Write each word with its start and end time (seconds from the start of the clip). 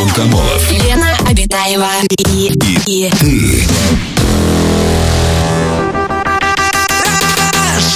Антон 0.00 0.14
Камолов. 0.14 0.72
Лена 0.72 1.14
Обитаева 1.28 1.88
и, 2.30 2.50
и, 2.86 3.10
Ты. 3.10 3.64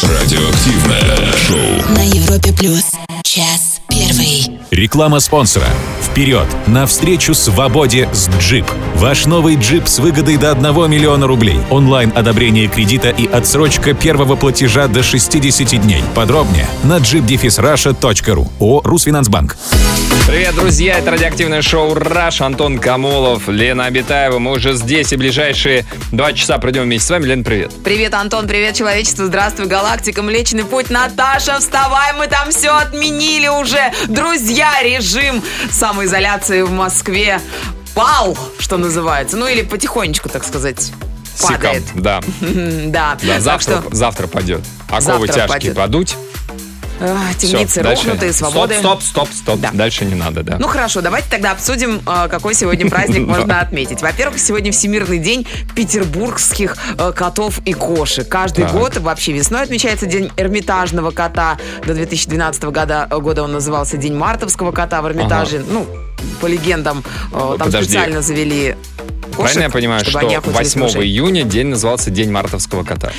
Радиоактивное 0.02 1.32
шоу. 1.46 1.94
на 1.94 2.02
Европе 2.06 2.52
плюс. 2.52 2.82
Час 3.22 3.80
первый. 3.88 4.60
Реклама 4.70 5.20
спонсора. 5.20 5.66
Вперед! 6.02 6.46
Навстречу 6.66 7.32
свободе 7.32 8.08
с 8.12 8.28
Джип. 8.38 8.66
Ваш 8.96 9.24
новый 9.24 9.56
джип 9.56 9.88
с 9.88 9.98
выгодой 9.98 10.36
до 10.36 10.52
1 10.52 10.90
миллиона 10.90 11.26
рублей. 11.26 11.58
Онлайн 11.70 12.12
одобрение 12.14 12.68
кредита 12.68 13.08
и 13.08 13.26
отсрочка 13.26 13.94
первого 13.94 14.36
платежа 14.36 14.88
до 14.88 15.02
60 15.02 15.80
дней. 15.82 16.02
Подробнее 16.14 16.68
на 16.82 16.98
jeepdefisrusha.ru. 16.98 18.48
О 18.60 18.80
Русфинансбанк. 18.84 19.56
Привет, 20.26 20.54
друзья! 20.54 20.98
Это 20.98 21.10
радиоактивное 21.10 21.60
шоу 21.60 21.94
«Раш». 21.94 22.40
Антон 22.40 22.78
Камолов, 22.78 23.46
Лена 23.48 23.84
Абитаева. 23.86 24.38
Мы 24.38 24.52
уже 24.52 24.72
здесь 24.72 25.12
и 25.12 25.16
ближайшие 25.16 25.84
два 26.12 26.32
часа 26.32 26.56
пройдем 26.58 26.84
вместе 26.84 27.06
с 27.06 27.10
вами. 27.10 27.26
Лена, 27.26 27.44
привет. 27.44 27.72
Привет, 27.84 28.14
Антон, 28.14 28.48
привет, 28.48 28.74
человечество, 28.74 29.26
здравствуй, 29.26 29.66
галактика, 29.66 30.22
Млечный 30.22 30.64
Путь, 30.64 30.88
Наташа, 30.88 31.58
вставай, 31.60 32.14
мы 32.14 32.26
там 32.26 32.50
все 32.50 32.70
отменили 32.70 33.48
уже. 33.48 33.92
Друзья, 34.08 34.82
режим 34.82 35.42
самоизоляции 35.70 36.62
в 36.62 36.70
Москве 36.72 37.38
пал, 37.94 38.36
что 38.58 38.78
называется, 38.78 39.36
ну 39.36 39.46
или 39.46 39.60
потихонечку, 39.62 40.30
так 40.30 40.44
сказать, 40.44 40.90
падает. 41.40 41.82
Сиком, 41.86 42.02
да. 42.02 42.20
Да, 42.40 43.18
да 43.22 43.40
завтра, 43.40 43.82
что 43.82 43.94
завтра 43.94 44.26
пойдет. 44.26 44.62
Оковы 44.88 45.26
Завтра 45.26 45.26
тяжкие 45.26 45.48
пойдет. 45.48 45.76
падуть. 45.76 46.16
Всё, 46.98 47.48
темницы 47.48 47.82
рухнутые, 47.82 48.32
свободы. 48.32 48.74
Стоп, 48.78 49.02
стоп, 49.02 49.28
стоп, 49.28 49.36
стоп. 49.36 49.60
Да. 49.60 49.70
Дальше 49.72 50.04
не 50.04 50.14
надо, 50.14 50.42
да. 50.42 50.56
Ну 50.58 50.68
хорошо, 50.68 51.00
давайте 51.00 51.28
тогда 51.30 51.52
обсудим, 51.52 52.00
э, 52.06 52.28
какой 52.28 52.54
сегодня 52.54 52.88
праздник 52.88 53.26
можно 53.26 53.60
отметить. 53.60 54.02
Во-первых, 54.02 54.38
сегодня 54.38 54.72
Всемирный 54.72 55.18
день 55.18 55.46
петербургских 55.74 56.76
э, 56.98 57.12
котов 57.12 57.60
и 57.64 57.72
кошек. 57.72 58.28
Каждый 58.28 58.66
год, 58.66 58.96
вообще 58.98 59.32
весной 59.32 59.62
отмечается 59.62 60.06
День 60.06 60.30
Эрмитажного 60.36 61.10
кота. 61.10 61.58
До 61.86 61.94
2012 61.94 62.62
года, 62.64 63.08
года 63.10 63.42
он 63.42 63.52
назывался 63.52 63.96
День 63.96 64.14
Мартовского 64.14 64.72
кота 64.72 65.02
в 65.02 65.06
Эрмитаже. 65.06 65.64
Ну, 65.68 65.86
по 66.40 66.46
легендам, 66.46 67.04
э, 67.32 67.56
там 67.58 67.70
специально 67.70 68.22
завели 68.22 68.76
кошек, 69.34 69.52
Правильно 69.52 69.62
я 69.62 69.70
понимаю, 69.70 70.04
что 70.04 70.18
они 70.20 70.34
охотились 70.34 70.74
8 70.74 70.80
на 70.80 70.86
мышей? 70.86 71.02
июня 71.02 71.42
день 71.44 71.66
назывался 71.68 72.10
День 72.10 72.30
мартовского 72.30 72.84
кота? 72.84 73.12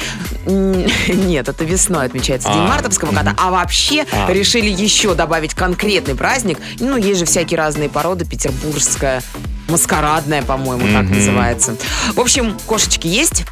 Нет, 0.46 1.50
это 1.50 1.64
весной 1.64 2.06
отмечается 2.06 2.50
День 2.50 2.62
А, 2.62 2.68
мартовского 2.68 3.14
кота. 3.14 3.36
А 3.38 3.52
вообще 3.52 4.06
А. 4.12 4.32
решили 4.32 4.70
еще 4.70 5.14
добавить 5.16 5.54
конкретный 5.54 6.16
праздник. 6.16 6.60
Ну, 6.80 6.98
есть 6.98 7.20
же 7.20 7.26
всякие 7.26 7.58
разные 7.58 7.90
породы. 7.90 8.26
Петербургская, 8.26 9.22
маскарадная, 9.68 10.44
по-моему, 10.44 10.86
так 10.94 11.06
Мгм. 11.06 11.16
называется. 11.16 11.76
В 12.14 12.20
общем, 12.20 12.56
кошечки 12.66 13.08
есть. 13.08 13.44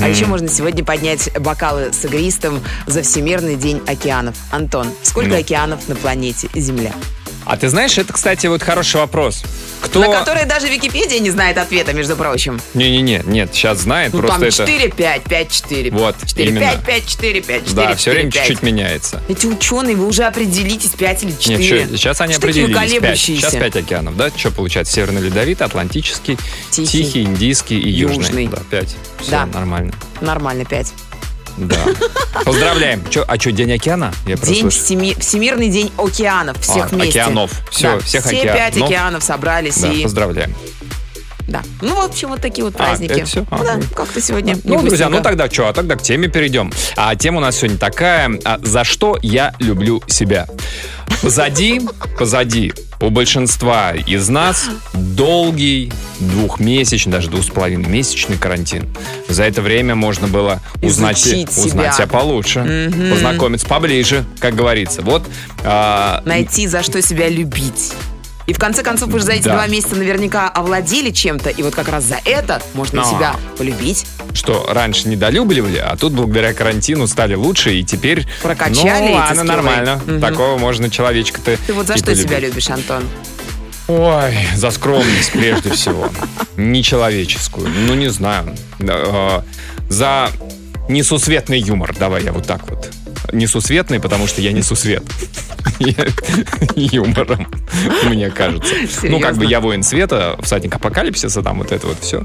А 0.00 0.08
еще 0.08 0.26
можно 0.26 0.48
сегодня 0.48 0.84
поднять 0.84 1.30
бокалы 1.38 1.92
с 1.92 2.04
игристым 2.04 2.60
за 2.86 3.02
Всемирный 3.02 3.56
день 3.56 3.80
океанов. 3.86 4.36
Антон, 4.50 4.88
сколько 5.02 5.30
Ну. 5.30 5.38
океанов 5.40 5.88
на 5.88 5.94
планете 5.94 6.48
Земля? 6.54 6.92
А 7.44 7.56
ты 7.56 7.68
знаешь, 7.68 7.98
это, 7.98 8.12
кстати, 8.12 8.46
вот 8.46 8.62
хороший 8.62 8.96
вопрос. 8.96 9.42
Кто... 9.80 10.00
На 10.00 10.08
которые 10.18 10.46
даже 10.46 10.68
Википедия 10.68 11.18
не 11.18 11.30
знает 11.30 11.58
ответа, 11.58 11.92
между 11.92 12.14
прочим. 12.16 12.60
Не-не-не, 12.74 13.22
нет, 13.26 13.50
сейчас 13.52 13.78
знает, 13.80 14.12
Ну, 14.12 14.20
просто 14.20 14.38
там 14.38 14.48
это... 14.48 14.56
4, 14.66 14.88
5, 14.90 15.22
5, 15.24 15.50
4. 15.50 15.90
Вот, 15.90 16.16
4, 16.24 16.48
именно. 16.48 16.60
5, 16.60 16.84
5, 16.84 17.06
4, 17.06 17.40
5, 17.42 17.60
4, 17.66 17.74
Да, 17.74 17.94
все 17.96 18.04
4, 18.04 18.14
время 18.16 18.30
5. 18.30 18.42
чуть-чуть 18.46 18.62
меняется. 18.62 19.20
Эти 19.28 19.46
ученые, 19.46 19.96
вы 19.96 20.06
уже 20.06 20.22
определитесь, 20.24 20.90
5 20.90 21.24
или 21.24 21.32
4. 21.32 21.58
Нет, 21.58 21.68
чё, 21.90 21.96
сейчас 21.96 22.20
они 22.20 22.34
Что 22.34 22.42
определились. 22.42 22.76
Пять. 22.76 22.88
колеблющиеся? 22.90 23.40
Сейчас 23.50 23.54
пять 23.54 23.76
океанов, 23.76 24.16
да? 24.16 24.30
Что 24.36 24.50
получается? 24.52 24.92
Северный 24.94 25.20
ледовитый, 25.22 25.66
Атлантический, 25.66 26.38
Тихий. 26.70 26.86
Тихий, 27.04 27.22
Индийский 27.24 27.78
и 27.80 27.90
Южный. 27.90 28.16
Южный. 28.18 28.46
Да, 28.48 28.58
пять. 28.70 28.94
Все 29.20 29.30
Да. 29.32 29.46
нормально. 29.46 29.92
Нормально, 30.20 30.64
5. 30.64 30.92
Да. 31.56 31.76
Поздравляем. 32.44 33.02
Чё, 33.10 33.24
а 33.26 33.38
что, 33.38 33.52
День 33.52 33.72
океана? 33.72 34.12
Я 34.26 34.36
День 34.36 34.70
всеми- 34.70 35.18
Всемирный 35.18 35.68
день 35.68 35.92
океанов, 35.98 36.58
всех 36.60 36.86
А, 36.86 36.94
вместе. 36.94 37.20
океанов. 37.22 37.50
Всё, 37.70 37.94
Да, 37.94 37.98
всех 38.00 38.24
все 38.24 38.38
океанов. 38.40 38.56
пять 38.56 38.82
океанов 38.82 39.22
собрались 39.24 39.76
Да, 39.78 39.88
и... 39.92 40.02
поздравляем. 40.02 40.54
Да. 41.48 41.62
Ну, 41.80 41.94
в 42.00 42.04
общем, 42.04 42.28
вот 42.28 42.40
такие 42.40 42.64
вот 42.64 42.74
А, 42.76 42.78
праздники. 42.78 43.12
это 43.12 43.24
всё? 43.24 43.44
А, 43.50 43.58
Ну 43.58 43.64
да, 43.64 43.76
ну. 43.76 43.82
как-то 43.94 44.20
сегодня 44.20 44.56
Ну, 44.64 44.80
не 44.82 44.88
друзья, 44.88 45.08
ну 45.08 45.20
тогда 45.20 45.50
что? 45.50 45.68
А 45.68 45.72
тогда 45.72 45.96
к 45.96 46.02
теме 46.02 46.28
перейдем. 46.28 46.72
А 46.96 47.14
тема 47.16 47.38
у 47.38 47.40
нас 47.40 47.56
сегодня 47.56 47.78
такая. 47.78 48.30
а, 48.44 48.58
За 48.62 48.84
что 48.84 49.18
я 49.22 49.54
люблю 49.58 50.02
себя? 50.06 50.46
Позади, 51.20 51.80
позади 52.18 52.72
у 53.00 53.10
большинства 53.10 53.92
из 53.94 54.28
нас 54.28 54.66
долгий 54.94 55.92
двухмесячный, 56.20 57.12
даже 57.12 57.28
двух 57.28 57.44
с 57.44 57.48
половиной 57.50 57.88
месячный 57.88 58.38
карантин. 58.38 58.88
За 59.28 59.44
это 59.44 59.60
время 59.62 59.94
можно 59.94 60.26
было 60.26 60.60
узнать, 60.80 61.18
Изучить 61.18 61.48
узнать 61.50 61.72
себя. 61.72 61.92
себя 61.92 62.06
получше, 62.06 62.60
Мгм. 62.60 63.10
познакомиться 63.10 63.66
поближе, 63.66 64.24
как 64.40 64.54
говорится. 64.54 65.02
Вот 65.02 65.24
а, 65.64 66.22
Найти, 66.24 66.66
за 66.66 66.82
что 66.82 67.02
себя 67.02 67.28
любить. 67.28 67.92
И 68.52 68.54
в 68.54 68.58
конце 68.58 68.82
концов, 68.82 69.08
вы 69.08 69.18
же 69.18 69.24
за 69.24 69.32
эти 69.32 69.44
Да. 69.44 69.54
два 69.54 69.66
месяца 69.66 69.96
наверняка 69.96 70.46
овладели 70.50 71.08
чем-то, 71.10 71.48
и 71.48 71.62
вот 71.62 71.74
как 71.74 71.88
раз 71.88 72.04
за 72.04 72.18
это 72.22 72.60
можно 72.74 73.00
А. 73.00 73.04
себя 73.06 73.36
полюбить. 73.56 74.04
что 74.34 74.66
раньше 74.68 75.08
недолюбливали, 75.08 75.78
а 75.78 75.96
тут 75.96 76.12
благодаря 76.12 76.52
карантину 76.52 77.06
стали 77.06 77.34
лучше, 77.34 77.72
и 77.74 77.82
теперь... 77.82 78.26
Прокачали 78.42 78.82
Ну, 79.04 79.08
эти 79.08 79.14
ладно, 79.14 79.34
скиллы. 79.36 79.44
нормально. 79.46 80.00
Мгм. 80.06 80.20
Такого 80.20 80.58
можно 80.58 80.90
человечка-то 80.90 81.56
Ты 81.66 81.72
вот 81.72 81.86
за 81.86 81.94
и 81.94 81.96
что 81.98 82.14
себя 82.14 82.28
полюбить. 82.36 82.48
любишь, 82.50 82.68
Антон? 82.68 83.04
Ой, 83.88 84.36
за 84.54 84.70
скромность 84.70 85.32
прежде 85.32 85.70
всего. 85.70 86.10
Нечеловеческую. 86.58 87.68
Ну, 87.86 87.94
не 87.94 88.08
знаю. 88.10 88.54
Э, 88.80 89.40
За 89.88 90.28
несусветный 90.90 91.58
юмор. 91.58 91.94
Давай 91.98 92.22
я 92.24 92.32
вот 92.32 92.46
так 92.46 92.68
вот. 92.70 92.90
Несусветный, 93.32 94.00
потому 94.00 94.26
что 94.26 94.40
я 94.40 94.52
несу 94.52 94.74
свет. 94.74 95.02
Юмором, 96.76 97.46
мне 98.04 98.30
кажется. 98.30 98.74
Ну, 99.02 99.20
как 99.20 99.36
бы 99.36 99.46
я 99.46 99.60
воин 99.60 99.82
света, 99.82 100.38
всадник 100.42 100.74
апокалипсиса, 100.74 101.42
там 101.42 101.58
вот 101.58 101.72
это 101.72 101.86
вот 101.86 101.98
все. 102.00 102.24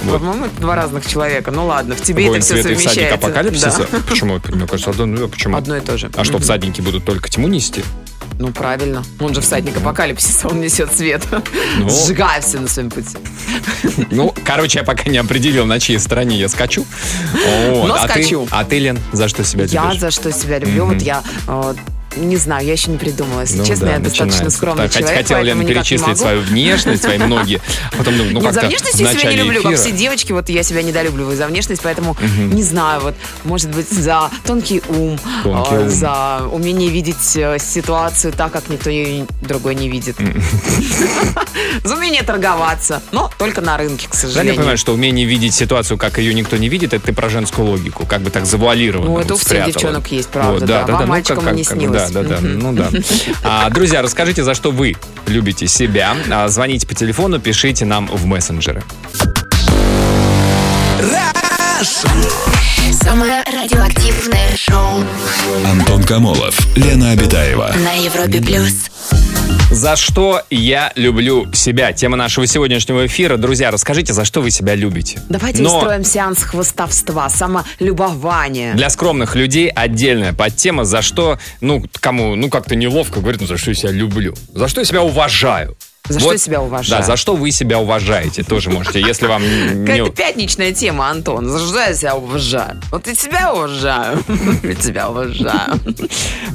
По-моему, 0.00 0.46
это 0.46 0.60
два 0.60 0.76
разных 0.76 1.06
человека. 1.06 1.50
Ну 1.50 1.66
ладно, 1.66 1.94
в 1.94 2.02
тебе 2.02 2.26
это 2.26 2.40
все 2.40 2.58
и 2.58 2.62
всадник 2.62 2.78
совмещается. 2.80 3.14
апокалипсиса? 3.14 3.86
Почему? 4.08 4.40
Мне 4.48 4.66
кажется, 4.66 4.90
одно, 4.90 5.06
ну, 5.06 5.28
почему? 5.28 5.56
Одно 5.56 5.76
и 5.76 5.80
то 5.80 5.96
же. 5.96 6.10
А 6.14 6.24
что, 6.24 6.38
всадники 6.38 6.80
будут 6.80 7.04
только 7.04 7.28
тьму 7.28 7.48
нести? 7.48 7.82
Ну, 8.38 8.52
правильно. 8.52 9.02
Он 9.18 9.34
же 9.34 9.40
всадник 9.40 9.76
апокалипсиса, 9.78 10.48
он 10.48 10.60
несет 10.60 10.92
свет. 10.94 11.22
Ну. 11.78 11.88
Сжигая 11.88 12.40
все 12.42 12.58
на 12.60 12.68
своем 12.68 12.90
пути. 12.90 13.16
Ну, 14.10 14.34
короче, 14.44 14.80
я 14.80 14.84
пока 14.84 15.08
не 15.08 15.16
определил, 15.18 15.64
на 15.64 15.80
чьей 15.80 15.98
стороне 15.98 16.36
я 16.36 16.48
скачу. 16.48 16.84
Вот. 17.32 17.88
Но 17.88 17.94
а 17.94 18.06
скачу. 18.08 18.44
Ты, 18.44 18.48
а 18.54 18.64
ты, 18.64 18.78
Лен, 18.78 18.98
за 19.12 19.28
что 19.28 19.42
себя 19.44 19.64
Я 19.64 19.84
любишь? 19.86 20.00
за 20.00 20.10
что 20.10 20.32
себя 20.32 20.58
люблю, 20.58 20.84
Мгм. 20.84 20.94
вот 20.94 21.02
я 21.02 21.22
э, 21.48 21.74
не 22.16 22.36
знаю, 22.36 22.66
я 22.66 22.72
еще 22.72 22.90
не 22.90 22.98
придумала. 22.98 23.40
Если 23.42 23.58
Ну 23.58 23.64
честно, 23.64 23.86
да, 23.86 23.92
я 23.94 23.98
достаточно 23.98 24.50
скромный 24.50 24.84
Так, 24.84 24.92
человек, 24.92 25.18
Хотел 25.18 25.38
Лен 25.38 25.58
поэтому 25.58 25.62
никак 25.62 25.76
не 25.84 25.88
перечислить 25.96 26.18
свою 26.18 26.40
внешность, 26.42 27.02
свои 27.02 27.18
ноги. 27.18 27.60
Потом, 27.96 28.16
думаю, 28.16 28.34
ну, 28.34 28.40
Нет, 28.42 28.54
за 28.54 28.60
внешность 28.62 28.98
я 29.00 29.12
себя 29.12 29.30
не 29.30 29.36
люблю, 29.36 29.62
как 29.62 29.72
эфира. 29.72 29.82
все 29.82 29.92
девочки, 29.92 30.32
вот 30.32 30.48
я 30.48 30.62
себя 30.62 30.82
недолюбливаю 30.82 31.36
за 31.36 31.46
внешность, 31.46 31.82
поэтому 31.82 32.16
не 32.38 32.62
знаю, 32.62 33.00
вот, 33.00 33.14
может 33.44 33.70
быть, 33.70 33.88
за 33.90 34.30
тонкий 34.44 34.82
ум, 34.88 35.18
Тонкий 35.42 35.74
э, 35.74 35.82
ум. 35.82 35.90
за 35.90 36.42
умение 36.52 36.90
видеть 36.90 37.36
э, 37.36 37.58
ситуацию 37.58 38.32
так, 38.32 38.52
как 38.52 38.68
никто 38.68 38.90
ее 38.90 39.26
другой 39.42 39.74
не 39.74 39.88
видит. 39.88 40.16
За 41.84 41.94
умение 41.94 42.22
торговаться, 42.22 43.02
но 43.12 43.30
только 43.38 43.60
на 43.60 43.76
рынке, 43.76 44.08
к 44.08 44.14
Жаль, 44.14 44.20
я 44.22 44.28
сожалению. 44.28 44.56
понимаю, 44.56 44.78
что 44.78 44.92
умение 44.94 45.26
видеть 45.26 45.54
ситуацию, 45.54 45.96
как 45.98 46.18
ее 46.18 46.34
никто 46.34 46.56
не 46.56 46.68
видит, 46.68 46.92
это 46.92 47.06
ты 47.06 47.12
про 47.12 47.28
женскую 47.28 47.68
логику, 47.68 48.06
как 48.06 48.22
бы 48.22 48.30
так 48.30 48.46
завуалированно 48.46 49.10
Ну, 49.10 49.18
это 49.18 49.34
у 49.34 49.36
всех 49.36 49.66
девчонок 49.66 50.10
есть, 50.10 50.28
правда, 50.28 50.66
да. 50.66 50.86
Вам, 50.86 51.02
ну, 51.02 51.06
мальчикам, 51.06 51.44
как- 51.44 51.54
не 51.54 51.64
как- 51.64 51.76
снилось. 51.78 52.05
Да, 52.10 52.22
да, 52.22 52.28
да, 52.36 52.40
ну 52.40 52.72
да. 52.72 52.90
А, 53.42 53.68
друзья, 53.70 54.02
расскажите, 54.02 54.44
за 54.44 54.54
что 54.54 54.70
вы 54.70 54.94
любите 55.26 55.66
себя. 55.66 56.16
А, 56.30 56.48
Звоните 56.48 56.86
по 56.86 56.94
телефону, 56.94 57.38
пишите 57.38 57.84
нам 57.84 58.06
в 58.08 58.26
мессенджеры. 58.26 58.82
Самое 63.02 63.42
радиоактивное 63.46 64.56
шоу 64.56 65.04
Антон 65.64 66.02
Камолов, 66.04 66.58
Лена 66.76 67.10
Обитаева. 67.10 67.72
на 67.84 67.92
Европе 67.92 68.40
плюс. 68.40 68.90
За 69.70 69.96
что 69.96 70.42
я 70.48 70.92
люблю 70.94 71.52
себя? 71.52 71.92
Тема 71.92 72.16
нашего 72.16 72.46
сегодняшнего 72.46 73.06
эфира. 73.06 73.36
Друзья, 73.36 73.72
расскажите, 73.72 74.12
за 74.12 74.24
что 74.24 74.40
вы 74.40 74.50
себя 74.52 74.76
любите. 74.76 75.20
Давайте 75.28 75.60
Но 75.62 75.78
устроим 75.78 76.04
сеанс 76.04 76.42
хвостовства, 76.44 77.28
самолюбования. 77.28 78.74
для 78.74 78.88
скромных 78.90 79.34
людей 79.34 79.68
отдельная 79.68 80.32
подтема, 80.32 80.84
за 80.84 81.02
что, 81.02 81.38
ну, 81.60 81.84
кому, 82.00 82.36
ну, 82.36 82.48
как-то 82.48 82.76
неловко 82.76 83.20
говорить, 83.20 83.40
ну, 83.40 83.48
за 83.48 83.56
что 83.58 83.70
я 83.70 83.74
себя 83.74 83.90
люблю. 83.90 84.34
За 84.54 84.68
что 84.68 84.80
я 84.80 84.84
себя 84.84 85.02
уважаю. 85.02 85.76
За 86.08 86.20
что 86.20 86.32
я 86.32 86.38
себя 86.38 86.60
уважаю? 86.60 87.02
Да, 87.02 87.06
за 87.06 87.16
что 87.16 87.36
вы 87.36 87.50
себя 87.50 87.78
уважаете, 87.78 88.42
тоже 88.42 88.70
можете, 88.70 89.00
если 89.00 89.26
вам 89.26 89.42
не... 89.42 89.86
Какая-то 89.86 90.10
пятничная 90.12 90.72
тема, 90.72 91.10
Антон. 91.10 91.48
За 91.48 91.58
что 91.58 91.78
я 91.78 91.94
себя 91.94 92.14
уважаю? 92.16 92.80
Вот 92.90 93.08
и 93.08 93.14
тебя 93.14 93.52
уважаю. 93.52 94.22
И 94.62 94.74
тебя 94.74 95.08
уважаю. 95.10 95.80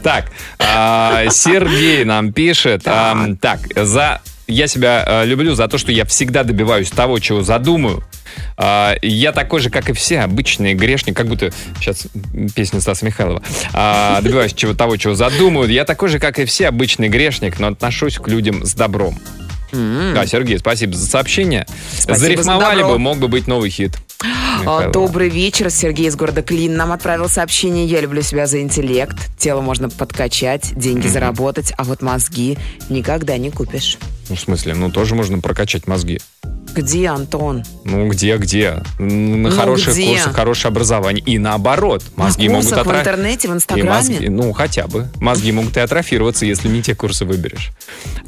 Так, 0.04 0.26
а, 0.60 1.26
Сергей 1.30 2.04
нам 2.04 2.34
пишет. 2.34 2.84
Так, 2.84 3.60
за 3.76 4.22
я 4.48 4.68
себя 4.68 5.04
э, 5.06 5.26
люблю 5.26 5.56
за 5.56 5.68
то, 5.68 5.78
что 5.78 5.92
я 5.92 6.06
всегда 6.06 6.44
добиваюсь 6.44 6.90
того, 6.90 7.20
чего 7.20 7.42
задумаю. 7.42 8.04
А, 8.58 8.96
я 9.02 9.32
такой 9.32 9.60
же, 9.60 9.70
как 9.70 9.90
и 9.90 9.94
все 9.94 10.20
обычные 10.22 10.74
грешники, 10.74 11.16
как 11.16 11.28
будто 11.28 11.52
сейчас 11.80 12.08
песня 12.56 12.82
Стаса 12.82 13.06
Михайлова. 13.06 13.42
А, 13.74 14.22
добиваюсь 14.22 14.54
чего, 14.54 14.74
того, 14.74 14.98
чего 14.98 15.16
задумаю. 15.16 15.70
Я 15.70 15.86
такой 15.86 16.10
же, 16.10 16.20
как 16.20 16.40
и 16.40 16.46
все 16.46 16.68
обычный 16.68 17.10
грешник, 17.10 17.60
но 17.60 17.68
отношусь 17.68 18.18
к 18.18 18.28
людям 18.28 18.66
с 18.66 18.74
добром. 18.74 19.20
Да, 19.72 20.26
Сергей, 20.26 20.60
спасибо 20.60 20.94
за 20.96 21.08
сообщение. 21.08 21.66
Спасибо 21.94 22.16
за 22.16 22.20
Зарифмовали 22.26 22.80
добро. 22.80 22.94
бы, 22.94 23.00
мог 23.00 23.18
бы 23.20 23.28
быть 23.30 23.48
новый 23.48 23.70
хит. 23.70 23.94
А, 24.24 24.60
Михайлова. 24.62 24.88
Добрый 24.92 25.30
вечер. 25.30 25.70
Сергей 25.70 26.08
из 26.08 26.16
города 26.16 26.42
Клин 26.42 26.76
нам 26.76 26.92
отправил 26.92 27.28
сообщение. 27.28 27.86
Я 27.86 28.02
люблю 28.02 28.22
себя 28.22 28.46
за 28.48 28.62
интеллект. 28.62 29.18
Тело 29.38 29.62
можно 29.62 29.90
подкачать, 29.90 30.74
деньги 30.76 31.08
заработать, 31.08 31.74
а 31.78 31.84
вот 31.84 32.02
мозги 32.02 32.58
никогда 32.90 33.38
не 33.38 33.50
купишь. 33.50 33.98
Ну, 34.30 34.36
в 34.36 34.40
смысле, 34.40 34.76
ну 34.76 34.92
тоже 34.92 35.16
можно 35.16 35.40
прокачать 35.40 35.88
мозги. 35.88 36.20
Где, 36.74 37.10
Антон? 37.10 37.64
Ну, 37.84 38.08
где, 38.08 38.38
где? 38.38 38.82
На 38.98 39.06
Ну, 39.06 39.52
хороших 39.52 39.94
где? 39.94 40.08
курсах, 40.08 40.34
хорошее 40.34 40.70
образование. 40.72 41.22
И 41.26 41.38
наоборот, 41.38 42.02
мозги 42.16 42.48
На 42.48 42.54
могут 42.54 42.70
курсах 42.70 42.88
в 42.88 42.98
интернете, 42.98 43.50
в 43.50 43.52
И 43.52 43.56
Инстаграме? 43.56 43.90
мозги, 43.90 44.30
ну, 44.30 44.54
хотя 44.54 44.88
бы. 44.88 45.10
Мозги 45.20 45.52
могут 45.52 45.76
и 45.76 45.82
атрофироваться, 45.82 46.46
если 46.46 46.70
не 46.70 46.82
те 46.82 46.96
курсы 46.96 47.26
выберешь. 47.26 47.72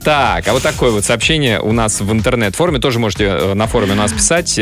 Так, 0.04 0.46
а 0.46 0.52
вот 0.52 0.62
такое 0.62 0.92
вот 0.92 1.06
сообщение 1.06 1.62
у 1.62 1.72
нас 1.72 2.02
в 2.02 2.12
интернет-форме. 2.12 2.80
Тоже 2.80 3.00
можете 3.00 3.24
э, 3.28 3.54
на 3.54 3.66
форуме 3.68 3.94
у 3.94 3.96
нас 3.96 4.12
писать. 4.12 4.58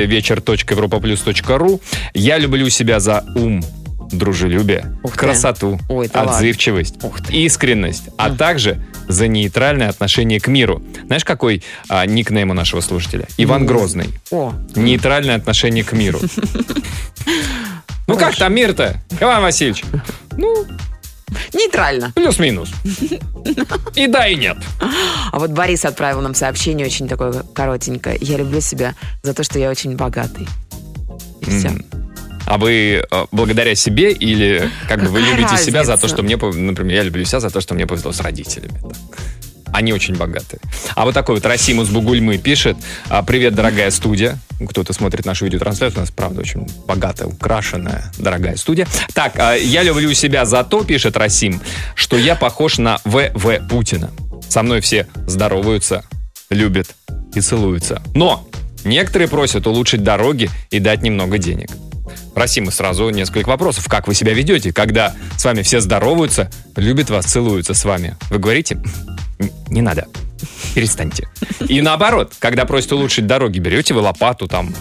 вечер.европоплюс.ру 1.26 1.82
Я 2.14 2.38
люблю 2.38 2.70
себя 2.70 3.00
за 3.00 3.24
ум, 3.36 3.64
дружелюбие, 4.12 4.98
Ух 5.04 5.14
ты. 5.14 5.20
красоту, 5.20 5.80
Ой, 5.90 6.10
да 6.14 6.22
отзывчивость, 6.24 7.04
Ух 7.04 7.22
ты. 7.22 7.34
искренность, 7.34 8.04
а 8.18 8.30
также 8.30 8.82
за 9.08 9.28
нейтральное 9.28 9.90
отношение 9.90 10.40
к 10.40 10.48
миру. 10.48 10.82
Знаешь, 11.06 11.26
какой 11.26 11.64
а, 11.90 12.06
никнейм 12.06 12.50
у 12.52 12.54
нашего 12.54 12.82
слушателя? 12.82 13.28
Иван 13.38 13.66
Грозный. 13.66 14.10
О, 14.32 14.54
Нейтральное 14.76 15.36
отношение 15.36 15.84
к 15.84 15.94
миру. 15.94 16.20
Ну 18.08 18.18
как 18.18 18.36
там 18.36 18.54
мир-то, 18.54 18.98
Иван 19.22 19.42
Васильевич? 19.42 19.84
Ну, 20.36 20.66
нейтрально. 21.54 22.12
плюс-минус. 22.14 22.70
И 23.96 24.08
да, 24.08 24.28
и 24.28 24.36
нет. 24.36 24.58
А 25.32 25.40
вот 25.40 25.52
Борис 25.52 25.86
отправил 25.86 26.20
нам 26.20 26.36
сообщение 26.36 26.86
очень 26.86 27.08
такое 27.08 27.32
коротенькое. 27.54 28.18
Я 28.20 28.38
люблю 28.38 28.60
себя 28.60 28.96
за 29.24 29.34
то, 29.34 29.44
что 29.44 29.60
я 29.60 29.70
очень 29.70 29.96
богатый. 29.96 30.46
И 31.42 31.50
все. 31.50 31.72
А 32.46 32.58
вы 32.58 33.04
э, 33.10 33.26
благодаря 33.32 33.76
себе 33.76 34.12
или 34.12 34.70
как 34.88 35.04
бы 35.04 35.10
вы 35.10 35.22
любите 35.22 35.58
себя 35.58 35.84
за 35.84 35.94
то, 35.98 36.04
разница? 36.04 36.08
что 36.08 36.24
мне, 36.24 36.36
например, 36.38 36.96
я 36.98 37.04
люблю 37.04 37.24
себя 37.24 37.40
за 37.40 37.50
то, 37.50 37.62
что 37.62 37.74
мне 37.76 37.86
повезло 37.88 38.12
с 38.12 38.20
родителями. 38.20 38.74
Они 39.74 39.94
очень 39.94 40.16
богатые. 40.16 40.60
А 40.96 41.06
вот 41.06 41.14
такой 41.14 41.36
вот 41.36 41.46
Расимус 41.46 41.88
Бугульмы 41.88 42.38
пишет. 42.38 42.76
а, 43.08 43.24
Привет, 43.24 43.56
дорогая 43.56 43.90
студия. 43.90 44.38
Кто-то 44.70 44.92
смотрит 44.92 45.26
нашу 45.26 45.46
видеотрансляцию. 45.46 46.00
У 46.00 46.02
нас, 46.02 46.12
правда, 46.12 46.42
очень 46.42 46.68
богатая, 46.86 47.28
украшенная, 47.28 48.12
дорогая 48.18 48.58
студия. 48.58 48.86
Так, 49.14 49.34
а, 49.38 49.54
я 49.56 49.84
люблю 49.84 50.14
себя 50.14 50.44
за 50.44 50.66
то, 50.66 50.84
пишет 50.84 51.16
Расим, 51.16 51.62
что 51.96 52.18
я 52.18 52.36
похож 52.36 52.80
на 52.80 53.00
В.В. 53.06 53.60
Путина. 53.70 54.12
Со 54.50 54.62
мной 54.62 54.82
все 54.82 55.08
здороваются, 55.26 56.04
любят 56.50 56.88
и 57.34 57.40
целуются. 57.40 58.02
Но 58.14 58.46
некоторые 58.84 59.28
просят 59.28 59.68
улучшить 59.68 60.04
дороги 60.04 60.50
и 60.70 60.80
дать 60.80 61.02
немного 61.02 61.38
денег. 61.38 61.70
Расим, 62.36 62.70
и 62.70 62.72
сразу 62.72 63.10
несколько 63.10 63.50
вопросов. 63.50 63.88
Как 63.88 64.08
вы 64.08 64.14
себя 64.14 64.34
ведете, 64.34 64.72
когда 64.72 65.14
с 65.38 65.44
вами 65.44 65.62
все 65.64 65.82
здороваются, 65.82 66.50
любят 66.76 67.10
вас, 67.10 67.26
целуются 67.26 67.74
с 67.74 67.84
вами? 67.84 68.16
Вы 68.30 68.40
говорите, 68.40 68.76
«Н- 69.40 69.52
не 69.68 69.82
надо, 69.82 70.06
перестаньте. 70.74 71.28
И 71.68 71.82
наоборот, 71.82 72.34
когда 72.40 72.66
просят 72.66 72.94
улучшить 72.94 73.28
дороги, 73.28 73.60
берете 73.60 73.94
вы 73.94 74.02
лопату, 74.02 74.48
там, 74.48 74.74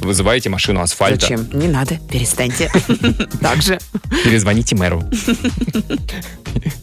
вызываете 0.00 0.48
машину 0.50 0.80
асфальта, 0.80 1.20
Зачем? 1.20 1.46
Не 1.52 1.68
надо, 1.68 1.96
перестаньте. 2.10 2.70
Так 3.40 3.62
же. 3.62 3.78
перезвоните 4.24 4.76
мэру, 4.76 5.02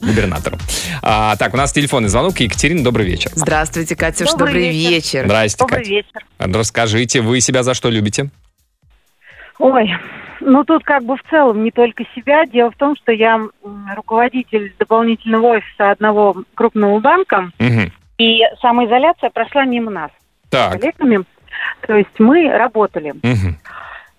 губернатору. 0.01 0.57
А, 1.01 1.35
так, 1.37 1.53
у 1.53 1.57
нас 1.57 1.71
телефонный 1.73 2.09
звонок. 2.09 2.39
Екатерина, 2.39 2.83
добрый 2.83 3.05
вечер. 3.05 3.31
Здравствуйте, 3.35 3.95
Катюш, 3.95 4.29
добрый, 4.31 4.47
Добрый 4.47 4.69
вечер. 4.71 4.89
вечер. 4.89 5.25
Здрасте, 5.25 5.57
Добрый 5.59 5.79
Катя. 5.79 5.89
вечер. 5.89 6.21
Расскажите, 6.39 7.21
вы 7.21 7.41
себя 7.41 7.63
за 7.63 7.73
что 7.73 7.89
любите? 7.89 8.29
Ой, 9.59 9.89
ну 10.39 10.63
тут 10.63 10.83
как 10.83 11.03
бы 11.03 11.15
в 11.17 11.23
целом 11.29 11.63
не 11.63 11.71
только 11.71 12.03
себя. 12.15 12.45
Дело 12.45 12.71
в 12.71 12.75
том, 12.77 12.95
что 12.95 13.11
я 13.11 13.39
руководитель 13.95 14.73
дополнительного 14.77 15.57
офиса 15.57 15.91
одного 15.91 16.43
крупного 16.53 16.99
банка, 16.99 17.51
Мгм. 17.59 17.91
и 18.19 18.39
самоизоляция 18.61 19.29
прошла 19.31 19.65
мимо 19.65 19.91
нас 19.91 20.11
с 20.11 20.49
Так. 20.49 20.79
коллегами. 20.79 21.25
То 21.85 21.95
есть 21.95 22.19
мы 22.19 22.49
работали. 22.49 23.13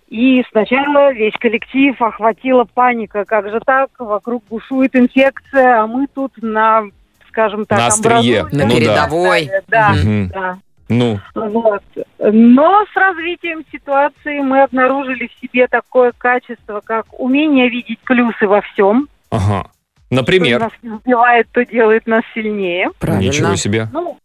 И 0.09 0.43
сначала 0.51 1.13
весь 1.13 1.35
коллектив 1.39 2.01
охватила 2.01 2.65
паника. 2.65 3.25
Как 3.27 3.51
же 3.51 3.61
так? 3.65 3.91
Вокруг 3.99 4.43
бушует 4.49 4.97
инфекция, 4.97 5.83
а 5.83 5.87
мы 5.87 6.07
тут 6.07 6.33
на, 6.41 6.85
скажем 7.29 7.67
так, 7.67 7.79
На 7.79 7.87
острие. 7.89 8.41
амбразуре. 8.41 8.45
На 8.53 8.65
Ну 8.65 8.75
передовой. 8.75 9.51
Да, 9.69 9.91
Мгм. 9.91 10.29
да. 10.29 10.59
Ну, 10.89 11.21
Вот. 11.35 11.83
Но 12.19 12.87
с 12.91 12.97
развитием 12.97 13.63
ситуации 13.71 14.39
мы 14.41 14.63
обнаружили 14.63 15.27
в 15.27 15.39
себе 15.41 15.67
такое 15.69 16.13
качество, 16.17 16.81
как 16.83 17.05
умение 17.13 17.69
видеть 17.69 17.99
плюсы 18.01 18.47
во 18.47 18.63
всем. 18.63 19.09
ага. 19.31 19.67
Что 20.11 20.17
Например, 20.17 20.61
нас 20.61 20.73
не 20.83 20.97
сбивает, 20.97 21.49
то 21.53 21.67
делает 21.67 22.07
нас 22.07 22.23
сильнее. 22.33 22.89
Правильно. 22.99 23.29
ничего 23.29 23.55
себе. 23.57 23.89
Ну, 23.93 24.17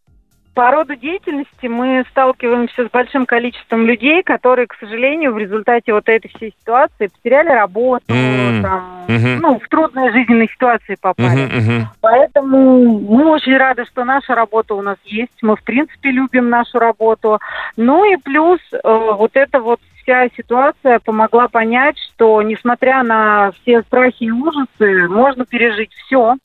по 0.53 0.69
роду 0.71 0.95
деятельности 0.95 1.65
мы 1.65 2.03
сталкиваемся 2.11 2.87
с 2.87 2.91
большим 2.91 3.25
количеством 3.25 3.85
людей, 3.85 4.21
которые, 4.21 4.67
к 4.67 4.75
сожалению, 4.79 5.33
в 5.33 5.37
результате 5.37 5.93
вот 5.93 6.07
этой 6.07 6.29
всей 6.29 6.53
ситуации 6.59 7.07
потеряли 7.07 7.49
работу, 7.49 8.05
М, 8.09 8.61
там, 8.61 9.05
мгм. 9.07 9.39
ну, 9.41 9.59
в 9.59 9.67
трудные 9.67 10.11
жизненные 10.11 10.47
ситуации 10.47 10.95
попали. 11.01 11.45
Мгм. 11.45 11.87
Поэтому 12.01 12.99
мы 12.99 13.25
очень 13.31 13.57
рады, 13.57 13.85
что 13.85 14.03
наша 14.03 14.35
работа 14.35 14.75
у 14.75 14.81
нас 14.81 14.97
есть. 15.05 15.33
Мы, 15.41 15.55
в 15.55 15.63
принципе, 15.63 16.11
любим 16.11 16.49
нашу 16.49 16.77
работу. 16.77 17.39
Ну 17.75 18.05
и 18.05 18.17
плюс 18.17 18.59
э, 18.71 18.77
вот 18.83 19.31
эта 19.33 19.59
вот 19.59 19.79
вся 20.03 20.27
ситуация 20.37 20.99
помогла 20.99 21.47
понять, 21.47 21.97
что, 21.97 22.41
несмотря 22.43 23.01
на 23.03 23.51
все 23.61 23.81
страхи 23.81 24.25
и 24.25 24.31
ужасы, 24.31 25.07
можно 25.07 25.45
пережить 25.45 25.91
все, 25.93 26.35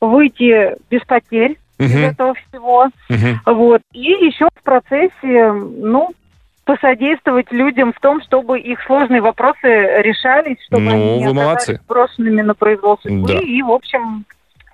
выйти 0.00 0.76
без 0.90 1.00
потерь 1.02 1.56
из 1.80 1.94
Мгм, 1.94 2.04
этого 2.04 2.34
всего. 2.34 2.88
мгм. 3.08 3.40
Вот. 3.46 3.80
И 3.92 4.00
еще 4.00 4.48
в 4.54 4.62
процессе, 4.62 5.52
ну, 5.52 6.10
посодействовать 6.64 7.50
людям 7.50 7.92
в 7.92 8.00
том, 8.00 8.20
чтобы 8.22 8.60
их 8.60 8.80
сложные 8.82 9.20
вопросы 9.22 9.58
решались, 9.62 10.58
чтобы 10.66 10.82
Ну, 10.84 10.90
они 10.90 11.18
не 11.18 11.26
вы 11.26 11.34
молодцы. 11.34 11.80
брошенными 11.88 12.42
на 12.42 12.54
произвол 12.54 12.98
судьбы 13.02 13.28
Да. 13.28 13.38
и, 13.40 13.62
в 13.62 13.70
общем, 13.70 14.24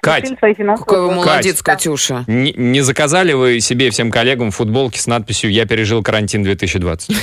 Кать, 0.07 0.33
Какой 0.41 1.01
вы 1.01 1.15
молодец, 1.15 1.63
Да. 1.63 1.73
Катюша. 1.73 2.25
Не, 2.27 2.53
не 2.53 2.81
заказали 2.81 3.33
вы 3.33 3.61
себе 3.61 3.89
и 3.89 3.91
всем 3.91 4.11
коллегам 4.11 4.53
футболки 4.53 4.99
с 4.99 5.07
надписью 5.07 5.51
«Я 5.51 5.67
пережил 5.67 6.03
карантин 6.03 6.45
2020»? 6.45 7.15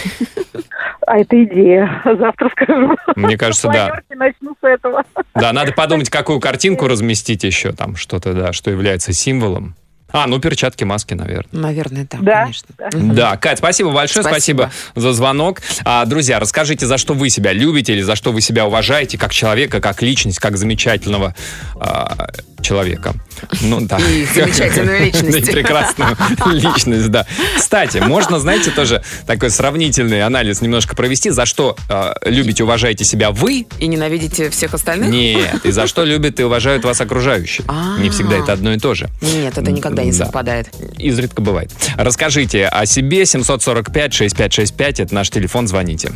А 1.06 1.18
это 1.18 1.44
идея. 1.44 2.02
Завтра 2.06 2.50
скажу. 2.50 2.96
Мне 3.16 3.38
кажется, 3.38 3.68
да. 3.70 4.02
Начну 4.10 4.56
с 4.62 4.66
этого. 4.66 5.04
Да, 5.36 5.52
надо 5.52 5.74
подумать, 5.74 6.10
какую 6.10 6.40
картинку 6.40 6.88
разместить 6.88 7.44
еще 7.44 7.72
там, 7.74 7.96
что-то, 7.96 8.34
да, 8.34 8.54
что 8.54 8.72
является 8.72 9.12
символом. 9.14 9.76
А, 10.14 10.28
ну, 10.28 10.40
перчатки, 10.40 10.84
маски, 10.84 11.16
наверное. 11.16 11.48
Наверное, 11.62 12.08
да, 12.10 12.18
Да. 12.22 12.42
конечно. 12.44 12.68
Да, 13.14 13.36
Кать, 13.38 13.58
спасибо 13.58 13.90
большое, 13.92 14.24
спасибо, 14.24 14.70
Спасибо. 14.72 15.02
за 15.02 15.14
звонок. 15.14 15.62
А, 15.84 16.06
друзья, 16.06 16.40
расскажите, 16.40 16.86
за 16.86 16.98
что 17.00 17.14
вы 17.16 17.30
себя 17.32 17.52
любите 17.52 17.94
или 17.94 18.02
за 18.02 18.16
что 18.16 18.32
вы 18.32 18.40
себя 18.42 18.66
уважаете 18.68 19.18
как 19.18 19.34
человека, 19.34 19.82
как 19.82 20.02
личность, 20.04 20.38
как 20.40 20.56
замечательного 20.56 21.36
а, 21.76 22.28
человека. 22.62 23.14
Ну 23.62 23.82
да. 23.82 23.98
И 23.98 24.26
замечательную 24.26 25.02
личность. 25.06 25.50
И 25.50 25.52
прекрасную 25.52 26.16
личность, 26.54 27.10
да. 27.10 27.26
Кстати, 27.58 27.98
можно, 27.98 28.40
знаете, 28.40 28.70
тоже 28.72 29.04
такой 29.26 29.50
сравнительный 29.50 30.22
анализ 30.24 30.62
немножко 30.62 30.96
провести, 30.96 31.32
за 31.32 31.46
что 31.46 31.76
а, 31.90 32.16
любите, 32.24 32.64
уважаете 32.64 33.04
себя 33.04 33.32
вы, 33.32 33.66
И 33.80 33.88
ненавидите 33.88 34.50
всех 34.52 34.76
остальных? 34.76 35.10
нет, 35.10 35.66
и 35.66 35.72
за 35.72 35.88
что 35.88 36.04
любят 36.06 36.40
и 36.40 36.44
уважают 36.44 36.86
вас 36.86 37.02
окружающие. 37.02 37.66
А. 37.68 37.98
Не 37.98 38.10
всегда 38.12 38.38
это 38.38 38.54
одно 38.54 38.72
и 38.74 38.78
то 38.78 38.94
же. 38.94 39.10
Нет, 39.22 39.58
это 39.58 39.72
никогда 39.72 40.03
не 40.06 40.12
Да. 40.12 40.26
совпадает. 40.26 40.70
Изредка 40.98 41.42
бывает. 41.42 41.72
Расскажите 41.98 42.68
о 42.68 42.86
себе. 42.86 43.24
745-6565. 43.24 45.00
Это 45.04 45.14
наш 45.14 45.30
телефон. 45.30 45.68
Звоните. 45.68 46.12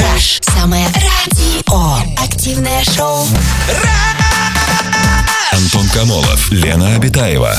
Раш. 0.00 0.38
Самое 0.42 0.86
радио. 0.86 1.96
Активное 2.22 2.82
шоу. 2.84 3.26
Антон 5.52 5.86
Камолов, 5.88 6.50
Лена 6.52 6.94
Обитаева. 6.96 7.54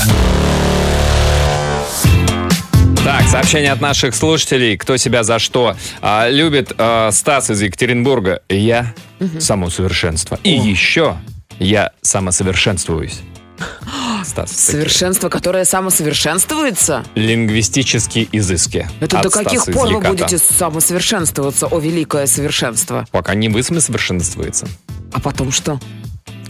Так, 3.04 3.28
сообщение 3.28 3.72
от 3.72 3.80
наших 3.80 4.14
слушателей. 4.14 4.76
Кто 4.76 4.96
себя 4.96 5.24
за 5.24 5.38
что 5.40 5.76
а, 6.00 6.28
любит? 6.28 6.72
а, 6.78 7.10
Стас 7.10 7.50
из 7.50 7.60
Екатеринбурга. 7.60 8.40
Я 8.48 8.94
само 9.40 9.70
совершенство. 9.70 10.38
И 10.44 10.50
еще 10.52 11.16
я 11.58 11.90
самосовершенствуюсь. 12.02 13.20
Стас. 14.32 14.50
Совершенство, 14.50 15.28
которое 15.28 15.66
самосовершенствуется? 15.66 17.04
Лингвистические 17.14 18.26
изыски. 18.32 18.88
Это 19.00 19.20
до 19.20 19.28
каких 19.28 19.60
Стаса 19.60 19.72
пор 19.72 19.92
вы 19.92 20.00
будете 20.00 20.38
самосовершенствоваться, 20.38 21.66
о 21.66 21.78
великое 21.78 22.26
совершенство? 22.26 23.06
Пока 23.10 23.34
не 23.34 23.50
вы 23.50 23.62
совершенствуется. 23.82 24.66
А 25.12 25.20
потом 25.20 25.52
что? 25.52 25.78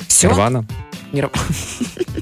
Все? 0.07 0.29
Нирвана. 0.29 0.65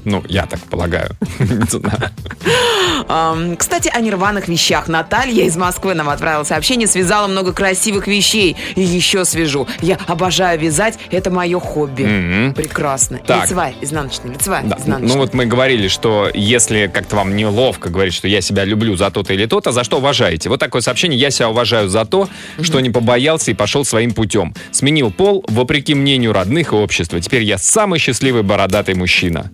Ну, 0.03 0.23
я 0.27 0.45
так 0.45 0.59
полагаю. 0.61 1.11
Кстати, 3.57 3.91
о 3.93 4.01
нерваных 4.01 4.47
вещах. 4.47 4.87
Наталья 4.87 5.43
из 5.43 5.57
Москвы 5.57 5.93
нам 5.93 6.09
отправила 6.09 6.43
сообщение, 6.43 6.87
связала 6.87 7.27
много 7.27 7.53
красивых 7.53 8.07
вещей. 8.07 8.55
И 8.75 8.81
еще 8.81 9.25
свяжу. 9.25 9.67
Я 9.81 9.97
обожаю 10.07 10.59
вязать, 10.59 10.97
это 11.11 11.29
мое 11.29 11.59
хобби. 11.59 12.53
Прекрасно. 12.55 13.19
Лицевая, 13.27 13.73
изнаночная, 13.81 14.33
лицевая, 14.33 14.63
изнаночная. 14.63 14.99
Ну 14.99 15.17
вот 15.17 15.33
мы 15.33 15.45
говорили, 15.45 15.87
что 15.87 16.29
если 16.33 16.89
как-то 16.91 17.17
вам 17.17 17.35
неловко 17.35 17.89
говорить, 17.89 18.13
что 18.13 18.27
я 18.27 18.41
себя 18.41 18.65
люблю 18.65 18.95
за 18.95 19.11
то-то 19.11 19.33
или 19.33 19.45
то-то, 19.45 19.71
за 19.71 19.83
что 19.83 19.97
уважаете? 19.97 20.49
Вот 20.49 20.59
такое 20.59 20.81
сообщение. 20.81 21.19
Я 21.19 21.31
себя 21.31 21.49
уважаю 21.49 21.89
за 21.89 22.05
то, 22.05 22.27
что 22.61 22.79
не 22.79 22.89
побоялся 22.89 23.51
и 23.51 23.53
пошел 23.53 23.85
своим 23.85 24.13
путем. 24.13 24.53
Сменил 24.71 25.11
пол 25.11 25.43
вопреки 25.47 25.93
мнению 25.93 26.33
родных 26.33 26.73
и 26.73 26.75
общества. 26.75 27.19
Теперь 27.19 27.43
я 27.43 27.57
самый 27.57 27.99
счастливый 27.99 28.43
бородатый 28.81 28.95
мужчина. 28.95 29.51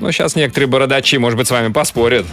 Ну, 0.00 0.12
сейчас 0.12 0.36
некоторые 0.36 0.68
бородачи, 0.68 1.16
может 1.16 1.38
быть, 1.38 1.48
с 1.48 1.50
вами 1.50 1.72
поспорят. 1.72 2.26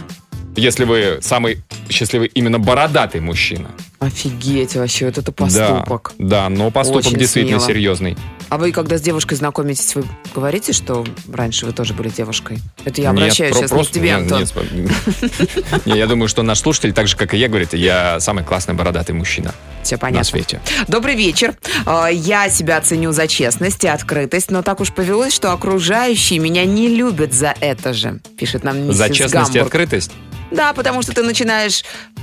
Если 0.56 0.84
вы 0.84 1.18
самый 1.22 1.58
счастливый 1.88 2.28
именно 2.34 2.58
бородатый 2.58 3.20
мужчина. 3.20 3.70
Офигеть 4.00 4.74
вообще, 4.76 5.06
вот 5.06 5.16
это 5.18 5.32
поступок. 5.32 6.12
Да, 6.18 6.42
да, 6.42 6.48
но 6.50 6.70
поступок 6.70 7.06
Очень 7.06 7.18
действительно 7.18 7.58
смело. 7.58 7.68
серьезный. 7.72 8.16
А 8.50 8.58
вы, 8.58 8.70
когда 8.72 8.98
с 8.98 9.00
девушкой 9.00 9.34
знакомитесь, 9.36 9.94
вы 9.94 10.04
говорите, 10.34 10.72
что 10.74 11.04
раньше 11.32 11.64
вы 11.64 11.72
тоже 11.72 11.94
были 11.94 12.10
девушкой? 12.10 12.58
Это 12.84 13.00
я 13.00 13.10
Нет, 13.12 13.22
обращаюсь 13.22 13.52
про- 13.52 13.60
сейчас 13.60 13.70
просто- 13.70 13.92
к 13.92 13.94
тебе, 13.94 14.10
нет, 14.10 14.20
Антон. 14.32 14.40
нет, 14.40 14.48
сп- 14.54 15.82
Не, 15.86 15.96
я 15.98 16.06
думаю, 16.06 16.28
что 16.28 16.42
наш 16.42 16.60
слушатель, 16.60 16.92
так 16.92 17.06
же, 17.08 17.16
как 17.16 17.32
и 17.32 17.38
я, 17.38 17.48
говорит, 17.48 17.72
я 17.72 18.20
самый 18.20 18.44
классный 18.44 18.74
бородатый 18.74 19.12
мужчина 19.12 19.54
Все 19.82 19.94
на 19.94 20.00
понятно. 20.00 20.24
свете. 20.24 20.60
Добрый 20.86 21.14
вечер. 21.16 21.54
Э, 21.86 22.08
Я 22.12 22.50
себя 22.50 22.80
ценю 22.82 23.12
за 23.12 23.26
честность 23.26 23.82
и 23.84 23.88
открытость, 23.88 24.50
но 24.50 24.62
так 24.62 24.80
уж 24.80 24.92
повелось, 24.92 25.32
что 25.32 25.52
окружающие 25.52 26.38
меня 26.38 26.64
не 26.66 26.88
любят 26.88 27.32
за 27.32 27.54
это 27.60 27.94
же, 27.94 28.20
пишет 28.38 28.62
нам 28.64 28.78
миссис 28.82 28.96
За 28.98 29.08
честность 29.08 29.50
и 29.50 29.58
Гамбург. 29.58 29.66
открытость? 29.66 30.12
Да, 30.50 30.72
потому 30.72 31.02
что 31.02 31.12
ты 31.12 31.22
начинаешь 31.24 31.73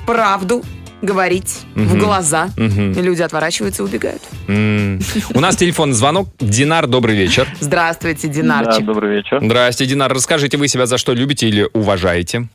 правду 0.05 0.63
говорить 1.01 1.61
в 1.73 1.79
Мгм. 1.95 1.99
глаза, 1.99 2.49
Мгм. 2.57 2.91
и 2.91 3.01
люди 3.01 3.23
отворачиваются 3.23 3.81
и 3.81 3.85
убегают. 3.87 4.21
М. 4.47 4.99
У 5.33 5.39
нас 5.39 5.55
телефонный 5.55 5.93
звонок. 5.95 6.29
Динар, 6.39 6.85
добрый 6.85 7.15
вечер. 7.15 7.47
Здравствуйте, 7.59 8.27
Динарчик. 8.27 8.81
Да, 8.85 8.93
добрый 8.93 9.15
вечер. 9.15 9.39
Здрасте, 9.43 9.85
Динар. 9.87 10.13
Расскажите, 10.13 10.57
вы 10.57 10.67
себя 10.67 10.85
за 10.85 10.97
что 10.99 11.13
любите 11.13 11.47
или 11.49 11.67
уважаете? 11.73 12.47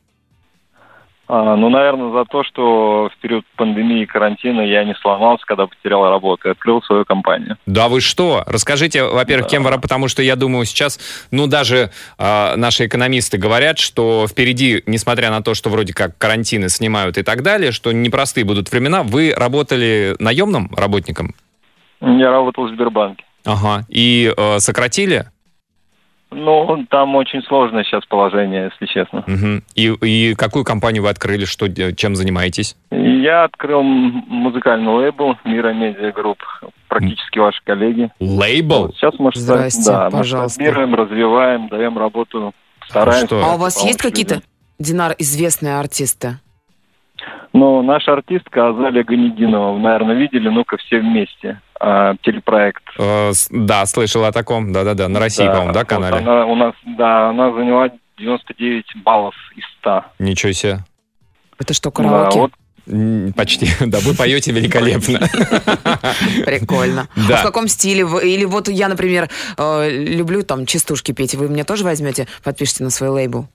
А, 1.29 1.57
ну, 1.57 1.69
наверное, 1.69 2.13
за 2.13 2.25
то, 2.25 2.45
что 2.45 3.11
в 3.13 3.21
период 3.21 3.45
пандемии 3.57 4.03
и 4.03 4.07
карантина 4.07 4.61
я 4.61 4.85
не 4.85 4.95
сломался, 4.95 5.45
когда 5.45 5.67
потерял 5.67 6.09
работу 6.09 6.49
и 6.49 6.53
открыл 6.53 6.83
свою 6.83 7.05
компанию. 7.05 7.57
Да 7.67 7.89
вы 7.89 8.01
что? 8.01 8.45
Расскажите, 8.47 9.03
во-первых, 9.03 9.49
кем 9.49 9.65
вы 9.65 9.77
потому 9.81 10.09
что 10.09 10.23
я 10.23 10.37
думаю 10.37 10.65
сейчас, 10.65 10.99
ну 11.31 11.47
даже 11.47 11.91
а, 12.19 12.57
наши 12.57 12.87
экономисты 12.87 13.39
говорят, 13.39 13.79
что 13.79 14.27
впереди, 14.29 14.83
несмотря 14.87 15.31
на 15.31 15.43
то, 15.43 15.55
что 15.55 15.69
вроде 15.69 15.93
как 15.93 16.17
карантины 16.17 16.69
снимают 16.69 17.19
и 17.19 17.23
так 17.23 17.43
далее, 17.43 17.73
что 17.73 17.93
непростые 17.93 18.45
будут 18.45 18.71
времена, 18.71 19.03
вы 19.03 19.35
работали 19.37 20.15
наемным 20.21 20.71
работником? 20.77 21.35
Я 22.01 22.31
работал 22.31 22.67
в 22.67 22.71
Сбербанке. 22.71 23.25
Ага. 23.45 23.85
И 23.89 24.33
э, 24.37 24.59
сократили? 24.59 25.27
Ну, 26.39 26.85
там 26.91 27.15
очень 27.17 27.43
сложное 27.45 27.83
сейчас 27.85 28.05
положение, 28.05 28.71
если 28.71 28.93
честно. 28.93 29.25
Мгм. 29.27 29.65
И, 29.75 29.87
и 30.03 30.35
какую 30.35 30.65
компанию 30.67 31.03
вы 31.03 31.09
открыли? 31.09 31.47
Что, 31.47 31.67
де- 31.67 31.95
чем 31.95 32.15
занимаетесь? 32.15 32.77
Я 32.91 33.45
открыл 33.45 33.83
музыкальный 33.83 34.93
лейбл 34.93 35.37
Mira 35.45 35.73
Media 35.73 36.13
Group. 36.13 36.39
Практически 36.89 37.39
ваши 37.39 37.59
коллеги. 37.65 38.11
Лейбл? 38.21 38.93
Сейчас 38.93 39.15
мы 39.19 39.31
Здрасте, 39.35 39.91
да, 39.91 40.05
мы 40.11 40.19
пожалуйста. 40.19 40.61
масштабируем, 40.63 40.95
развиваем, 40.95 41.69
даем 41.69 41.97
работу, 41.97 42.53
стараемся. 42.87 43.27
что? 43.27 43.43
А 43.45 43.55
у 43.55 43.59
вас 43.59 43.83
есть 43.83 44.01
какие-то. 44.03 44.43
Динар, 44.79 45.15
известные 45.19 45.79
артисты? 45.79 46.39
Ну, 47.53 47.83
наша 47.83 48.13
артистка 48.13 48.69
Азалия 48.69 49.03
Ганединова, 49.05 49.73
вы, 49.75 49.81
наверное, 49.81 50.15
видели, 50.17 50.49
ну-ка, 50.49 50.77
все 50.77 50.99
вместе. 50.99 51.61
А, 51.81 52.15
телепроект. 52.23 52.83
Э, 52.99 53.33
да, 53.51 53.85
слышал 53.87 54.25
о 54.25 54.33
таком. 54.33 54.73
Да-да-да, 54.73 55.09
на 55.09 55.21
России, 55.21 55.45
Да, 55.45 55.51
по-моему, 55.53 55.73
да, 55.73 55.81
вот 55.81 55.89
канале? 55.89 56.17
она 56.19 56.47
у 56.47 56.55
нас, 56.55 56.75
да, 56.99 57.29
она 57.31 57.53
заняла 57.53 57.91
99 58.19 58.85
баллов 59.05 59.35
из 59.57 59.65
100. 59.81 60.05
Ничего 60.19 60.53
себе. 60.53 60.79
Это 61.59 61.75
что, 61.75 61.91
Да, 61.91 61.97
караоке? 61.97 62.39
вот 62.41 62.53
М, 62.89 63.33
Почти. 63.33 63.67
Да, 63.87 63.99
вы 64.01 64.15
поете 64.15 64.53
великолепно. 64.53 65.19
Прикольно. 66.47 67.09
А 67.17 67.29
Да. 67.29 67.37
в 67.39 67.43
каком 67.43 67.67
стиле? 67.69 68.05
вы- 68.05 68.29
Или 68.29 68.45
вот 68.45 68.69
я, 68.69 68.89
например, 68.89 69.29
э, 69.59 69.91
люблю 69.91 70.43
там 70.45 70.67
частушки 70.67 71.11
петь. 71.13 71.35
Вы 71.35 71.49
мне 71.49 71.65
тоже 71.65 71.83
возьмете, 71.83 72.29
подпишите 72.45 72.85
на 72.85 72.91
свой 72.91 73.09
лейбл? 73.11 73.49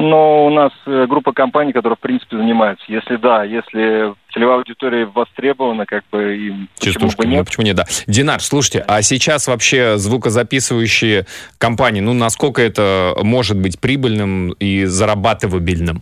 Но 0.00 0.46
у 0.46 0.50
нас 0.50 0.72
э, 0.86 1.06
группа 1.06 1.32
компаний, 1.32 1.74
которая, 1.74 1.96
в 1.96 2.00
принципе, 2.00 2.38
занимается. 2.38 2.84
Если 2.88 3.16
да, 3.16 3.44
если 3.44 4.14
целевая 4.32 4.56
аудитория 4.56 5.04
востребована, 5.04 5.84
как 5.84 6.04
бы, 6.10 6.36
и 6.36 6.50
почему 6.78 6.92
Частушки, 6.92 7.18
бы 7.18 7.26
ну 7.26 7.30
нет. 7.32 7.46
почему 7.46 7.66
нет, 7.66 7.76
да. 7.76 7.84
Динар, 8.06 8.40
слушайте, 8.40 8.82
а 8.88 9.02
сейчас 9.02 9.46
вообще 9.46 9.98
звукозаписывающие 9.98 11.26
компании, 11.58 12.00
ну 12.00 12.14
насколько 12.14 12.62
это 12.62 13.14
может 13.22 13.58
быть 13.58 13.78
прибыльным 13.78 14.52
и 14.52 14.86
зарабатывабельным? 14.86 16.00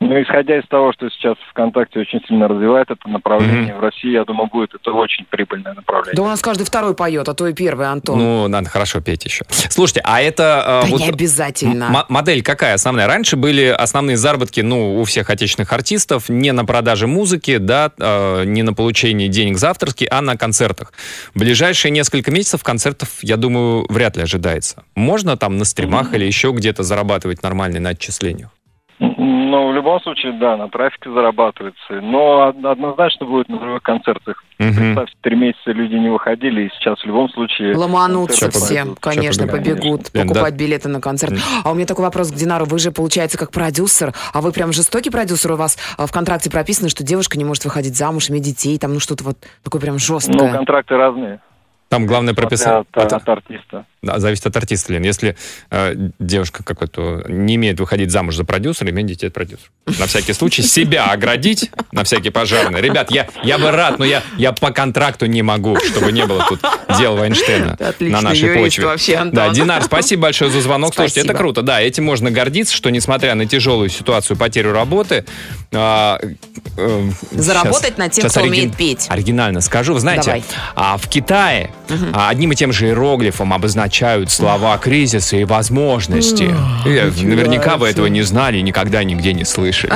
Ну, 0.00 0.20
исходя 0.22 0.58
из 0.58 0.66
того, 0.68 0.92
что 0.92 1.08
сейчас 1.08 1.36
ВКонтакте 1.50 2.00
очень 2.00 2.20
сильно 2.26 2.46
развивает 2.46 2.90
это 2.90 3.08
направление, 3.08 3.74
в 3.74 3.80
России, 3.80 4.10
я 4.10 4.24
думаю, 4.24 4.48
будет 4.50 4.74
это 4.74 4.92
очень 4.92 5.24
прибыльное 5.24 5.72
направление. 5.74 6.14
Да 6.16 6.22
у 6.22 6.26
нас 6.26 6.42
каждый 6.42 6.64
второй 6.64 6.94
поет, 6.94 7.28
а 7.28 7.34
то 7.34 7.46
и 7.46 7.54
первый, 7.54 7.86
Антон. 7.86 8.18
Ну, 8.18 8.48
надо 8.48 8.68
хорошо 8.68 9.00
петь 9.00 9.24
еще. 9.24 9.44
Слушайте, 9.48 10.02
а 10.04 10.20
это... 10.20 10.82
э, 10.82 10.86
да 10.86 10.90
вот 10.90 11.00
не 11.00 11.08
обязательно. 11.08 11.84
м- 11.84 12.04
модель 12.08 12.42
какая 12.42 12.74
основная? 12.74 13.06
Раньше 13.06 13.36
были 13.36 13.66
основные 13.66 14.16
заработки, 14.16 14.60
ну, 14.60 15.00
у 15.00 15.04
всех 15.04 15.30
отечественных 15.30 15.72
артистов 15.72 16.28
не 16.28 16.52
на 16.52 16.64
продаже 16.64 17.06
музыки, 17.06 17.56
да, 17.56 17.90
э, 17.98 18.44
не 18.44 18.62
на 18.62 18.74
получении 18.74 19.28
денег 19.28 19.56
за 19.58 19.70
авторские, 19.70 20.08
а 20.10 20.20
на 20.20 20.36
концертах. 20.36 20.92
В 21.34 21.38
ближайшие 21.38 21.90
несколько 21.92 22.30
месяцев 22.30 22.62
концертов, 22.62 23.08
я 23.22 23.36
думаю, 23.36 23.86
вряд 23.88 24.16
ли 24.16 24.22
ожидается. 24.24 24.82
Можно 24.94 25.36
там 25.36 25.56
на 25.56 25.64
стримах 25.64 26.12
или 26.14 26.24
еще 26.24 26.50
где-то 26.52 26.82
зарабатывать 26.82 27.42
нормально 27.42 27.80
на 27.80 27.90
отчислениях? 27.90 28.50
Ну, 29.54 29.70
в 29.70 29.74
любом 29.74 30.00
случае, 30.00 30.32
да, 30.32 30.56
на 30.56 30.68
трафике 30.68 31.10
зарабатывается. 31.12 31.92
Но 32.02 32.48
од- 32.48 32.64
однозначно 32.64 33.24
будет 33.26 33.48
на 33.48 33.60
живых 33.60 33.82
концертах. 33.82 34.42
Мгм. 34.58 34.74
Представьте, 34.74 35.14
три 35.20 35.36
месяца 35.36 35.70
люди 35.70 35.94
не 35.94 36.08
выходили, 36.08 36.62
и 36.62 36.70
сейчас 36.70 36.98
в 36.98 37.04
любом 37.04 37.28
случае... 37.28 37.76
Ломанутся 37.76 38.50
все, 38.50 38.78
пойдут. 38.80 38.98
конечно, 39.00 39.46
побегут. 39.46 39.78
побегут 39.78 40.00
Лен, 40.14 40.26
да? 40.26 40.34
покупать 40.34 40.54
билеты 40.54 40.88
на 40.88 41.00
концерт. 41.00 41.34
А 41.64 41.70
у 41.70 41.74
меня 41.74 41.86
такой 41.86 42.04
вопрос 42.04 42.32
к 42.32 42.34
Динару. 42.34 42.64
Вы 42.64 42.80
же, 42.80 42.90
получается, 42.90 43.38
как 43.38 43.52
продюсер, 43.52 44.12
а 44.32 44.40
вы 44.40 44.50
прям 44.50 44.72
жестокий 44.72 45.10
продюсер? 45.10 45.52
У 45.52 45.56
вас 45.56 45.78
а, 45.98 46.06
в 46.06 46.12
контракте 46.12 46.50
прописано, 46.50 46.88
что 46.88 47.04
девушка 47.04 47.38
не 47.38 47.44
может 47.44 47.64
выходить 47.64 47.96
замуж, 47.96 48.30
иметь 48.30 48.42
детей, 48.42 48.76
там, 48.78 48.94
ну, 48.94 48.98
что-то 49.00 49.22
вот 49.22 49.36
такое 49.62 49.80
прям 49.80 49.94
Ну, 49.94 49.98
жесткое. 50.00 50.52
контракты 50.52 50.96
разные. 50.96 51.38
Там 51.88 52.06
главное 52.06 52.34
прописать... 52.34 52.86
От, 52.92 53.12
от 53.12 53.28
артиста. 53.28 53.84
Да, 54.02 54.18
зависит 54.18 54.46
от 54.46 54.56
артиста, 54.56 54.92
Лен. 54.92 55.02
Если 55.02 55.36
э, 55.70 55.94
девушка 56.18 56.62
какой-то 56.64 57.24
не 57.28 57.54
имеет 57.54 57.78
выходить 57.80 58.10
замуж 58.10 58.36
за 58.36 58.44
продюсера, 58.44 58.90
иметь 58.90 59.06
детей 59.06 59.28
от 59.28 59.32
продюсера. 59.32 59.68
На 59.98 60.06
всякий 60.06 60.32
случай 60.32 60.62
себя 60.62 61.06
оградить, 61.06 61.70
на 61.92 62.04
всякий 62.04 62.30
пожарный. 62.30 62.80
Ребят, 62.80 63.10
я, 63.10 63.28
я 63.44 63.58
бы 63.58 63.70
рад, 63.70 63.98
но 63.98 64.04
я, 64.04 64.22
я 64.36 64.52
по 64.52 64.72
контракту 64.72 65.26
не 65.26 65.42
могу, 65.42 65.76
чтобы 65.78 66.10
не 66.12 66.26
было 66.26 66.44
тут 66.48 66.60
дел 66.98 67.16
Вайнштейна 67.16 67.78
на 68.00 68.20
нашей 68.20 68.54
почве. 68.54 68.86
вообще, 68.86 69.16
Антон. 69.16 69.34
Да, 69.34 69.48
Динар, 69.50 69.82
спасибо 69.82 70.22
большое 70.22 70.50
за 70.50 70.60
звонок. 70.60 70.94
Слушайте, 70.94 71.20
это 71.20 71.28
Спасибо. 71.28 71.38
круто. 71.38 71.62
Да, 71.62 71.80
этим 71.80 72.04
можно 72.04 72.30
гордиться, 72.30 72.74
что 72.74 72.90
несмотря 72.90 73.34
на 73.34 73.46
тяжелую 73.46 73.88
ситуацию, 73.88 74.36
потерю 74.36 74.72
работы, 74.72 75.24
а, 75.72 76.18
э, 76.76 77.08
Заработать 77.30 77.88
щас- 77.90 77.98
над 77.98 78.12
тем, 78.12 78.28
кто 78.28 78.40
оригин- 78.40 78.48
умеет 78.48 78.76
петь. 78.76 79.06
Оригинально 79.08 79.60
скажу. 79.60 79.94
Вы 79.94 80.00
знаете, 80.00 80.24
Давай. 80.26 80.44
а 80.74 80.96
в 80.98 81.08
Китае 81.08 81.70
а, 82.12 82.28
одним 82.28 82.52
и 82.52 82.56
тем 82.56 82.72
же 82.72 82.86
иероглифом 82.86 83.52
обозначают 83.52 84.30
слова 84.30 84.76
кризиса 84.78 85.36
и 85.36 85.44
возможности. 85.44 86.54
Наверняка 86.84 87.76
вы 87.76 87.88
этого 87.88 88.06
не 88.06 88.22
знали 88.22 88.58
и 88.58 88.62
никогда 88.62 89.04
нигде 89.04 89.32
не 89.32 89.44
слышали. 89.44 89.92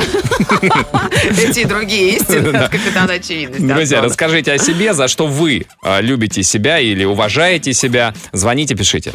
Эти 1.49 1.61
и 1.61 1.64
другие 1.64 2.16
истины 2.16 2.57
от 2.57 2.71
капитана 2.71 3.14
очевидности. 3.14 3.64
Друзья, 3.66 4.00
расскажите 4.02 4.52
о 4.52 4.59
себе, 4.59 4.95
за 4.95 5.09
что 5.09 5.26
вы 5.26 5.66
а, 5.83 6.00
любите 6.00 6.42
себя 6.42 6.78
или 6.78 7.04
уважаете 7.04 7.73
себя. 7.73 8.14
Звоните, 8.33 8.75
пишите. 8.75 9.12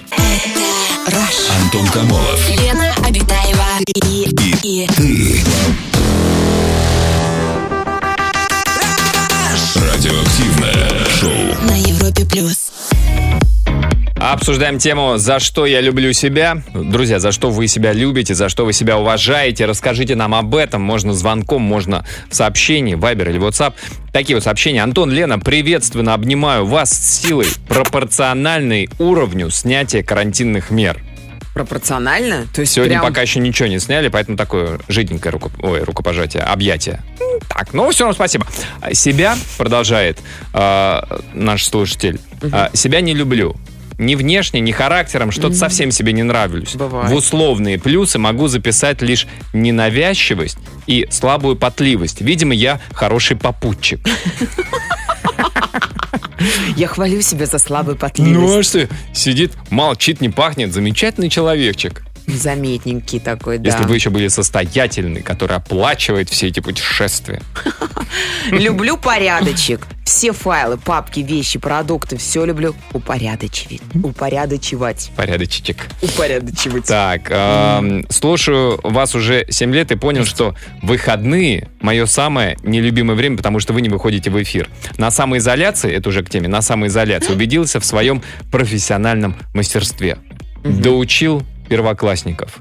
Антон 1.61 1.87
Камолов. 1.87 2.49
Лена 2.49 2.93
Обитаева 3.05 3.79
и, 3.95 4.29
и, 4.63 4.87
Радиоактивное 9.75 11.05
шоу. 11.19 11.67
на 11.67 11.75
Европе 11.77 12.25
плюс. 12.25 12.62
Обсуждаем 14.31 14.79
тему 14.79 15.17
«За 15.17 15.39
что 15.39 15.65
я 15.65 15.81
люблю 15.81 16.13
себя». 16.13 16.63
Друзья, 16.73 17.19
за 17.19 17.33
что 17.33 17.49
вы 17.49 17.67
себя 17.67 17.91
любите, 17.91 18.33
за 18.33 18.47
что 18.47 18.63
вы 18.63 18.71
себя 18.71 18.97
уважаете. 18.97 19.65
Расскажите 19.65 20.15
нам 20.15 20.33
об 20.33 20.55
этом. 20.55 20.81
Можно 20.81 21.13
звонком, 21.13 21.61
можно 21.61 22.05
в 22.29 22.33
сообщении, 22.33 22.95
Вайбер 22.95 23.31
или 23.31 23.39
WhatsApp. 23.39 23.73
Такие 24.13 24.37
вот 24.37 24.45
сообщения. 24.45 24.81
Антон, 24.81 25.11
Лена, 25.11 25.39
приветственно 25.39 26.13
обнимаю 26.13 26.65
вас 26.65 26.91
с 26.91 27.21
силой, 27.21 27.47
пропорциональной 27.67 28.89
уровню 28.97 29.49
снятия 29.49 30.03
карантинных 30.03 30.71
мер. 30.71 31.01
Пропорционально? 31.53 32.47
То 32.55 32.61
есть 32.61 32.71
Сегодня 32.71 32.99
прям... 32.99 33.07
пока 33.09 33.23
еще 33.23 33.41
ничего 33.41 33.67
не 33.67 33.79
сняли, 33.79 34.07
поэтому 34.07 34.37
такое 34.37 34.79
жиденькое 34.87 35.33
руко... 35.33 35.51
Ой, 35.61 35.83
рукопожатие, 35.83 36.43
объятие. 36.43 37.01
Так, 37.49 37.73
ну 37.73 37.91
все 37.91 38.05
равно 38.05 38.15
спасибо. 38.15 38.47
А, 38.79 38.93
Себя, 38.93 39.35
продолжает 39.57 40.19
э, 40.53 41.01
наш 41.33 41.65
слушатель, 41.65 42.21
э, 42.41 42.69
себя 42.73 43.01
не 43.01 43.13
люблю. 43.13 43.57
Ни 43.97 44.15
внешне, 44.15 44.59
ни 44.59 44.71
характером, 44.71 45.31
что-то 45.31 45.55
совсем 45.55 45.91
себе 45.91 46.13
не 46.13 46.23
нравлюсь. 46.23 46.75
Бывает. 46.75 47.09
В 47.09 47.13
условные 47.15 47.79
плюсы 47.79 48.19
могу 48.19 48.47
записать 48.47 49.01
лишь 49.01 49.27
ненавязчивость 49.53 50.57
и 50.87 51.07
слабую 51.09 51.55
потливость. 51.55 52.21
Видимо, 52.21 52.53
я 52.53 52.79
хороший 52.93 53.37
попутчик. 53.37 53.99
Я 56.75 56.87
хвалю 56.87 57.21
себя 57.21 57.45
за 57.45 57.57
слабую 57.57 57.95
потливость. 57.95 58.35
Ну 58.35 58.59
а 58.59 58.63
что? 58.63 58.89
Сидит, 59.13 59.53
молчит, 59.69 60.19
не 60.21 60.29
пахнет. 60.29 60.73
Замечательный 60.73 61.29
человечек. 61.29 62.03
Заметненький 62.27 63.19
такой, 63.19 63.57
да. 63.57 63.69
Если 63.69 63.83
бы 63.83 63.89
вы 63.89 63.95
еще 63.95 64.09
были 64.09 64.27
состоятельны, 64.27 65.21
который 65.21 65.57
оплачивает 65.57 66.29
все 66.29 66.47
эти 66.47 66.59
путешествия. 66.59 67.41
Люблю 68.49 68.97
порядочек. 68.97 69.87
Все 70.05 70.33
файлы, 70.33 70.77
папки, 70.77 71.21
вещи, 71.21 71.59
продукты, 71.59 72.17
все 72.17 72.45
люблю 72.45 72.75
упорядочивать. 72.91 73.81
Упорядочивать. 74.03 75.11
Порядочек. 75.15 75.87
Упорядочивать. 76.01 76.85
Так, 76.85 77.31
слушаю 78.09 78.79
вас 78.83 79.15
уже 79.15 79.45
7 79.49 79.73
лет 79.73 79.91
и 79.91 79.95
понял, 79.95 80.25
что 80.25 80.55
выходные 80.81 81.69
мое 81.79 82.05
самое 82.05 82.57
нелюбимое 82.63 83.15
время, 83.15 83.37
потому 83.37 83.59
что 83.59 83.73
вы 83.73 83.81
не 83.81 83.89
выходите 83.89 84.29
в 84.29 84.41
эфир. 84.41 84.69
На 84.97 85.09
самоизоляции, 85.09 85.93
это 85.93 86.09
уже 86.09 86.21
к 86.23 86.29
теме, 86.29 86.47
на 86.47 86.61
самоизоляции 86.61 87.33
убедился 87.33 87.79
в 87.79 87.85
своем 87.85 88.21
профессиональном 88.51 89.35
мастерстве. 89.53 90.17
Доучил 90.63 91.43
первоклассников. 91.73 92.59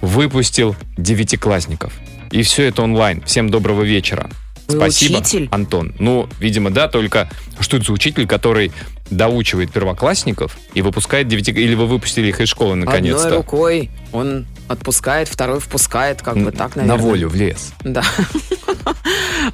Выпустил 0.00 0.74
девятиклассников. 0.96 1.92
И 2.30 2.42
все 2.42 2.64
это 2.64 2.82
онлайн. 2.82 3.22
Всем 3.26 3.50
доброго 3.50 3.82
вечера. 3.82 4.30
Вы 4.68 4.76
Спасибо, 4.76 5.18
учитель? 5.18 5.48
Антон. 5.50 5.94
Ну, 5.98 6.30
видимо, 6.40 6.70
да, 6.70 6.88
только 6.88 7.28
что 7.60 7.76
это 7.76 7.84
за 7.84 7.92
учитель, 7.92 8.26
который 8.26 8.72
доучивает 9.10 9.70
первоклассников 9.70 10.56
и 10.72 10.80
выпускает 10.80 11.28
девяти... 11.28 11.50
Или 11.50 11.74
вы 11.74 11.84
выпустили 11.84 12.28
их 12.28 12.40
из 12.40 12.48
школы 12.48 12.70
Одной 12.72 12.86
наконец-то? 12.86 13.36
рукой 13.36 13.90
он 14.12 14.46
отпускает, 14.68 15.28
второй 15.28 15.60
впускает, 15.60 16.22
как 16.22 16.36
бы 16.36 16.50
так, 16.52 16.76
наверное. 16.76 16.96
На 16.96 17.02
волю 17.02 17.28
в 17.28 17.34
лес. 17.34 17.72
Да. 17.82 18.02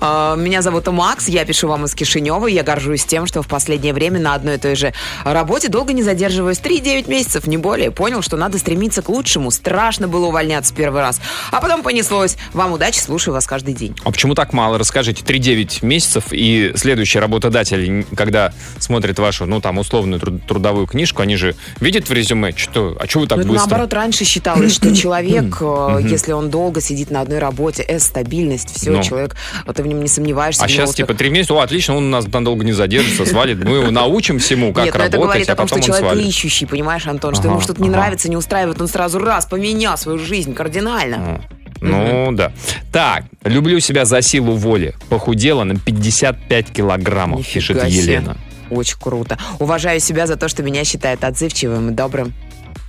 А, 0.01 0.37
Меня 0.37 0.63
зовут 0.63 0.87
Макс, 0.87 1.29
я 1.29 1.45
пишу 1.45 1.69
вам 1.69 1.85
из 1.85 1.95
Кишинева. 1.95 2.47
Я 2.47 2.63
горжусь 2.63 3.05
тем, 3.05 3.27
что 3.27 3.43
в 3.43 3.49
последнее 3.49 3.93
время 3.93 4.21
на 4.21 4.35
одной 4.35 4.55
и 4.55 4.59
той 4.59 4.75
же 4.77 4.93
работе 5.25 5.69
долго 5.69 5.93
не 5.93 6.03
задерживаюсь. 6.03 6.59
3-9 6.59 7.09
месяцев, 7.11 7.47
не 7.47 7.57
более. 7.57 7.91
Понял, 7.91 8.23
что 8.23 8.37
надо 8.37 8.59
стремиться 8.59 9.03
к 9.03 9.09
лучшему. 9.09 9.51
Страшно 9.51 10.09
было 10.09 10.27
увольняться 10.27 10.73
первый 10.75 11.03
раз. 11.03 11.21
А 11.51 11.61
потом 11.61 11.83
понеслось. 11.83 12.37
Вам 12.55 12.73
удачи, 12.73 12.99
слушаю 13.01 13.35
вас 13.35 13.47
каждый 13.47 13.75
день. 13.75 13.95
А 14.05 14.11
почему 14.11 14.35
так 14.35 14.53
мало? 14.53 14.79
Расскажите. 14.79 15.23
3-9 15.25 15.85
месяцев, 15.85 16.25
и 16.31 16.73
следующий 16.77 17.19
работодатель, 17.19 18.07
когда 18.17 18.53
смотрит 18.79 19.19
вашу, 19.19 19.47
ну, 19.47 19.61
там, 19.61 19.79
условную 19.79 20.21
труд- 20.21 20.47
трудовую 20.47 20.87
книжку, 20.87 21.23
они 21.23 21.37
же 21.37 21.57
видят 21.81 22.09
в 22.09 22.13
резюме, 22.13 22.53
что, 22.57 22.97
а 23.01 23.07
что 23.09 23.21
вы 23.21 23.27
так 23.27 23.39
Ну, 23.39 23.43
это 23.43 23.53
быстро? 23.53 23.69
наоборот, 23.69 23.93
раньше 23.93 24.25
считалось, 24.25 24.73
что 24.77 24.95
человек, 25.01 25.57
э, 25.61 25.99
если 26.03 26.33
он 26.33 26.51
долго 26.51 26.81
сидит 26.81 27.11
на 27.11 27.21
одной 27.21 27.39
работе, 27.39 27.83
э, 27.83 27.99
стабильность, 27.99 28.75
все, 28.75 28.91
Ну. 28.91 29.03
человек, 29.03 29.37
вот 29.67 29.77
ты 29.77 29.83
в 29.83 29.87
нем 29.87 30.01
не 30.01 30.09
сомневаешься. 30.09 30.65
А 30.65 30.69
сейчас, 30.69 30.89
вот- 30.91 30.97
типа, 30.97 31.15
три 31.15 31.31
месяца, 31.31 31.55
о, 31.55 31.61
отлично, 31.61 31.97
он 31.97 32.05
у 32.07 32.11
нас 32.11 32.27
надолго 32.27 32.65
не 32.65 32.73
задержится, 32.73 33.25
свалит. 33.27 33.63
Мы 33.65 33.77
его 33.77 33.91
научим 33.91 34.39
всему, 34.39 34.73
как 34.73 34.85
Нет, 34.85 34.95
но 34.95 35.01
это 35.05 35.13
работать, 35.17 35.23
говорит 35.27 35.51
а 35.51 35.53
о 35.53 35.57
том, 35.57 35.69
что 35.69 35.81
человек 35.81 36.05
свалит. 36.07 36.27
ищущий, 36.27 36.67
понимаешь, 36.67 37.07
Антон, 37.07 37.35
что 37.35 37.43
Ага, 37.45 37.51
ему 37.53 37.61
что-то 37.61 37.83
не 37.83 37.89
ага. 37.89 37.97
нравится, 37.99 38.29
не 38.29 38.37
устраивает, 38.37 38.81
он 38.81 38.89
сразу 38.89 39.19
раз 39.19 39.47
поменял 39.47 39.97
свою 39.99 40.19
жизнь 40.19 40.55
кардинально. 40.55 41.43
Ну, 41.81 42.33
да. 42.33 42.53
Так, 42.93 43.25
люблю 43.45 43.81
себя 43.81 44.05
за 44.05 44.21
силу 44.23 44.55
воли. 44.55 44.95
Похудела 45.09 45.65
на 45.65 45.79
55 45.79 46.71
килограммов, 46.71 47.39
Нифига 47.41 47.55
пишет 47.55 47.81
себе. 47.91 48.03
Елена. 48.03 48.37
Очень 48.71 48.99
круто. 49.01 49.39
Уважаю 49.59 49.99
себя 49.99 50.27
за 50.27 50.37
то, 50.37 50.49
что 50.49 50.63
меня 50.63 50.85
считают 50.85 51.25
отзывчивым 51.25 51.91
и 51.91 51.93
добрым. 51.93 52.35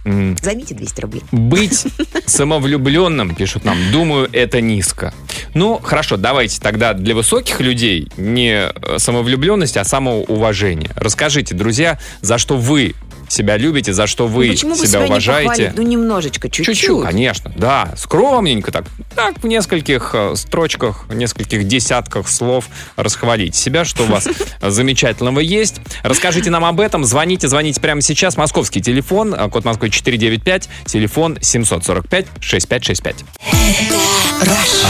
Займите 0.04 0.74
200 0.74 1.02
рублей. 1.02 1.24
Быть 1.32 1.86
самовлюбленным, 2.26 3.36
пишут 3.36 3.66
нам, 3.66 3.78
думаю, 3.92 4.30
это 4.32 4.62
низко. 4.62 5.14
Ну, 5.54 5.80
хорошо, 5.82 6.18
давайте 6.18 6.60
тогда 6.60 6.94
для 6.94 7.14
высоких 7.14 7.60
людей 7.62 8.08
не 8.18 8.72
самовлюбленность, 8.98 9.78
а 9.78 9.84
самоуважение. 9.84 10.90
Расскажите, 10.96 11.54
друзья, 11.54 12.00
за 12.22 12.38
что 12.38 12.58
вы 12.58 12.96
себя 13.32 13.58
любите, 13.58 13.94
за 13.94 14.08
что 14.08 14.28
вы 14.28 14.48
Ну, 14.64 14.76
себя, 14.76 14.88
себя 14.88 15.00
не 15.02 15.06
уважаете. 15.08 15.50
похвалить? 15.50 15.78
Ну, 15.78 15.82
немножечко, 15.84 16.50
чуть-чуть. 16.50 16.78
Чуть-чуть, 16.78 17.04
конечно, 17.04 17.52
да, 17.56 17.94
скромненько 17.98 18.72
так, 18.72 18.86
так 19.16 19.42
в 19.42 19.48
нескольких 19.48 20.12
э, 20.14 20.36
строчках, 20.36 21.06
в 21.08 21.14
нескольких 21.16 21.66
десятках 21.68 22.28
слов 22.28 22.66
расхвалить 22.96 23.56
себя, 23.56 23.86
что 23.86 24.04
у 24.04 24.08
вас 24.08 24.28
замечательного 24.62 25.40
есть. 25.40 25.78
Расскажите 26.04 26.50
нам 26.50 26.66
об 26.66 26.80
этом, 26.80 27.04
звоните, 27.06 27.48
звоните 27.48 27.80
прямо 27.82 28.02
сейчас. 28.02 28.38
Московский 28.38 28.82
телефон, 28.82 29.34
э, 29.34 29.50
код 29.50 29.66
Москвы 29.66 29.90
495, 29.90 30.70
телефон 30.86 31.38
745-6565. 31.42 33.16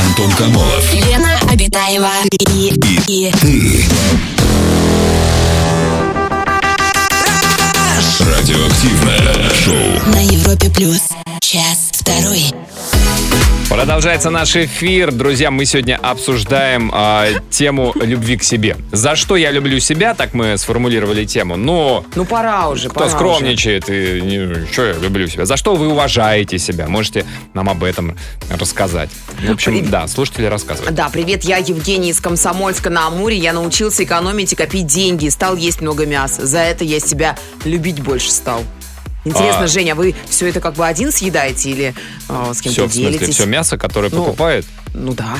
Антон 0.08 0.32
Камолов. 0.32 0.94
Лена 0.94 1.40
Обитаева 1.52 2.10
и, 2.50 2.74
и, 3.08 3.32
Радиоактивное 8.22 9.50
шоу. 9.66 10.12
на 10.14 10.22
Европе 10.24 10.70
плюс. 10.70 11.02
Час 11.40 11.90
второй. 11.92 12.54
Продолжается 13.72 14.30
наш 14.30 14.54
эфир. 14.58 15.14
Друзья, 15.14 15.50
мы 15.50 15.64
сегодня 15.64 15.98
обсуждаем 16.04 16.92
а, 16.94 17.28
тему 17.50 17.94
любви 17.96 18.36
к 18.36 18.44
себе. 18.44 18.76
За 18.92 19.16
что 19.16 19.38
я 19.38 19.50
люблю 19.50 19.80
себя, 19.80 20.14
так 20.14 20.34
мы 20.34 20.58
сформулировали 20.58 21.24
тему. 21.24 21.56
Но 21.56 22.06
Ну, 22.16 22.26
пора 22.26 22.68
уже, 22.68 22.90
кто 22.90 23.00
пора 23.00 23.10
скромничает 23.12 23.86
и 23.88 24.66
что 24.74 24.88
я 24.88 24.94
люблю 24.94 25.26
себя? 25.30 25.46
За 25.46 25.56
что 25.56 25.76
вы 25.76 25.88
уважаете 25.88 26.60
себя? 26.60 26.90
Можете 26.90 27.26
нам 27.54 27.70
об 27.70 27.86
этом 27.86 28.18
рассказать. 28.50 29.10
В 29.48 29.50
общем, 29.52 29.72
Привет. 29.72 29.90
да, 29.90 30.08
слушатели 30.08 30.46
рассказывают. 30.48 30.94
Да, 30.94 31.08
привет, 31.08 31.46
я 31.46 31.56
Евгений 31.58 32.10
из 32.10 32.20
Комсомольска 32.20 32.90
на 32.90 33.08
Амуре. 33.08 33.38
Я 33.38 33.54
научился 33.54 34.04
экономить 34.04 34.52
и 34.52 34.56
копить 34.58 34.88
деньги, 34.88 35.30
стал 35.30 35.56
есть 35.56 35.80
много 35.80 36.06
мяса. 36.06 36.46
За 36.46 36.60
это 36.60 36.84
я 36.84 37.00
себя 37.00 37.38
любить 37.64 38.02
больше 38.02 38.32
стал. 38.32 38.66
Интересно, 39.24 39.64
А- 39.64 39.68
Женя, 39.68 39.94
вы 39.96 40.16
все 40.30 40.48
это 40.50 40.60
как 40.60 40.74
бы 40.74 40.86
один 40.88 41.12
съедаете 41.12 41.70
или 41.70 41.94
а, 42.28 42.54
с 42.54 42.62
кем-то 42.62 42.74
Все, 42.74 42.88
в 42.88 42.94
смысле, 42.94 43.12
делитесь? 43.20 43.36
все 43.36 43.46
мясо, 43.46 43.78
которое 43.78 44.10
Ну, 44.12 44.24
покупает. 44.26 44.66
Ну 44.94 45.14
да. 45.14 45.38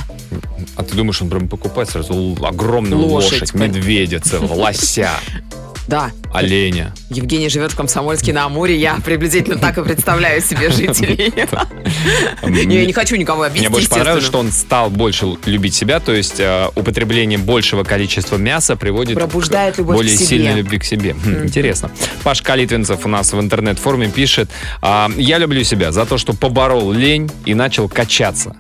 А 0.76 0.84
ты 0.84 0.96
думаешь, 0.96 1.22
он 1.22 1.30
прям 1.30 1.48
покупает 1.48 1.90
сразу 1.90 2.38
огромную 2.44 3.02
Лошадь, 3.02 3.32
лошадь, 3.42 3.54
медведя 3.56 4.20
целого, 4.20 4.54
лося, 4.54 5.10
Да. 5.92 6.10
оленя. 6.34 6.94
Евгений 7.10 7.50
живет 7.50 7.74
в 7.74 7.76
Комсомольске 7.76 8.32
на 8.32 8.46
Амуре. 8.46 8.78
Я 8.78 8.98
приблизительно 9.04 9.58
так 9.58 9.78
и 9.78 9.84
представляю 9.84 10.42
себе 10.42 10.70
жителей. 10.72 11.34
Я 11.36 12.86
не 12.86 12.94
хочу 12.94 13.18
никого 13.18 13.42
обидеть, 13.44 13.64
Мне 13.64 13.70
больше 13.70 13.90
понравилось, 13.90 14.24
что 14.24 14.40
он 14.40 14.54
стал 14.54 14.90
больше 14.90 15.28
любить 15.46 15.76
себя, 15.76 16.00
то 16.00 16.14
есть 16.14 16.40
э, 16.40 16.70
употребление 16.76 17.38
большего 17.38 17.84
количества 17.84 18.38
мяса 18.38 18.78
приводит 18.78 19.20
к 19.20 19.82
более 19.82 20.16
сильной 20.16 20.54
любви 20.54 20.80
к 20.80 20.86
себе. 20.86 21.14
Хм, 21.14 21.44
Интересно. 21.44 21.92
Паш 22.24 22.42
Калитвинцев 22.42 23.06
у 23.06 23.10
нас 23.10 23.34
в 23.34 23.40
интернет-форуме 23.42 24.10
пишет, 24.10 24.50
а, 24.82 25.12
я 25.18 25.40
люблю 25.40 25.62
себя 25.66 25.92
за 25.92 26.06
то, 26.06 26.18
что 26.18 26.32
поборол 26.32 26.94
лень 26.94 27.30
и 27.46 27.54
начал 27.54 27.90
качаться. 27.90 28.56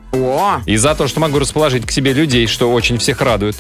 И 0.66 0.76
за 0.76 0.96
то, 0.96 1.08
что 1.08 1.22
могу 1.22 1.40
расположить 1.40 1.86
к 1.86 1.92
себе 1.92 2.12
людей, 2.12 2.48
что 2.48 2.70
очень 2.74 2.98
всех 2.98 3.22
радует. 3.22 3.56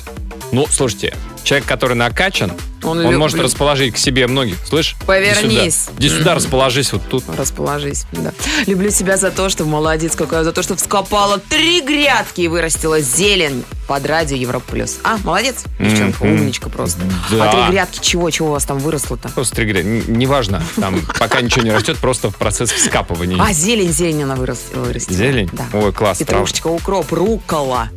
Ну, 0.51 0.67
слушайте, 0.69 1.13
человек, 1.43 1.67
который 1.67 1.95
накачан, 1.95 2.51
Он 2.83 3.05
он, 3.05 3.17
может 3.17 3.39
расположить 3.39 3.93
к 3.93 3.97
себе 3.97 4.27
многих. 4.27 4.55
Слышь? 4.67 4.95
Иди 4.97 5.05
Повернись. 5.05 5.75
сюда. 5.85 5.93
Иди 5.97 6.09
сюда, 6.09 6.35
расположись 6.35 6.93
вот 6.93 7.01
тут. 7.09 7.23
расположись. 7.37 8.05
Да. 8.11 8.31
Люблю 8.67 8.89
себя 8.91 9.17
за 9.17 9.31
то, 9.31 9.49
что 9.49 9.65
молодец 9.65 10.15
какая, 10.15 10.43
за 10.43 10.51
то, 10.51 10.63
что 10.63 10.75
вскопала 10.75 11.37
три 11.39 11.81
грядки 11.81 12.41
и 12.41 12.47
вырастила 12.47 12.99
зелень 13.01 13.63
под 13.87 14.05
радио 14.05 14.37
Европа 14.37 14.65
Плюс. 14.71 14.97
А, 15.03 15.17
молодец, 15.23 15.63
девчонка, 15.79 16.23
умничка 16.23 16.69
просто. 16.69 17.01
Да. 17.29 17.49
А 17.49 17.51
три 17.65 17.71
грядки 17.73 17.99
чего? 18.01 18.29
Чего 18.29 18.49
у 18.49 18.51
вас 18.51 18.65
там 18.65 18.79
выросло-то? 18.79 19.29
Просто 19.29 19.55
три 19.55 19.65
гряды. 19.65 19.87
Н- 20.07 20.17
Неважно, 20.17 20.63
там 20.79 21.01
пока 21.19 21.41
ничего 21.41 21.63
не 21.63 21.71
растет, 21.71 21.97
просто 21.97 22.29
в 22.31 22.35
процесс 22.35 22.71
вскапывания. 22.71 23.41
А, 23.41 23.53
зелень, 23.53 23.91
зелень 23.91 24.23
она 24.23 24.35
вырастила. 24.35 24.87
Зелень? 24.97 25.49
Да. 25.53 25.65
Ой, 25.73 25.91
класс, 25.91 26.19
Петрушечка, 26.19 26.67
укроп, 26.67 27.11
рукола. 27.11 27.89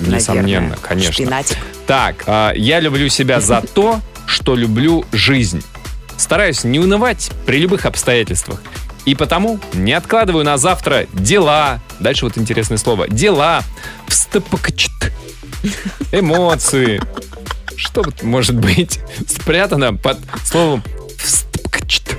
Несомненно, 0.00 0.76
конечно. 0.76 1.12
Шпинатик. 1.12 1.58
Так, 1.86 2.24
а, 2.26 2.52
я 2.54 2.80
люблю 2.80 3.08
себя 3.08 3.40
за 3.40 3.60
то, 3.60 4.00
что 4.26 4.54
люблю 4.54 5.04
жизнь. 5.12 5.62
Стараюсь 6.16 6.64
не 6.64 6.78
унывать 6.78 7.30
при 7.46 7.58
любых 7.58 7.86
обстоятельствах. 7.86 8.62
И 9.04 9.14
потому 9.14 9.60
не 9.74 9.92
откладываю 9.92 10.44
на 10.44 10.56
завтра 10.56 11.06
дела. 11.12 11.80
Дальше 12.00 12.24
вот 12.24 12.38
интересное 12.38 12.78
слово. 12.78 13.08
Дела. 13.08 13.62
Встыпкчт. 14.08 14.90
Эмоции. 16.12 17.00
Что 17.76 18.04
может 18.22 18.56
быть 18.56 19.00
спрятано 19.28 19.94
под 19.94 20.18
словом 20.44 20.82
встыпкчт? 21.18 22.14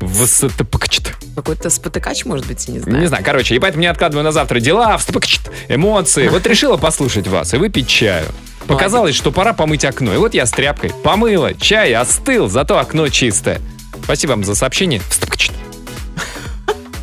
Встыпкчт. 0.00 1.15
Какой-то 1.36 1.68
спотыкач, 1.68 2.24
может 2.24 2.46
быть, 2.46 2.66
не 2.66 2.78
знаю. 2.78 2.98
Не 2.98 3.06
знаю, 3.06 3.22
короче, 3.22 3.54
и 3.54 3.58
поэтому 3.58 3.82
не 3.82 3.88
откладываю 3.88 4.24
на 4.24 4.32
завтра 4.32 4.58
дела, 4.58 4.96
встыпкчт, 4.96 5.50
эмоции. 5.68 6.28
Вот 6.28 6.46
решила 6.46 6.78
послушать 6.78 7.28
вас 7.28 7.52
и 7.52 7.58
выпить 7.58 7.88
чаю. 7.88 8.26
Показалось, 8.66 9.14
что 9.14 9.30
пора 9.30 9.52
помыть 9.52 9.84
окно. 9.84 10.14
И 10.14 10.16
вот 10.16 10.32
я 10.32 10.46
с 10.46 10.50
тряпкой 10.50 10.90
помыла, 11.04 11.52
чай 11.54 11.94
остыл, 11.94 12.48
зато 12.48 12.78
окно 12.78 13.08
чистое. 13.08 13.60
Спасибо 14.02 14.30
вам 14.30 14.44
за 14.44 14.54
сообщение. 14.54 15.02
Встыпкчт. 15.10 15.52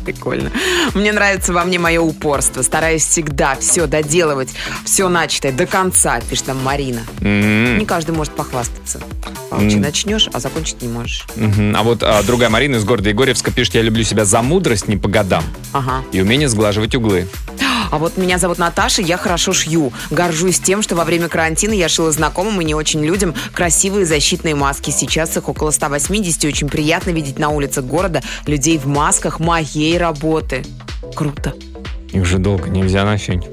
Прикольно. 0.04 0.50
Мне 0.94 1.12
нравится 1.12 1.52
во 1.52 1.64
мне 1.64 1.78
мое 1.78 2.00
упорство. 2.00 2.62
Стараюсь 2.62 3.04
всегда 3.06 3.56
все 3.56 3.86
доделывать, 3.86 4.50
все 4.84 5.08
начатое 5.08 5.52
до 5.52 5.66
конца, 5.66 6.20
пишет 6.28 6.48
нам 6.48 6.62
Марина. 6.62 7.00
М. 7.20 7.78
Не 7.78 7.86
каждый 7.86 8.14
может 8.14 8.34
похвастаться. 8.34 9.00
Вообще 9.50 9.76
М. 9.76 9.82
начнешь, 9.82 10.28
а 10.32 10.40
закончить 10.40 10.82
не 10.82 10.88
можешь. 10.88 11.26
Мгм. 11.36 11.74
А 11.76 11.82
вот 11.82 12.02
а, 12.02 12.22
другая 12.22 12.50
Марина 12.50 12.76
из 12.76 12.84
города 12.84 13.08
Егорьевска 13.08 13.50
пишет, 13.50 13.74
я 13.76 13.82
люблю 13.82 14.02
себя 14.04 14.24
за 14.24 14.42
мудрость 14.42 14.88
не 14.88 14.96
по 14.96 15.08
годам 15.08 15.44
Ага. 15.72 16.02
и 16.12 16.20
умение 16.20 16.48
сглаживать 16.48 16.94
углы. 16.94 17.26
А 17.94 17.98
вот 17.98 18.16
меня 18.16 18.38
зовут 18.38 18.58
Наташа, 18.58 19.02
я 19.02 19.16
хорошо 19.16 19.52
шью. 19.52 19.92
Горжусь 20.10 20.58
тем, 20.58 20.82
что 20.82 20.96
во 20.96 21.04
время 21.04 21.28
карантина 21.28 21.72
я 21.74 21.88
шила 21.88 22.10
знакомым 22.10 22.60
и 22.60 22.64
не 22.64 22.74
очень 22.74 23.04
людям 23.04 23.36
красивые 23.52 24.04
защитные 24.04 24.56
маски. 24.56 24.90
Сейчас 24.90 25.36
их 25.36 25.48
около 25.48 25.70
180. 25.70 26.44
Очень 26.44 26.68
приятно 26.68 27.10
видеть 27.10 27.38
на 27.38 27.50
улицах 27.50 27.84
города 27.84 28.20
людей 28.48 28.78
в 28.78 28.88
масках 28.88 29.38
моей 29.38 29.96
работы. 29.96 30.64
Круто. 31.14 31.54
Их 32.10 32.24
же 32.24 32.38
долго 32.38 32.68
нельзя 32.68 33.04
носить. 33.04 33.44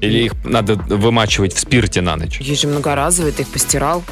Или 0.00 0.26
их 0.26 0.32
надо 0.44 0.76
вымачивать 0.76 1.52
в 1.54 1.58
спирте 1.58 2.00
на 2.00 2.14
ночь. 2.14 2.40
Есть 2.40 2.62
же 2.62 2.68
многоразовые, 2.68 3.32
ты 3.32 3.42
их 3.42 3.48
постирал, 3.48 4.04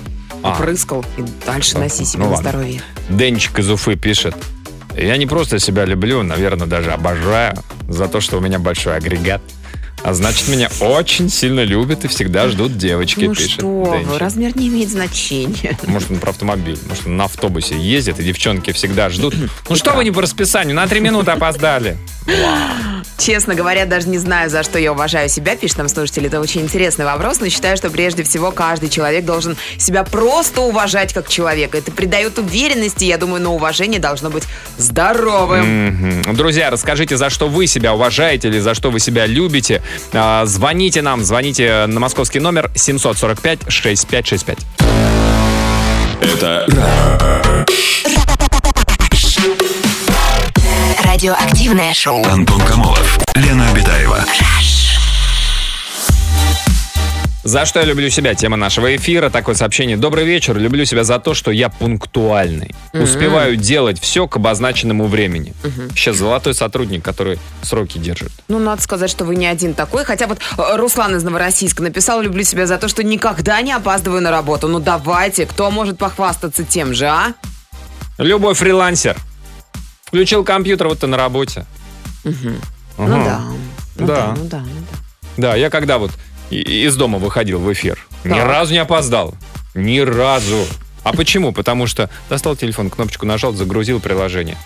А. 0.43 0.55
опрыскал 0.55 1.05
и 1.17 1.23
дальше 1.47 1.75
Ну, 1.77 1.83
носи 1.83 2.05
себе 2.05 2.25
ну 2.25 2.31
на 2.31 2.35
ладно. 2.35 2.51
здоровье. 2.51 2.83
Денчик 3.09 3.61
из 3.61 3.71
Уфы 3.71 3.95
пишет. 3.95 4.35
Я 4.97 5.17
не 5.17 5.27
просто 5.27 5.61
себя 5.61 5.85
люблю, 5.85 6.25
наверное, 6.25 6.67
даже 6.67 6.91
обожаю 6.91 7.55
за 7.89 8.09
то, 8.09 8.21
что 8.21 8.39
у 8.39 8.41
меня 8.41 8.59
большой 8.59 8.97
агрегат. 8.97 9.43
А 10.07 10.15
значит, 10.15 10.47
меня 10.47 10.71
очень 10.79 11.29
сильно 11.29 11.65
любят 11.65 12.05
и 12.05 12.09
всегда 12.09 12.47
ждут 12.47 12.79
девочки, 12.79 13.25
ну 13.25 13.35
пишет 13.35 13.51
что 13.51 13.67
вы, 13.67 13.99
Денчик. 13.99 14.19
размер 14.19 14.57
не 14.57 14.69
имеет 14.69 14.89
значения. 14.89 15.77
Может, 15.85 16.13
он 16.13 16.21
про 16.21 16.31
автомобиль, 16.31 16.79
может, 16.89 17.09
он 17.09 17.17
на 17.17 17.25
автобусе 17.25 17.77
ездит, 17.77 18.21
и 18.21 18.23
девчонки 18.23 18.71
всегда 18.71 19.11
ждут. 19.11 19.35
Ну 19.69 19.75
что 19.75 19.95
вы 19.95 20.05
не 20.05 20.13
по 20.13 20.23
расписанию, 20.23 20.77
на 20.77 20.87
три 20.87 21.01
минуты 21.01 21.33
опоздали. 21.33 21.97
Честно 23.19 23.55
говоря, 23.55 23.87
даже 23.87 24.09
не 24.09 24.19
знаю, 24.19 24.51
за 24.51 24.63
что 24.63 24.79
я 24.79 24.93
уважаю 24.93 25.29
себя, 25.29 25.57
пишет 25.57 25.79
нам 25.79 25.89
слушатель. 25.89 26.27
Это 26.27 26.41
очень 26.41 26.63
интересный 26.63 27.05
вопрос, 27.05 27.41
но 27.41 27.49
считаю, 27.49 27.77
что 27.77 27.91
прежде 27.91 28.23
всего 28.23 28.51
каждый 28.51 28.89
человек 28.89 29.25
должен 29.25 29.57
себя 29.79 30.05
просто 30.05 30.61
уважать 30.61 31.13
как 31.13 31.29
человека. 31.29 31.79
Это 31.79 31.91
придает 31.91 32.39
уверенности, 32.39 33.05
я 33.05 33.17
думаю, 33.17 33.43
но 33.43 33.55
уважение 33.55 34.01
должно 34.01 34.31
быть 34.31 34.45
здоровым. 34.77 36.23
Мгм. 36.23 36.37
Друзья, 36.37 36.71
расскажите, 36.71 37.17
за 37.17 37.31
что 37.31 37.49
вы 37.49 37.67
себя 37.67 37.95
уважаете 37.95 38.49
или 38.49 38.59
за 38.61 38.75
что 38.75 38.91
вы 38.91 39.01
себя 39.01 39.27
любите. 39.27 39.83
А, 40.13 40.45
Звоните 40.47 41.03
нам, 41.03 41.25
звоните 41.25 41.87
на 41.87 42.01
московский 42.01 42.41
номер 42.41 42.71
745-6565. 42.75 44.59
Это 46.21 46.67
Радиоактивное 51.05 51.93
шоу. 51.95 52.25
Антон 52.25 52.61
Камолов, 52.63 53.19
Лена 53.35 53.69
Обитаева. 53.71 54.25
За 57.45 57.65
что 57.65 57.79
я 57.79 57.85
люблю 57.85 58.11
себя? 58.11 58.35
Тема 58.35 58.57
нашего 58.57 58.97
эфира. 58.97 59.31
Такое 59.31 59.55
сообщение. 59.55 59.97
Добрый 59.97 60.25
вечер. 60.25 60.57
Люблю 60.57 60.85
себя 60.85 61.05
за 61.05 61.21
то, 61.21 61.33
что 61.33 61.53
я 61.53 61.69
пунктуальный. 61.69 62.75
Успеваю 62.93 63.57
делать 63.57 64.01
все 64.01 64.27
к 64.27 64.37
обозначенному 64.37 65.07
времени. 65.07 65.55
Сейчас 65.95 66.17
золотой 66.17 66.55
сотрудник, 66.55 67.05
который 67.05 67.39
сроки 67.63 67.99
держит. 67.99 68.33
Ну, 68.49 68.59
надо 68.59 68.83
сказать, 68.83 69.11
что 69.11 69.25
вы 69.25 69.37
не 69.37 69.47
один 69.47 69.75
такой. 69.75 70.05
Хотя 70.05 70.27
вот 70.27 70.39
э, 70.39 70.77
Руслан 70.77 71.15
из 71.15 71.23
Новороссийска 71.23 71.83
написал, 71.83 72.21
люблю 72.21 72.43
себя 72.43 72.67
за 72.67 72.79
то, 72.79 72.89
что 72.89 73.05
никогда 73.05 73.61
не 73.61 73.73
опаздываю 73.73 74.23
на 74.23 74.31
работу. 74.31 74.67
Ну, 74.67 74.81
давайте, 74.81 75.47
кто 75.47 75.71
может 75.71 75.99
похвастаться 75.99 76.65
тем 76.65 76.95
же, 76.95 77.07
а? 77.07 77.35
Любой 78.19 78.55
фрилансер. 78.55 79.17
Включил 80.07 80.45
компьютер, 80.45 80.89
вот 80.89 81.01
ты 81.01 81.07
на 81.07 81.17
работе. 81.17 81.67
Ну 82.25 82.33
Ага. 82.99 83.25
да. 83.25 83.41
Ну 83.97 84.07
Да. 84.07 84.15
да, 84.17 84.35
ну 84.37 84.45
да, 84.49 84.59
ну 84.61 84.67
да. 84.81 84.97
Да, 85.37 85.57
я 85.57 85.69
когда 85.69 85.99
вот 85.99 86.13
из 86.51 86.97
дома 86.97 87.19
выходил 87.19 87.59
в 87.59 87.73
эфир, 87.73 87.99
ни 88.25 88.31
Так. 88.31 88.47
разу 88.47 88.73
не 88.73 88.79
опоздал. 88.79 89.35
Ни 89.75 89.99
разу. 89.99 90.65
А 91.03 91.13
почему? 91.13 91.53
Потому 91.53 91.87
что 91.87 92.09
достал 92.31 92.57
телефон, 92.57 92.89
кнопочку 92.89 93.27
нажал, 93.27 93.53
загрузил 93.53 94.01
приложение. 94.01 94.57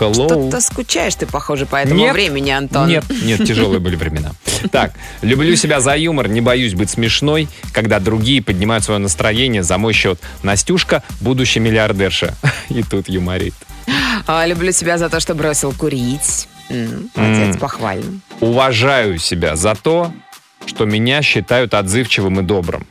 Hello. 0.00 0.12
Что-то 0.26 0.60
скучаешь 0.60 1.14
ты, 1.14 1.26
похоже, 1.26 1.64
по 1.66 1.76
этому 1.76 2.00
Нет. 2.00 2.12
времени, 2.12 2.50
Антон. 2.50 2.88
Нет, 2.88 3.04
нет, 3.22 3.44
тяжелые 3.46 3.80
были 3.80 3.96
времена. 3.96 4.32
Так, 4.72 4.92
люблю 5.22 5.54
себя 5.56 5.80
за 5.80 5.96
юмор, 5.96 6.28
не 6.28 6.40
боюсь 6.40 6.74
быть 6.74 6.90
смешной, 6.90 7.48
когда 7.72 7.98
другие 8.00 8.42
поднимают 8.42 8.84
свое 8.84 8.98
настроение 8.98 9.62
за 9.62 9.78
мой 9.78 9.92
счет. 9.92 10.20
Настюшка, 10.42 11.02
будущая 11.20 11.62
миллиардерша. 11.62 12.34
И 12.68 12.82
тут 12.82 13.08
юморит. 13.08 13.54
А, 14.26 14.46
люблю 14.46 14.72
себя 14.72 14.98
за 14.98 15.08
то, 15.08 15.20
что 15.20 15.34
бросил 15.34 15.72
курить. 15.72 16.48
Молодец, 16.68 17.56
похвально. 17.58 18.20
Уважаю 18.40 19.18
себя 19.18 19.56
за 19.56 19.74
то, 19.74 20.12
что 20.66 20.84
меня 20.84 21.22
считают 21.22 21.74
отзывчивым 21.74 22.40
и 22.40 22.42
добрым. 22.42 22.86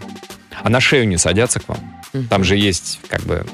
А 0.64 0.70
на 0.70 0.80
шею 0.80 1.08
не 1.08 1.18
садятся 1.18 1.60
к 1.60 1.68
вам? 1.68 2.02
Там 2.30 2.44
же 2.44 2.56
есть 2.56 3.00
как 3.10 3.22
бы 3.22 3.46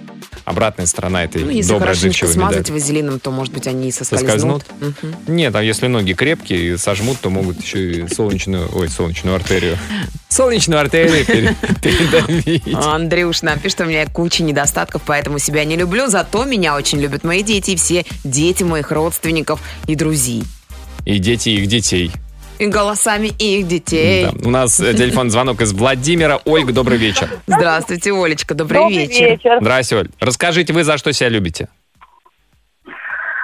обратная 0.46 0.86
сторона 0.86 1.24
этой 1.24 1.44
Ну, 1.44 1.50
если 1.50 1.70
доброй 1.70 1.92
отзывчивой 1.92 2.34
смазать 2.34 2.60
медали. 2.60 2.72
вазелином, 2.74 3.20
то, 3.20 3.32
может 3.32 3.54
быть, 3.54 3.68
они 3.68 3.90
и 3.90 3.92
соскользнут. 3.92 4.64
Соскользнут? 4.64 4.66
Мгм. 5.02 5.36
Нет, 5.36 5.56
а 5.56 5.64
если 5.64 5.88
ноги 5.88 6.14
крепкие 6.14 6.74
и 6.74 6.78
сожмут, 6.78 7.20
то 7.20 7.30
могут 7.30 7.62
еще 7.62 7.92
и 7.92 8.08
солнечную, 8.14 8.70
ой, 8.76 8.90
солнечную 8.90 9.36
артерию. 9.36 9.78
Солнечную 10.30 10.80
артерию 10.82 11.26
пере- 11.26 11.56
передавить. 11.82 12.64
Андрюш 12.74 13.42
напишет, 13.42 13.82
у 13.82 13.86
меня 13.86 14.06
куча 14.08 14.44
недостатков, 14.44 15.02
поэтому 15.06 15.40
себя 15.40 15.64
не 15.66 15.76
люблю, 15.76 16.08
зато 16.08 16.46
меня 16.46 16.76
очень 16.76 17.00
любят 17.00 17.24
мои 17.24 17.44
дети 17.44 17.72
и 17.72 17.76
все 17.76 18.06
дети 18.24 18.64
моих 18.64 18.92
родственников 18.92 19.62
и 19.88 19.96
друзей. 19.96 20.44
И 21.06 21.18
дети 21.20 21.50
их 21.50 21.68
детей. 21.68 22.12
И 22.62 22.68
голосами 22.68 23.32
их 23.40 23.68
детей. 23.68 24.28
Да. 24.32 24.48
У 24.48 24.52
нас 24.52 24.80
э, 24.80 24.94
телефон 24.94 25.32
звонок 25.32 25.62
из 25.62 25.74
Владимира. 25.74 26.38
Ольга, 26.46 26.72
добрый 26.72 27.00
вечер. 27.00 27.28
Здравствуйте, 27.48 28.12
Олечка, 28.14 28.54
добрый, 28.54 28.82
Добрый 28.82 28.98
вечер. 29.08 29.32
вечер. 29.32 29.58
Здрасте, 29.62 29.96
Оль. 29.98 30.10
Расскажите, 30.20 30.72
вы 30.72 30.84
за 30.84 31.00
что 31.00 31.12
себя 31.12 31.30
любите? 31.30 31.70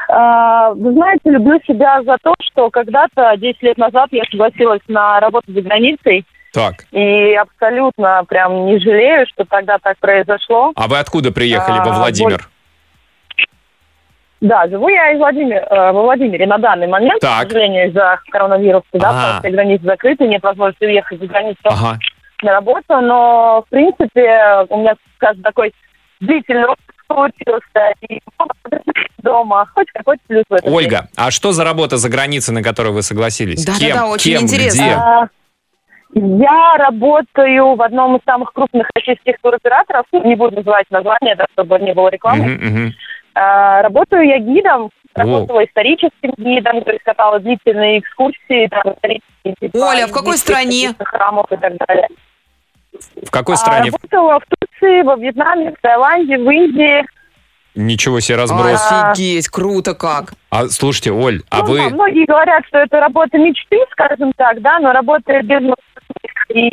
А, 0.07 0.71
Вы 0.73 0.93
знаете, 0.93 1.31
люблю 1.31 1.59
себя 1.67 2.03
за 2.03 2.17
то, 2.21 2.35
что 2.41 2.69
когда-то, 2.69 3.33
10 3.37 3.63
лет 3.63 3.77
назад, 3.79 4.09
я 4.11 4.23
согласилась 4.29 4.81
на 4.87 5.19
работу 5.19 5.51
за 5.51 5.61
границей. 5.63 6.23
Так. 6.53 6.85
И 6.91 7.33
абсолютно 7.33 8.23
прям 8.29 8.67
не 8.67 8.79
жалею, 8.79 9.25
что 9.33 9.45
тогда 9.45 9.79
так 9.79 9.97
произошло. 9.97 10.73
А 10.75 10.87
вы 10.87 10.99
откуда 10.99 11.31
приехали 11.31 11.79
во 11.79 11.95
А, 11.95 11.97
Владимир? 11.97 12.47
Да, 14.39 14.67
живу 14.67 14.87
я 14.89 15.11
из 15.13 15.17
Владимир, 15.17 15.57
э, 15.57 15.91
во 15.91 16.01
Владимире 16.03 16.45
на 16.45 16.57
данный 16.59 16.87
момент, 16.87 17.19
Так. 17.21 17.47
к 17.47 17.51
сожалению, 17.51 17.89
из-за 17.89 18.19
коронавируса, 18.29 18.85
да, 18.93 19.07
потому 19.07 19.29
что 19.33 19.39
все 19.39 19.49
границы 19.51 19.83
закрыты, 19.85 20.27
нет 20.27 20.43
возможности 20.43 20.85
уехать 20.85 21.19
за 21.19 21.25
границу 21.25 21.59
Ага. 21.63 21.97
на 22.43 22.51
работу, 22.51 23.01
но, 23.01 23.63
в 23.65 23.69
принципе, 23.69 24.65
у 24.69 24.77
меня, 24.77 24.93
скажем, 25.15 25.41
такой 25.41 25.73
длительный 26.19 26.65
отпуск 26.65 27.03
получился, 27.07 27.93
и 28.07 28.19
дома, 29.23 29.65
хоть 29.73 29.87
какой-то 29.91 30.21
плюс 30.27 30.43
в 30.49 30.53
этом. 30.53 30.71
Ольга, 30.73 31.07
а 31.17 31.31
что 31.31 31.51
за 31.51 31.63
работа 31.63 31.97
за 31.97 32.09
границей, 32.09 32.53
на 32.53 32.61
которую 32.61 32.93
вы 32.93 33.01
согласились? 33.01 33.65
Да-да-да, 33.65 33.85
Кем? 34.01 34.09
очень 34.09 34.31
Кем? 34.33 34.41
интересно. 34.43 34.83
Где? 34.83 34.93
А, 34.93 35.27
Я 36.13 36.75
работаю 36.77 37.75
в 37.75 37.81
одном 37.81 38.15
из 38.17 38.21
самых 38.23 38.53
крупных 38.53 38.87
российских 38.95 39.35
туроператоров, 39.41 40.05
не 40.13 40.35
буду 40.35 40.57
называть 40.57 40.85
название, 40.91 41.35
да, 41.35 41.45
чтобы 41.53 41.79
не 41.79 41.93
было 41.93 42.09
рекламы. 42.09 42.45
Мгм. 42.45 42.93
А, 43.39 43.81
Работаю 43.83 44.23
я 44.27 44.39
гидом, 44.39 44.89
работала 45.13 45.63
историческим 45.63 46.31
гидом, 46.37 46.81
то 46.81 46.91
есть 46.91 47.03
катала 47.03 47.39
длительные 47.39 47.99
экскурсии, 47.99 48.67
там, 48.67 48.93
исторические 48.93 49.55
типа, 49.59 49.77
Оля, 49.77 50.07
в 50.07 50.11
какой 50.11 50.37
стране? 50.37 50.93
храмов 50.99 51.51
и 51.51 51.57
так 51.57 51.73
далее. 51.87 52.07
В 53.23 53.29
какой 53.29 53.53
А, 53.53 53.57
стране? 53.57 53.91
работала 53.91 54.39
в 54.39 54.43
Турции, 54.47 55.03
во 55.03 55.15
Вьетнаме, 55.17 55.71
в 55.71 55.81
Таиланде, 55.81 56.37
в 56.37 56.49
Индии. 56.49 57.05
Ничего 57.75 58.19
себе 58.21 58.37
разброс. 58.39 58.81
Офигеть, 58.91 59.49
круто 59.49 59.93
как. 59.93 60.33
А 60.49 60.65
слушайте, 60.67 61.11
Оль, 61.11 61.43
а 61.51 61.59
Ну, 61.59 61.65
вы... 61.65 61.77
да, 61.77 61.89
многие 61.89 62.25
говорят, 62.25 62.65
что 62.65 62.79
это 62.79 62.99
работа 62.99 63.37
мечты, 63.37 63.77
скажем 63.91 64.33
так, 64.35 64.59
да, 64.61 64.79
но 64.79 64.93
работая 64.93 65.43
без 65.43 65.61
и 66.49 66.71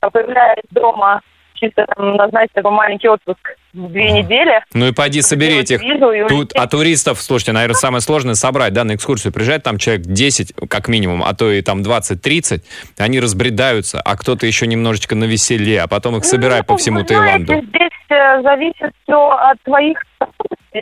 появляясь 0.00 0.64
дома 0.70 1.20
чисто 1.64 1.86
там 1.94 2.16
назначить 2.16 2.52
такой 2.52 2.70
маленький 2.72 3.08
отпуск 3.08 3.38
в 3.72 3.88
две 3.88 4.12
недели. 4.12 4.62
Ну 4.72 4.86
и 4.86 4.92
пойди 4.92 5.22
собери 5.22 5.58
этих. 5.58 5.82
визу 5.82 6.10
и 6.10 6.26
Тут, 6.28 6.52
а 6.54 6.66
туристов, 6.66 7.20
слушайте, 7.20 7.52
наверное, 7.52 7.74
самое 7.74 8.00
сложное 8.00 8.34
собрать, 8.34 8.72
да, 8.72 8.84
на 8.84 8.94
экскурсию 8.94 9.32
приезжает 9.32 9.62
там 9.62 9.78
человек 9.78 10.06
10, 10.06 10.54
как 10.68 10.88
минимум, 10.88 11.22
а 11.24 11.34
то 11.34 11.50
и 11.50 11.62
там 11.62 11.82
20-30, 11.82 12.62
они 12.98 13.20
разбредаются, 13.20 14.00
а 14.00 14.16
кто-то 14.16 14.46
еще 14.46 14.66
немножечко 14.66 15.14
на 15.14 15.24
веселе, 15.24 15.80
а 15.80 15.88
потом 15.88 16.16
их 16.16 16.24
собирай 16.24 16.60
Ну, 16.60 16.64
по 16.64 16.76
всему 16.76 17.00
знаете, 17.06 17.46
Таиланду. 17.46 17.68
Здесь 17.68 17.90
э, 18.10 18.42
зависит 18.42 18.92
все 19.04 19.28
от 19.30 19.60
твоих 19.62 19.98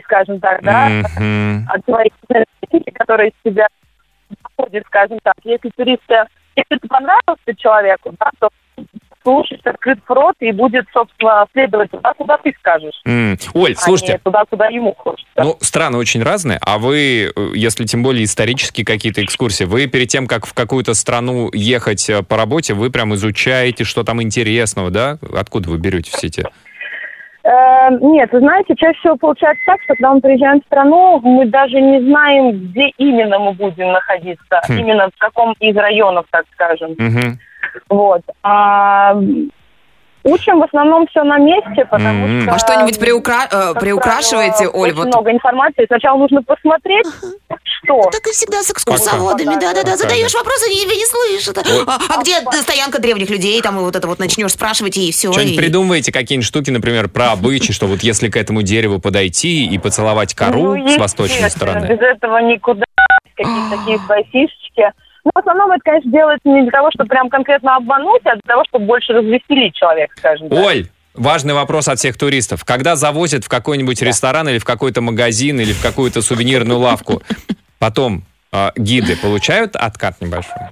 скажем 0.05 0.39
так, 0.39 0.63
да, 0.63 0.89
Мгм. 1.19 1.67
от 1.69 1.85
твоих 1.85 2.11
которые 2.95 3.29
из 3.29 3.33
тебя 3.51 3.67
находят, 4.43 4.83
скажем 4.87 5.19
так. 5.23 5.35
Если 5.43 5.69
туристы, 5.75 6.25
если 6.55 6.77
ты 6.79 6.87
понравился 6.87 7.55
человеку, 7.57 8.13
да, 8.19 8.31
то 8.39 8.49
слушать 9.23 9.61
открыт 9.65 9.99
рот 10.07 10.35
и 10.39 10.51
будет, 10.51 10.85
собственно, 10.93 11.45
следовать 11.53 11.91
туда, 11.91 12.13
куда 12.13 12.37
ты 12.37 12.53
скажешь. 12.59 13.01
М. 13.05 13.37
Оль, 13.53 13.73
а 13.73 13.81
слушайте, 13.81 14.13
не 14.13 14.19
туда, 14.19 14.43
куда 14.49 14.67
ему 14.67 14.93
хочется. 14.93 15.31
Ну, 15.37 15.57
страны 15.61 15.97
очень 15.97 16.21
разные, 16.21 16.59
а 16.61 16.77
вы, 16.77 17.31
э, 17.35 17.51
если 17.55 17.85
тем 17.85 18.03
более 18.03 18.25
исторические 18.25 18.85
какие-то 18.85 19.23
экскурсии, 19.23 19.63
вы 19.63 19.87
перед 19.87 20.09
тем, 20.09 20.27
как 20.27 20.45
в 20.45 20.53
какую-то 20.53 20.93
страну 20.93 21.49
ехать 21.53 22.09
э, 22.09 22.23
по 22.23 22.37
работе, 22.37 22.73
вы 22.73 22.91
прям 22.91 23.13
изучаете, 23.15 23.83
что 23.83 24.03
там 24.03 24.21
интересного, 24.21 24.91
да? 24.91 25.17
Откуда 25.35 25.69
вы 25.69 25.77
берете 25.77 26.11
все 26.11 26.27
эти... 26.27 26.45
Э, 27.43 27.89
Нет, 27.99 28.31
вы 28.31 28.39
знаете, 28.39 28.73
чаще 28.77 28.97
всего 28.99 29.17
получается 29.17 29.61
так, 29.65 29.81
что 29.83 29.95
когда 29.95 30.13
мы 30.13 30.21
приезжаем 30.21 30.61
в 30.61 30.65
страну, 30.65 31.19
мы 31.21 31.45
даже 31.45 31.79
не 31.79 31.99
знаем, 32.01 32.51
где 32.51 32.87
именно 32.97 33.37
мы 33.39 33.53
будем 33.53 33.91
находиться, 33.91 34.61
Хм. 34.67 34.73
именно 34.77 35.09
в 35.09 35.17
каком 35.19 35.53
из 35.59 35.75
районов, 35.75 36.25
так 36.31 36.45
скажем. 36.53 36.95
Мгм. 36.97 37.39
Вот. 37.89 38.21
А, 38.43 39.15
учим 40.23 40.59
в 40.59 40.63
основном 40.63 41.05
все 41.07 41.23
на 41.23 41.37
месте, 41.37 41.85
потому 41.89 42.27
Мгм. 42.27 42.41
что... 42.43 42.51
А 42.53 42.59
что-нибудь 42.59 42.97
приукра- 42.99 43.47
э, 43.51 43.73
приукрашиваете, 43.79 44.69
правило, 44.69 44.73
Оль? 44.77 44.89
Очень 44.89 44.97
Вот 44.97 45.07
много 45.07 45.31
информации. 45.31 45.85
Сначала 45.87 46.17
нужно 46.17 46.41
посмотреть, 46.43 47.05
что. 47.63 48.03
Так 48.11 48.25
и 48.27 48.31
всегда 48.31 48.61
с 48.63 48.71
экскурсоводами, 48.71 49.59
да-да-да, 49.59 49.97
задаешь 49.97 50.33
вопросы, 50.33 50.67
они 50.67 50.79
тебя 50.79 50.95
не 50.95 51.05
слышат. 51.05 51.57
А, 51.57 51.99
а 52.17 52.21
где 52.21 52.39
стоянка 52.61 53.01
древних 53.01 53.29
людей, 53.29 53.61
там 53.61 53.77
и 53.77 53.81
вот 53.81 53.95
это 53.95 54.07
вот 54.07 54.19
начнешь 54.19 54.51
спрашивать, 54.51 54.97
и 54.97 55.11
все. 55.11 55.31
Что-нибудь 55.33 55.57
придумываете, 55.57 56.11
какие-нибудь 56.11 56.47
штуки, 56.47 56.69
например, 56.71 57.09
про 57.09 57.31
обычаи, 57.31 57.73
что 57.73 57.87
вот 57.87 58.01
если 58.01 58.29
к 58.29 58.37
этому 58.37 58.61
дереву 58.61 58.99
подойти 58.99 59.65
и 59.65 59.77
поцеловать 59.77 60.33
кору 60.33 60.75
Ну, 60.75 60.87
с 60.87 60.97
восточной 60.97 61.49
стороны. 61.49 61.85
Без 61.87 61.99
этого 61.99 62.37
никуда. 62.37 62.83
Какие-то 63.35 63.77
такие 63.77 63.99
свои 64.05 64.23
фишечки. 64.25 64.91
Ну, 65.25 65.31
в 65.33 65.39
основном 65.39 65.71
это, 65.71 65.81
конечно, 65.83 66.11
делается 66.11 66.49
не 66.49 66.63
для 66.63 66.71
того, 66.71 66.89
чтобы 66.93 67.07
прям 67.09 67.29
конкретно 67.29 67.77
обмануть, 67.77 68.21
а 68.25 68.33
для 68.33 68.41
того, 68.45 68.63
чтобы 68.65 68.85
больше 68.85 69.13
развеселить 69.13 69.73
человека, 69.73 70.13
скажем 70.17 70.49
так. 70.49 70.59
Оль, 70.59 70.87
важный 71.13 71.53
вопрос 71.53 71.87
от 71.87 71.99
всех 71.99 72.17
туристов. 72.17 72.65
Когда 72.65 72.95
завозят 72.95 73.45
в 73.45 73.49
какой-нибудь 73.49 74.01
ресторан 74.01 74.49
или 74.49 74.57
в 74.57 74.65
какой-то 74.65 75.01
магазин 75.01 75.59
или 75.61 75.71
в 75.71 75.81
какую-то 75.81 76.21
сувенирную 76.21 76.79
лавку, 76.79 77.21
потом 77.79 78.23
э, 78.51 78.69
гиды 78.75 79.15
получают 79.15 79.75
откат 79.75 80.19
небольшой? 80.19 80.69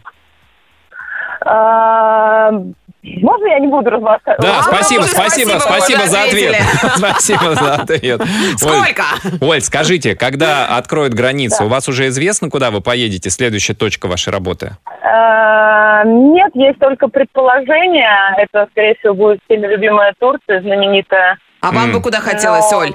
Можно 3.03 3.47
я 3.47 3.59
не 3.59 3.67
буду 3.67 3.89
рассказывать? 3.89 4.41
Да, 4.41 4.61
спасибо, 4.61 5.03
спасибо, 5.03 5.57
спасибо, 5.59 6.05
за 6.07 6.23
ответ. 6.23 6.55
Спасибо 6.97 7.55
за 7.55 7.73
ответ. 7.75 8.21
Оль, 8.21 8.57
Сколько? 8.57 9.03
Оль, 9.41 9.61
скажите, 9.61 10.15
когда 10.15 10.77
откроют 10.77 11.13
границы, 11.13 11.63
у 11.63 11.67
вас 11.67 11.87
уже 11.89 12.07
известно, 12.07 12.49
куда 12.49 12.69
вы 12.69 12.81
поедете? 12.81 13.29
Следующая 13.31 13.73
точка 13.73 14.07
вашей 14.07 14.31
работы? 14.31 14.77
А, 15.03 16.03
Нет, 16.03 16.51
есть 16.53 16.79
только 16.79 17.07
предположение. 17.07 18.35
Это, 18.37 18.67
скорее 18.71 18.95
всего, 18.99 19.15
будет 19.15 19.39
всеми 19.45 19.65
любимая 19.65 20.13
Турция, 20.19 20.61
знаменитая. 20.61 21.37
А 21.61 21.71
вам 21.71 21.91
бы 21.91 22.01
куда 22.01 22.19
хотелось, 22.19 22.71
Оль? 22.71 22.93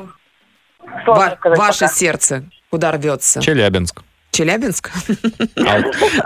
ваше 1.57 1.88
сердце 1.88 2.45
куда 2.71 2.92
рвется? 2.92 3.40
Челябинск. 3.40 4.03
Челябинск? 4.37 4.90
А 5.57 5.81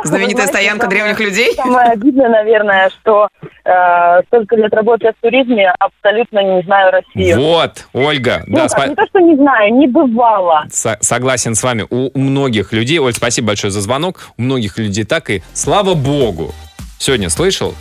Знаменитая 0.04 0.46
стоянка 0.46 0.86
древних 0.88 1.20
людей? 1.20 1.54
Самое 1.54 1.90
обидное, 1.92 2.28
наверное, 2.28 2.90
что 2.90 3.28
э, 3.64 4.22
столько 4.26 4.56
лет 4.56 4.72
работая 4.74 5.12
в 5.12 5.22
туризме, 5.22 5.72
абсолютно 5.78 6.40
не 6.40 6.62
знаю 6.62 6.92
Россию. 6.92 7.40
Вот, 7.40 7.86
Ольга, 7.92 8.42
Ну, 8.46 8.56
да, 8.68 8.86
не 8.86 8.94
то, 8.94 9.06
что 9.06 9.20
не 9.20 9.36
знаю, 9.36 9.74
не 9.74 9.86
бывало. 9.86 10.64
Со- 10.72 10.98
Согласен 11.00 11.54
с 11.54 11.62
вами. 11.62 11.86
У 11.88 12.10
у 12.12 12.18
многих 12.18 12.72
людей, 12.72 12.98
Оль, 12.98 13.12
спасибо 13.12 13.48
большое 13.48 13.70
за 13.70 13.80
звонок. 13.80 14.28
У 14.36 14.42
многих 14.42 14.78
людей 14.78 15.04
так 15.04 15.30
и, 15.30 15.42
слава 15.52 15.94
богу, 15.94 16.52
сегодня 16.98 17.28
слышал, 17.30 17.74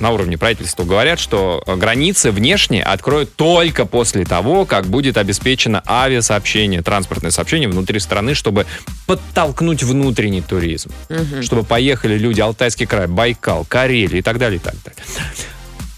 на 0.00 0.10
уровне 0.10 0.38
правительства 0.38 0.84
говорят, 0.84 1.18
что 1.18 1.62
э, 1.66 1.76
границы 1.76 2.30
внешние 2.30 2.82
откроют 2.82 3.34
только 3.36 3.86
после 3.86 4.24
того, 4.24 4.64
как 4.64 4.86
будет 4.86 5.16
обеспечено 5.16 5.82
авиасообщение, 5.86 6.82
транспортное 6.82 7.30
сообщение 7.30 7.68
внутри 7.68 8.00
страны, 8.00 8.34
чтобы 8.34 8.66
подтолкнуть 9.06 9.82
внутренний 9.82 10.42
туризм. 10.42 10.90
Чтобы 11.42 11.64
поехали 11.64 12.16
люди 12.16 12.40
Алтайский 12.40 12.86
край, 12.86 13.06
Байкал, 13.06 13.64
Карелия 13.68 14.18
и 14.18 14.22
так 14.22 14.38
далее, 14.38 14.56
и 14.56 14.62
так 14.62 14.74
далее. 14.84 15.02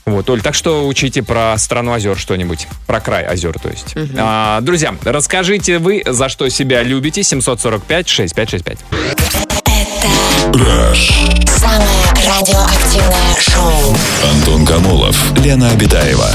Вот, 0.05 0.29
Оль, 0.31 0.43
так 0.43 0.55
что 0.55 0.87
учите 0.87 1.23
про 1.23 1.57
страну 1.59 1.93
озер 1.93 2.19
что-нибудь. 2.19 2.67
Про 2.87 3.01
край 3.01 3.25
озер, 3.25 3.59
то 3.59 3.69
есть. 3.69 3.95
А, 4.19 4.61
друзья, 4.61 4.95
расскажите 5.05 5.79
вы, 5.79 6.03
за 6.05 6.29
что 6.29 6.49
себя 6.49 6.83
любите. 6.83 7.21
745-6565. 7.21 9.62
Самое 10.03 12.03
радиоактивное 12.27 13.37
шоу. 13.39 13.95
Антон 14.33 14.67
Камолов, 14.67 15.17
Лена 15.39 15.71
Обитаева. 15.71 16.29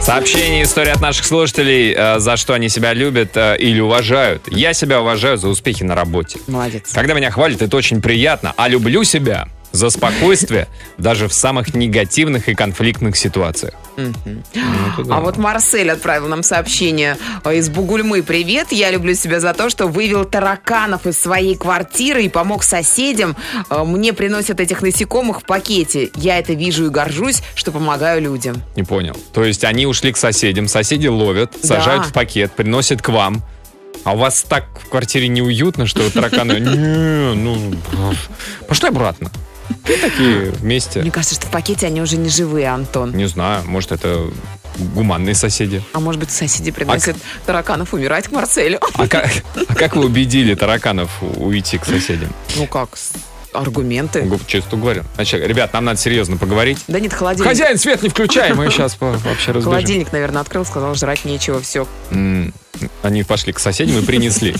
Сообщение, 0.00 0.62
история 0.62 0.92
от 0.92 1.02
наших 1.02 1.26
слушателей, 1.26 1.94
э, 1.94 2.18
за 2.18 2.38
что 2.38 2.54
они 2.54 2.70
себя 2.70 2.94
любят 2.94 3.36
э, 3.36 3.58
или 3.58 3.80
уважают. 3.80 4.48
Я 4.50 4.72
себя 4.72 5.02
уважаю 5.02 5.36
за 5.36 5.48
успехи 5.48 5.82
на 5.82 5.94
работе. 5.94 6.38
Молодец. 6.48 6.90
Когда 6.92 7.12
меня 7.12 7.30
хвалят, 7.30 7.60
это 7.60 7.76
очень 7.76 8.00
приятно. 8.00 8.54
А 8.56 8.68
люблю 8.68 9.04
себя 9.04 9.48
за 9.72 9.90
спокойствие 9.90 10.68
даже 10.98 11.28
в 11.28 11.32
самых 11.32 11.74
негативных 11.74 12.48
и 12.48 12.54
конфликтных 12.54 13.16
ситуациях. 13.16 13.74
Ну, 13.96 14.12
да. 14.54 15.16
А 15.16 15.20
вот 15.20 15.36
Марсель 15.36 15.90
отправил 15.90 16.28
нам 16.28 16.42
сообщение 16.42 17.18
э, 17.44 17.56
из 17.56 17.68
Бугульмы. 17.68 18.22
Привет, 18.22 18.68
я 18.72 18.90
люблю 18.90 19.14
себя 19.14 19.38
за 19.40 19.52
то, 19.52 19.68
что 19.68 19.86
вывел 19.86 20.24
тараканов 20.24 21.06
из 21.06 21.18
своей 21.18 21.56
квартиры 21.56 22.24
и 22.24 22.28
помог 22.28 22.62
соседям. 22.62 23.36
Э, 23.68 23.84
Мне 23.84 24.12
приносят 24.14 24.60
этих 24.60 24.80
насекомых 24.82 25.40
в 25.42 25.44
пакете. 25.44 26.10
Я 26.14 26.38
это 26.38 26.54
вижу 26.54 26.86
и 26.86 26.88
горжусь, 26.88 27.42
что 27.54 27.70
помогаю 27.72 28.22
людям. 28.22 28.62
Не 28.76 28.82
понял. 28.82 29.16
То 29.34 29.44
есть 29.44 29.64
они 29.64 29.86
ушли 29.86 30.12
к 30.12 30.16
соседям, 30.16 30.68
соседи 30.68 31.08
ловят, 31.08 31.52
Да. 31.62 31.68
сажают 31.68 32.06
в 32.06 32.12
пакет, 32.12 32.52
приносят 32.52 33.02
к 33.02 33.08
вам. 33.10 33.42
А 34.04 34.14
у 34.14 34.16
вас 34.16 34.42
так 34.48 34.64
в 34.84 34.88
квартире 34.88 35.28
неуютно, 35.28 35.86
что 35.86 36.10
тараканы... 36.10 36.54
Не, 36.54 37.34
ну... 37.34 37.74
Пошли 38.66 38.88
обратно. 38.88 39.30
И 39.88 39.96
такие 40.00 40.50
вместе. 40.50 41.00
Мне 41.00 41.10
кажется, 41.10 41.34
что 41.34 41.46
в 41.46 41.50
пакете 41.50 41.86
они 41.86 42.00
уже 42.00 42.16
не 42.16 42.28
живые, 42.28 42.68
Антон. 42.68 43.14
Не 43.16 43.26
знаю, 43.26 43.62
может, 43.66 43.92
это 43.92 44.30
гуманные 44.94 45.34
соседи. 45.34 45.82
А 45.92 46.00
может 46.00 46.20
быть, 46.20 46.30
соседи 46.30 46.70
приносят 46.70 47.16
тараканов 47.46 47.92
умирать 47.94 48.28
к 48.28 48.32
Марселю? 48.32 48.80
А 48.94 49.06
как, 49.06 49.30
а 49.68 49.74
как 49.74 49.96
вы 49.96 50.06
убедили 50.06 50.54
тараканов 50.54 51.10
уйти 51.36 51.78
к 51.78 51.84
соседям? 51.84 52.32
Ну 52.56 52.66
как, 52.66 52.96
аргументы. 53.52 54.22
Гу- 54.22 54.40
Честно 54.46 54.78
говорю. 54.78 55.02
Значит, 55.16 55.46
ребят, 55.46 55.72
нам 55.74 55.84
надо 55.84 55.98
серьезно 56.00 56.38
поговорить. 56.38 56.78
Да 56.88 56.98
нет, 57.00 57.12
холодильник. 57.12 57.48
Хозяин, 57.50 57.76
свет 57.78 58.02
не 58.02 58.08
включай, 58.08 58.54
мы 58.54 58.70
сейчас 58.70 58.96
вообще 58.98 59.52
разбежим. 59.52 59.62
Холодильник, 59.64 60.12
наверное, 60.12 60.40
открыл, 60.40 60.64
сказал, 60.64 60.94
жрать 60.94 61.24
нечего, 61.26 61.60
все. 61.60 61.86
Они 63.02 63.22
пошли 63.24 63.52
к 63.52 63.58
соседям 63.58 63.98
и 63.98 64.02
принесли. 64.06 64.56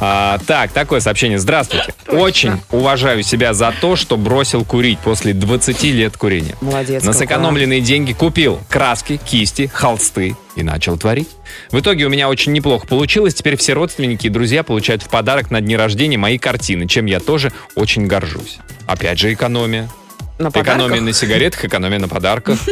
А, 0.00 0.38
так, 0.46 0.70
такое 0.70 1.00
сообщение. 1.00 1.38
Здравствуйте. 1.40 1.92
Очень 2.06 2.60
уважаю 2.70 3.24
себя 3.24 3.52
за 3.52 3.74
то, 3.80 3.96
что 3.96 4.16
бросил 4.16 4.64
курить 4.64 5.00
после 5.00 5.32
20 5.34 5.82
лет 5.84 6.16
курения. 6.16 6.54
Молодец. 6.60 7.02
На 7.02 7.12
сэкономленные 7.12 7.80
деньги 7.80 8.12
купил 8.12 8.60
краски, 8.68 9.16
кисти, 9.16 9.68
холсты 9.72 10.36
и 10.54 10.62
начал 10.62 10.96
творить. 10.96 11.28
В 11.72 11.80
итоге 11.80 12.06
у 12.06 12.10
меня 12.10 12.28
очень 12.28 12.52
неплохо 12.52 12.86
получилось. 12.86 13.34
Теперь 13.34 13.56
все 13.56 13.72
родственники 13.72 14.28
и 14.28 14.30
друзья 14.30 14.62
получают 14.62 15.02
в 15.02 15.08
подарок 15.08 15.50
на 15.50 15.60
дни 15.60 15.76
рождения 15.76 16.16
мои 16.16 16.38
картины, 16.38 16.86
чем 16.86 17.06
я 17.06 17.18
тоже 17.18 17.52
очень 17.74 18.06
горжусь. 18.06 18.58
Опять 18.86 19.18
же 19.18 19.32
экономия. 19.32 19.88
На 20.38 20.48
Экономия 20.50 20.64
подарках? 20.84 21.00
на 21.00 21.12
сигаретах, 21.12 21.64
экономия 21.64 21.98
на 21.98 22.06
подарках. 22.08 22.60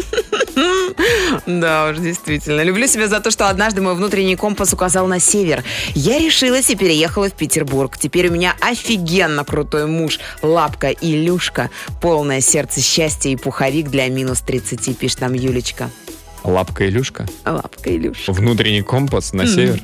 Да 1.47 1.91
уж, 1.91 1.99
действительно. 1.99 2.63
Люблю 2.63 2.87
себя 2.87 3.09
за 3.09 3.21
то, 3.21 3.31
что 3.31 3.49
однажды 3.49 3.81
мой 3.81 3.95
внутренний 3.95 4.37
компас 4.37 4.73
указал 4.73 5.07
на 5.07 5.21
север. 5.21 5.65
Я 5.95 6.19
решилась 6.19 6.71
и 6.71 6.77
переехала 6.77 7.29
в 7.29 7.33
Петербург. 7.33 7.97
Теперь 7.99 8.29
у 8.29 8.33
меня 8.33 8.55
офигенно 8.61 9.45
крутой 9.45 9.87
муж. 9.87 10.19
Лапка 10.43 10.91
Илюшка. 10.91 11.71
Полное 12.01 12.41
сердце 12.41 12.81
счастья 12.81 13.31
и 13.31 13.37
пуховик 13.37 13.89
для 13.89 14.09
минус 14.09 14.41
30, 14.41 14.99
пишет 14.99 15.21
там 15.21 15.35
Юлечка. 15.35 15.91
Лапка 16.43 16.89
Илюшка. 16.89 17.27
Лапка 17.45 17.95
Илюшка. 17.95 18.33
Внутренний 18.33 18.83
компас 18.83 19.33
на 19.33 19.47
север. 19.47 19.81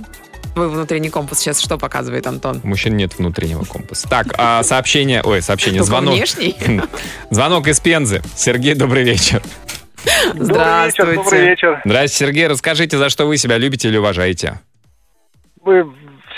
Твой 0.55 0.69
внутренний 0.69 1.09
компас 1.09 1.39
сейчас 1.39 1.61
что 1.61 1.79
показывает, 1.79 2.27
Антон? 2.27 2.61
У 2.63 2.69
мужчин 2.69 2.95
нет 2.97 3.17
внутреннего 3.19 3.65
компаса. 3.65 4.07
Так, 4.07 4.35
а 4.37 4.63
сообщение, 4.63 5.23
ой, 5.23 5.41
сообщение, 5.41 5.79
Только 5.81 5.87
звонок. 5.91 6.15
внешний? 6.15 6.57
Звонок 7.31 7.69
из 7.69 7.81
Пензы. 7.81 8.23
Сергей, 8.37 8.75
добрый 8.75 9.03
вечер. 9.03 9.43
Здравствуйте. 10.35 11.15
Добрый 11.15 11.41
вечер. 11.47 11.81
Здравствуйте, 11.85 12.15
Сергей. 12.15 12.47
Расскажите, 12.49 12.97
за 12.97 13.09
что 13.09 13.27
вы 13.27 13.37
себя 13.37 13.59
любите 13.59 13.89
или 13.89 13.97
уважаете? 13.97 14.61
Вы 15.63 15.87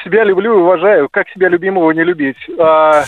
себя 0.05 0.24
люблю 0.24 0.55
и 0.55 0.62
уважаю. 0.62 1.09
Как 1.11 1.29
себя 1.31 1.48
любимого 1.48 1.90
не 1.92 2.05
любить? 2.05 2.37
А, 2.59 3.05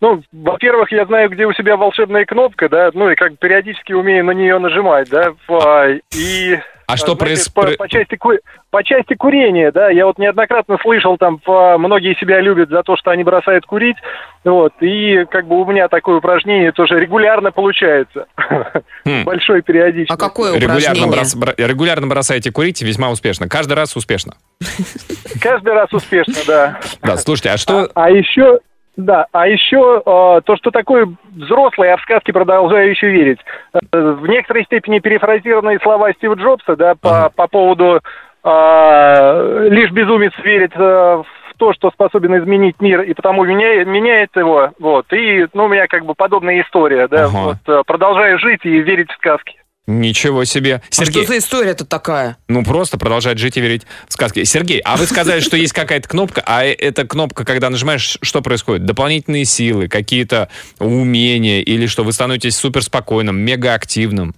ну, 0.00 0.22
во-первых, 0.32 0.90
я 0.92 1.04
знаю, 1.06 1.30
где 1.30 1.46
у 1.46 1.52
себя 1.52 1.76
волшебная 1.76 2.24
кнопка, 2.24 2.68
да, 2.68 2.90
ну 2.94 3.10
и 3.10 3.14
как 3.14 3.38
периодически 3.38 3.92
умею 3.92 4.24
на 4.24 4.32
нее 4.32 4.58
нажимать, 4.58 5.08
да, 5.10 5.34
а, 5.48 5.88
и... 6.14 6.58
А 6.92 6.96
что 6.96 7.14
знаете, 7.14 7.42
проис- 7.42 7.52
по, 7.52 7.76
по 7.76 7.88
части 7.88 8.16
ку- 8.16 8.38
по 8.70 8.82
части 8.84 9.14
курения, 9.14 9.70
да, 9.72 9.90
я 9.90 10.06
вот 10.06 10.18
неоднократно 10.18 10.78
слышал, 10.82 11.16
там, 11.18 11.40
а, 11.46 11.78
многие 11.78 12.14
себя 12.18 12.40
любят 12.40 12.68
за 12.70 12.82
то, 12.82 12.96
что 12.96 13.10
они 13.10 13.24
бросают 13.24 13.66
курить, 13.66 13.96
вот, 14.44 14.72
и 14.80 15.24
как 15.30 15.46
бы 15.46 15.60
у 15.60 15.64
меня 15.64 15.88
такое 15.88 16.16
упражнение 16.16 16.72
тоже 16.72 16.98
регулярно 17.00 17.52
получается, 17.52 18.26
Хм. 19.04 19.24
большой 19.24 19.62
периодичностью. 19.62 20.14
А 20.14 20.16
какое 20.18 20.54
Регулярно, 20.58 21.06
упражнение? 21.06 21.22
брос- 21.22 21.38
бро- 21.38 21.54
регулярно 21.68 22.06
бросаете 22.06 22.50
курить 22.52 22.82
весьма 22.82 23.10
успешно. 23.10 23.48
Каждый 23.48 23.74
раз 23.74 23.96
успешно. 23.96 24.34
Каждый 25.40 25.72
раз 25.74 25.92
успешно, 25.92 26.34
да. 26.46 26.80
Да, 27.02 27.16
слушайте, 27.16 27.50
а 27.50 27.56
что... 27.56 27.90
А 27.94 28.10
еще, 28.10 28.58
да, 28.96 29.26
а 29.32 29.48
еще 29.48 30.02
э, 30.04 30.40
то, 30.44 30.56
что 30.56 30.70
такое 30.70 31.08
взрослый, 31.34 31.88
я 31.88 31.96
в 31.96 32.02
сказки 32.02 32.30
продолжаю 32.30 32.90
еще 32.90 33.08
верить. 33.08 33.38
Э, 33.72 33.78
в 33.90 34.26
некоторой 34.26 34.64
степени 34.64 34.98
перефразированные 34.98 35.80
слова 35.80 36.12
Стива 36.12 36.34
Джобса, 36.34 36.76
да, 36.76 36.94
по, 36.94 37.30
по 37.34 37.48
поводу 37.48 38.00
э, 38.44 39.68
лишь 39.70 39.90
безумец 39.92 40.32
верит 40.44 40.72
э, 40.74 40.78
в 40.78 41.26
то, 41.56 41.72
что 41.72 41.90
способен 41.90 42.36
изменить 42.38 42.80
мир, 42.80 43.00
и 43.02 43.14
потому 43.14 43.44
меняет, 43.44 43.86
меняет 43.86 44.36
его. 44.36 44.72
Вот. 44.78 45.10
И 45.12 45.46
ну, 45.54 45.64
у 45.64 45.68
меня 45.68 45.86
как 45.86 46.04
бы 46.04 46.14
подобная 46.14 46.60
история, 46.60 47.08
да. 47.08 47.24
Ага. 47.24 47.38
Вот, 47.38 47.56
э, 47.68 47.82
продолжаю 47.86 48.38
жить 48.38 48.60
и 48.64 48.80
верить 48.80 49.10
в 49.10 49.14
сказки. 49.14 49.61
Ничего 49.86 50.44
себе. 50.44 50.80
А 50.90 50.94
Сергей, 50.94 51.22
что 51.24 51.32
за 51.32 51.38
история 51.38 51.74
тут 51.74 51.88
такая? 51.88 52.36
ну 52.48 52.64
просто 52.64 52.98
продолжать 52.98 53.38
жить 53.38 53.56
и 53.56 53.60
верить 53.60 53.82
в 54.08 54.12
сказки. 54.12 54.44
Сергей, 54.44 54.78
а 54.80 54.96
вы 54.96 55.06
сказали, 55.06 55.40
что 55.40 55.56
есть 55.56 55.72
какая-то 55.72 56.08
кнопка, 56.08 56.42
а 56.46 56.64
э- 56.64 56.72
эта 56.72 57.04
кнопка, 57.06 57.44
когда 57.44 57.68
нажимаешь, 57.68 58.16
что 58.22 58.42
происходит? 58.42 58.84
Дополнительные 58.84 59.44
силы, 59.44 59.88
какие-то 59.88 60.48
умения, 60.78 61.62
или 61.62 61.86
что 61.86 62.04
вы 62.04 62.12
становитесь 62.12 62.56
суперспокойным, 62.56 63.36
мегаактивным? 63.38 64.36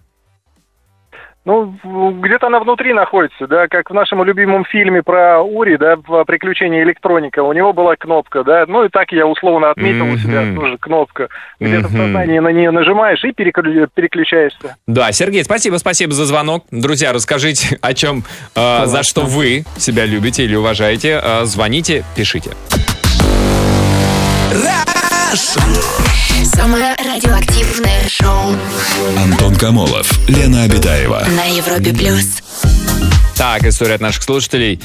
Ну, 1.47 1.75
в- 1.85 2.21
где-то 2.23 2.47
она 2.47 2.59
внутри 2.59 2.95
находится, 2.95 3.47
да, 3.47 3.69
как 3.69 3.91
в 3.91 3.95
нашем 3.95 4.25
любимом 4.25 4.65
фильме 4.65 5.03
про 5.03 5.43
Ури, 5.43 5.77
да, 5.77 5.97
в 5.97 6.25
«Приключения 6.25 6.83
электроника». 6.85 7.43
У 7.43 7.53
него 7.53 7.75
была 7.75 7.97
кнопка, 7.97 8.43
да, 8.45 8.65
ну 8.67 8.85
и 8.85 8.89
так 8.89 9.13
я 9.13 9.27
условно 9.27 9.71
отметил 9.71 10.07
у 10.07 10.17
себя 10.17 10.55
тоже 10.55 10.79
кнопка. 10.79 11.29
Где-то 11.61 11.89
в 11.89 11.93
Мгм. 11.93 11.99
сознании 12.03 12.39
на 12.39 12.49
нее 12.49 12.71
нажимаешь 12.71 13.23
и 13.25 13.29
переклю- 13.33 13.89
переключаешься. 13.95 14.77
Да, 14.87 15.13
Сергей, 15.13 15.45
спасибо, 15.45 15.77
спасибо 15.77 16.13
за 16.15 16.25
звонок. 16.25 16.65
Друзья, 16.71 17.13
расскажите, 17.13 17.79
о 17.83 17.93
чем, 17.93 18.23
э, 18.57 18.87
за 18.87 19.03
что 19.03 19.21
вы 19.23 19.65
себя 19.77 20.07
любите 20.07 20.45
или 20.45 20.57
уважаете. 20.57 21.21
Э, 21.23 21.45
звоните, 21.45 22.05
пишите. 22.17 22.53
Самое 25.35 26.95
радиоактивное 26.97 28.09
шоу 28.09 28.55
Антон 29.19 29.57
Камолов, 29.57 30.09
Лена 30.29 30.63
Обитаева. 30.63 31.27
на 31.27 31.45
Европе 31.47 31.93
плюс. 31.93 32.25
Так, 33.35 33.65
история 33.65 33.95
от 33.95 34.01
наших 34.01 34.23
слушателей. 34.23 34.81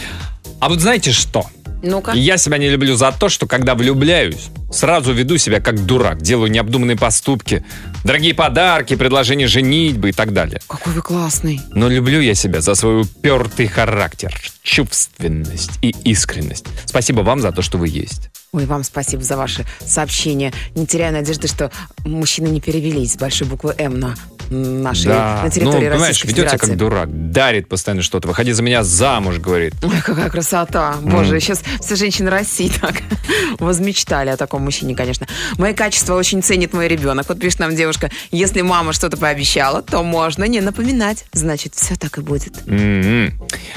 А 0.60 0.70
вот 0.70 0.82
знаете 0.82 1.12
что? 1.12 1.46
Ну-ка. 1.82 2.12
Я 2.12 2.38
себя 2.38 2.58
не 2.58 2.70
люблю 2.70 2.96
за 2.96 3.14
то, 3.14 3.30
что 3.30 3.48
когда 3.48 3.74
влюбляюсь, 3.74 4.50
сразу 4.70 5.14
веду 5.14 5.38
себя 5.38 5.62
как 5.62 5.86
дурак, 5.86 6.22
делаю 6.22 6.52
необдуманные 6.52 6.98
поступки, 6.98 7.64
дорогие 8.04 8.34
подарки, 8.34 8.98
предложения 8.98 9.48
женитьбы 9.48 10.10
и 10.10 10.12
так 10.12 10.34
далее. 10.34 10.60
Какой 10.68 10.92
вы 10.92 11.02
классный. 11.02 11.62
Но 11.72 11.88
люблю 11.88 12.20
я 12.20 12.36
себя 12.36 12.60
за 12.60 12.76
свой 12.76 13.04
упертый 13.04 13.68
характер, 13.68 14.36
чувственность 14.62 15.80
и 15.82 15.96
искренность. 16.04 16.66
Спасибо 16.86 17.22
вам 17.22 17.40
за 17.40 17.54
то, 17.54 17.62
что 17.62 17.78
вы 17.78 17.88
есть. 17.88 18.30
Ой, 18.52 18.66
вам 18.66 18.84
спасибо 18.84 19.24
за 19.24 19.38
ваши 19.38 19.66
сообщения. 19.86 20.52
Не 20.76 20.86
теряю 20.86 21.14
надежды, 21.14 21.48
что 21.48 21.72
мужчины 22.04 22.48
не 22.48 22.60
перевелись 22.60 23.14
с 23.14 23.18
большой 23.18 23.48
буквы 23.48 23.74
М 23.78 24.00
на 24.00 24.16
нашей, 24.50 25.08
на 25.08 25.44
ну, 25.44 25.50
территории 25.50 25.90
понимаешь, 25.90 26.02
Российской 26.02 26.28
ведете 26.28 26.42
Федерации. 26.42 26.68
как 26.68 26.78
дурак, 26.78 27.32
дарит 27.32 27.68
постоянно 27.68 28.02
что-то. 28.02 28.28
Выходи 28.28 28.52
за 28.52 28.64
меня 28.64 28.84
замуж, 28.84 29.38
говорит. 29.38 29.74
Ой, 29.84 30.02
какая 30.04 30.30
красота. 30.30 30.96
Боже, 31.02 31.40
сейчас 31.40 31.62
все 31.82 31.96
женщины 31.96 32.30
России 32.30 32.72
так 32.82 32.96
возмечтали 33.60 34.30
о 34.30 34.38
таком 34.38 34.64
мужчине, 34.64 34.96
конечно. 34.96 35.28
Мои 35.58 35.74
качества 35.74 36.16
очень 36.16 36.42
ценит 36.42 36.74
мой 36.74 36.88
ребенок. 36.88 37.28
Вот 37.30 37.40
пишет 37.40 37.60
нам 37.60 37.76
девушка, 37.76 38.10
если 38.32 38.62
мама 38.62 38.94
что-то 38.94 39.18
пообещала, 39.18 39.82
то 39.82 40.04
можно 40.04 40.44
не 40.46 40.62
напоминать. 40.62 41.26
Значит, 41.34 41.76
все 41.76 41.96
так 41.96 42.18
и 42.18 42.22
будет. 42.22 42.54
М-м. 42.68 43.34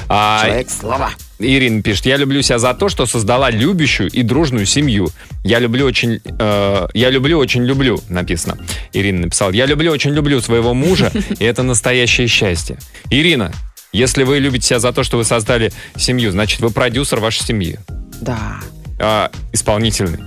А, 0.09 0.45
Человек 0.45 0.71
слова. 0.71 1.11
Ирина 1.43 1.83
пишет, 1.83 2.07
я 2.07 2.17
люблю 2.17 2.41
себя 2.43 2.59
за 2.59 2.75
то, 2.75 2.89
что 2.89 3.07
создала 3.07 3.51
любящую 3.51 4.11
и 4.11 4.23
дружную 4.23 4.67
семью. 4.67 5.09
Я 5.45 5.59
люблю 5.59 5.87
очень, 5.87 6.21
э, 6.25 6.89
я 6.95 7.11
люблю 7.11 7.39
очень 7.39 7.65
люблю, 7.65 8.01
написано. 8.09 8.57
Ирина 8.93 9.23
написала, 9.23 9.51
я 9.51 9.67
люблю 9.67 9.91
очень 9.93 10.13
люблю 10.13 10.41
своего 10.41 10.75
мужа, 10.75 11.13
и 11.39 11.45
это 11.45 11.63
настоящее 11.63 12.27
счастье. 12.29 12.79
Ирина, 13.11 13.53
если 13.93 14.23
вы 14.25 14.39
любите 14.39 14.69
себя 14.69 14.79
за 14.79 14.93
то, 14.93 15.03
что 15.03 15.17
вы 15.19 15.25
создали 15.25 15.73
семью, 15.97 16.31
значит, 16.31 16.61
вы 16.61 16.71
продюсер 16.71 17.21
вашей 17.21 17.45
семьи. 17.45 17.79
Да. 18.21 18.57
А, 18.99 19.31
исполнительный. 19.53 20.21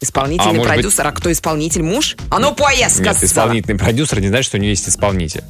Исполнительный 0.00 0.50
А 0.52 0.54
может 0.54 0.62
быть- 0.72 0.74
продюсер. 0.82 1.06
А 1.06 1.12
кто 1.12 1.30
исполнитель? 1.30 1.82
Муж? 1.82 2.16
А 2.30 2.38
ну, 2.38 2.54
поезд, 2.54 2.98
Нет, 3.00 3.14
сказала. 3.14 3.24
исполнительный 3.24 3.78
продюсер 3.78 4.20
не 4.20 4.28
значит, 4.28 4.46
что 4.46 4.56
у 4.56 4.60
него 4.60 4.70
есть 4.70 4.88
исполнитель. 4.88 5.44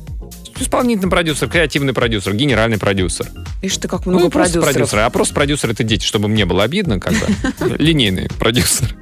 Исполнительный 0.61 1.11
продюсер, 1.11 1.49
креативный 1.49 1.93
продюсер, 1.95 2.35
генеральный 2.35 2.79
продюсер. 2.79 3.27
Ишь 3.63 3.77
ты, 3.79 3.89
как 3.89 4.07
много 4.07 4.25
Ну, 4.25 4.31
просто 4.31 4.53
продюсеров. 4.61 4.75
продюсеры. 4.75 5.03
А 5.03 5.11
просто 5.11 5.35
продюсер 5.35 5.71
это 5.71 5.83
дети, 5.85 6.05
чтобы 6.05 6.29
мне 6.29 6.45
было 6.45 6.63
обидно, 6.65 7.01
как 7.01 7.15
бы. 7.15 7.77
Линейный 7.79 8.29
продюсер. 8.39 8.95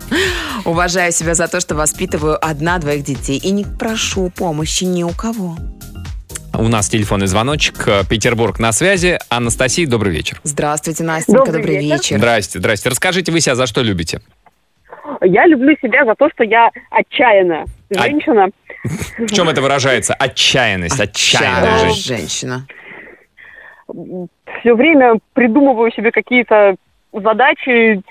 Уважаю 0.65 1.13
себя 1.13 1.35
за 1.35 1.49
то, 1.49 1.61
что 1.61 1.75
воспитываю 1.75 2.39
одна-двоих 2.45 3.03
детей 3.05 3.39
и 3.39 3.51
не 3.51 3.65
прошу 3.65 4.31
помощи 4.31 4.85
ни 4.85 5.03
у 5.03 5.11
кого. 5.11 5.57
У 6.55 6.69
нас 6.69 6.89
телефонный 6.89 7.27
звоночек. 7.27 7.87
Э, 7.87 8.03
Петербург 8.09 8.59
на 8.59 8.73
связи. 8.73 9.19
Анастасия, 9.29 9.87
добрый 9.87 10.13
вечер. 10.13 10.41
Здравствуйте, 10.45 11.05
Настенька, 11.05 11.45
добрый, 11.45 11.63
Добрый 11.63 11.77
вечер. 11.81 11.95
вечер. 11.97 12.19
Здрасте, 12.19 12.59
здрасте. 12.59 12.89
Расскажите 12.89 13.33
вы 13.33 13.41
себя 13.41 13.55
за 13.55 13.67
что 13.67 13.83
любите? 13.83 14.21
Я 15.23 15.47
люблю 15.47 15.77
себя 15.83 16.05
за 16.05 16.15
то, 16.15 16.29
что 16.35 16.45
я 16.45 16.71
отчаянная 16.91 17.67
А- 17.97 18.03
женщина. 18.03 18.51
В 19.19 19.27
чем 19.33 19.49
это 19.49 19.61
выражается? 19.63 20.15
Отчаянность, 20.15 21.01
отчаянная 21.01 21.79
жизнь. 21.91 22.07
женщина. 22.17 22.67
Все 24.61 24.75
время 24.75 25.15
придумываю 25.33 25.91
себе 25.93 26.11
какие-то 26.11 26.77
задачи 27.13 28.03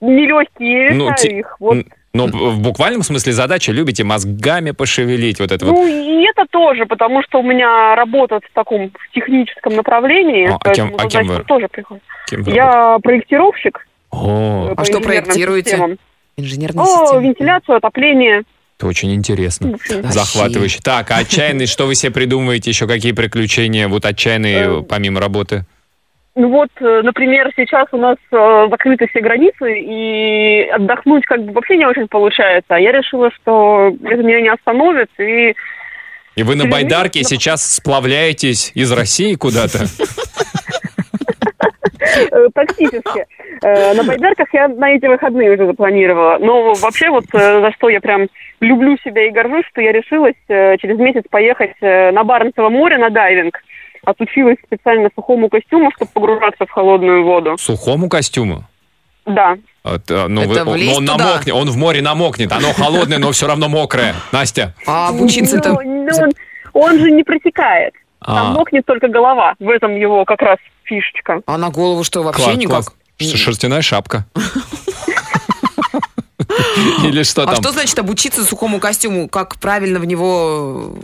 нелегкие, 0.00 0.92
Ну, 0.94 1.10
те- 1.16 1.38
их. 1.40 1.56
Вот. 1.60 1.84
Но 2.12 2.26
в 2.26 2.60
буквальном 2.60 3.02
смысле 3.02 3.32
задача 3.32 3.70
любите 3.70 4.02
мозгами 4.02 4.72
пошевелить 4.72 5.38
вот 5.38 5.52
это 5.52 5.64
Ну, 5.66 5.74
вот. 5.76 5.86
и 5.88 6.24
это 6.24 6.44
тоже, 6.50 6.84
потому 6.86 7.22
что 7.22 7.38
у 7.38 7.42
меня 7.42 7.94
работа 7.94 8.40
в 8.40 8.50
таком 8.52 8.90
в 8.90 9.14
техническом 9.14 9.76
направлении. 9.76 10.48
А, 10.50 10.56
а 10.56 10.58
поэтому 10.58 10.96
кем- 10.96 11.06
а 11.06 11.08
кем 11.08 11.26
вы? 11.28 11.44
тоже 11.44 11.68
приходят. 11.68 12.02
Кем 12.28 12.42
вы 12.42 12.52
Я 12.52 12.98
проектировщик. 13.00 13.86
О, 14.10 14.74
по 14.74 14.82
А 14.82 14.84
что 14.84 15.00
проектируете? 15.00 15.70
системам. 15.70 15.98
Инженерная 16.36 16.82
О, 16.84 16.86
система. 17.06 17.20
вентиляцию, 17.22 17.76
отопление. 17.76 18.42
Это 18.80 18.86
очень 18.86 19.14
интересно. 19.14 19.72
Вообще. 19.72 20.02
Захватывающе. 20.02 20.80
Так, 20.82 21.10
а 21.10 21.18
отчаянный, 21.18 21.66
что 21.66 21.84
вы 21.86 21.94
себе 21.94 22.12
придумываете? 22.12 22.70
Еще 22.70 22.86
какие 22.86 23.12
приключения? 23.12 23.88
Вот 23.88 24.06
отчаянные, 24.06 24.80
Э, 24.80 24.82
помимо 24.82 25.20
работы. 25.20 25.66
Ну 26.34 26.48
вот, 26.48 26.70
э, 26.80 27.00
например, 27.02 27.50
сейчас 27.56 27.88
у 27.92 27.98
нас 27.98 28.16
э, 28.32 28.66
закрыты 28.70 29.06
все 29.08 29.20
границы, 29.20 29.80
и 29.80 30.62
отдохнуть 30.70 31.24
как 31.26 31.44
бы 31.44 31.52
вообще 31.52 31.76
не 31.76 31.86
очень 31.86 32.08
получается. 32.08 32.74
А 32.74 32.80
я 32.80 32.92
решила, 32.92 33.30
что 33.32 33.94
это 34.02 34.22
меня 34.22 34.40
не 34.40 34.48
остановит, 34.48 35.10
и 35.18 35.54
И 36.36 36.42
вы 36.42 36.56
на 36.56 36.66
байдарке 36.66 37.22
сейчас 37.22 37.74
сплавляетесь 37.74 38.72
из 38.74 38.90
России 38.92 39.34
куда-то? 39.34 39.80
э, 42.18 42.48
практически. 42.54 43.26
Э, 43.62 43.94
на 43.94 44.04
байдарках 44.04 44.48
я 44.52 44.68
на 44.68 44.90
эти 44.90 45.06
выходные 45.06 45.52
уже 45.52 45.66
запланировала. 45.66 46.38
Но 46.38 46.74
вообще 46.74 47.10
вот 47.10 47.24
э, 47.32 47.60
за 47.60 47.72
что 47.72 47.88
я 47.88 48.00
прям 48.00 48.28
люблю 48.60 48.96
себя 49.04 49.26
и 49.26 49.30
горжусь, 49.30 49.64
что 49.70 49.80
я 49.80 49.92
решилась 49.92 50.34
через 50.48 50.98
месяц 50.98 51.24
поехать 51.30 51.74
на 51.80 52.22
Баренцево 52.24 52.68
море 52.68 52.98
на 52.98 53.10
дайвинг. 53.10 53.58
Отучилась 54.04 54.56
специально 54.64 55.10
сухому 55.14 55.48
костюму, 55.48 55.90
чтобы 55.94 56.10
погружаться 56.12 56.64
в 56.66 56.70
холодную 56.70 57.24
воду. 57.24 57.56
Сухому 57.58 58.08
костюму? 58.08 58.64
Да. 59.26 59.56
Вот, 59.84 60.10
э, 60.10 60.26
ну, 60.28 60.42
Это 60.42 60.64
вы- 60.64 60.84
но 60.84 60.94
он 60.96 61.06
туда? 61.06 61.16
намокнет, 61.16 61.54
он 61.54 61.70
в 61.70 61.76
море 61.76 62.02
намокнет. 62.02 62.52
Оно 62.52 62.72
холодное, 62.72 63.18
но 63.18 63.32
все 63.32 63.46
равно 63.46 63.68
мокрое. 63.68 64.14
Настя. 64.32 64.74
А 64.86 65.08
обучиться-то... 65.08 65.72
Ну, 65.72 65.80
ну, 65.82 66.10
он, 66.22 66.30
он 66.72 66.98
же 66.98 67.10
не 67.10 67.22
протекает. 67.22 67.94
Там 68.24 68.36
А, 68.48 68.52
мокнет 68.52 68.84
только 68.86 69.08
голова. 69.08 69.54
В 69.58 69.68
этом 69.68 69.96
его 69.96 70.24
как 70.24 70.42
раз 70.42 70.58
фишечка. 70.84 71.40
А 71.46 71.56
на 71.58 71.70
голову 71.70 72.04
что, 72.04 72.22
вообще 72.22 72.44
класс, 72.44 72.56
никак? 72.56 72.84
класс. 72.84 72.94
Шерстяная 73.34 73.82
шапка. 73.82 74.26
Или 77.04 77.22
что 77.22 77.42
А 77.42 77.46
там? 77.46 77.54
что 77.56 77.70
значит 77.72 77.98
обучиться 77.98 78.44
сухому 78.44 78.80
костюму? 78.80 79.28
Как 79.28 79.56
правильно 79.58 79.98
в 79.98 80.04
него 80.04 80.94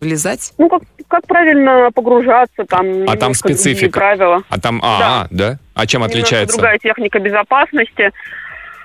влезать? 0.00 0.52
Ну, 0.58 0.68
как, 0.68 0.82
как 1.08 1.26
правильно 1.26 1.90
погружаться, 1.94 2.64
там 2.68 3.08
А 3.08 3.16
там 3.16 3.34
специфика. 3.34 3.98
правила. 3.98 4.42
А 4.48 4.58
там, 4.60 4.80
а, 4.82 5.26
да? 5.30 5.58
А 5.74 5.86
чем 5.86 6.00
Немножко 6.02 6.18
отличается? 6.20 6.56
другая 6.56 6.78
техника 6.78 7.18
безопасности. 7.18 8.12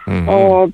Мгм. 0.06 0.74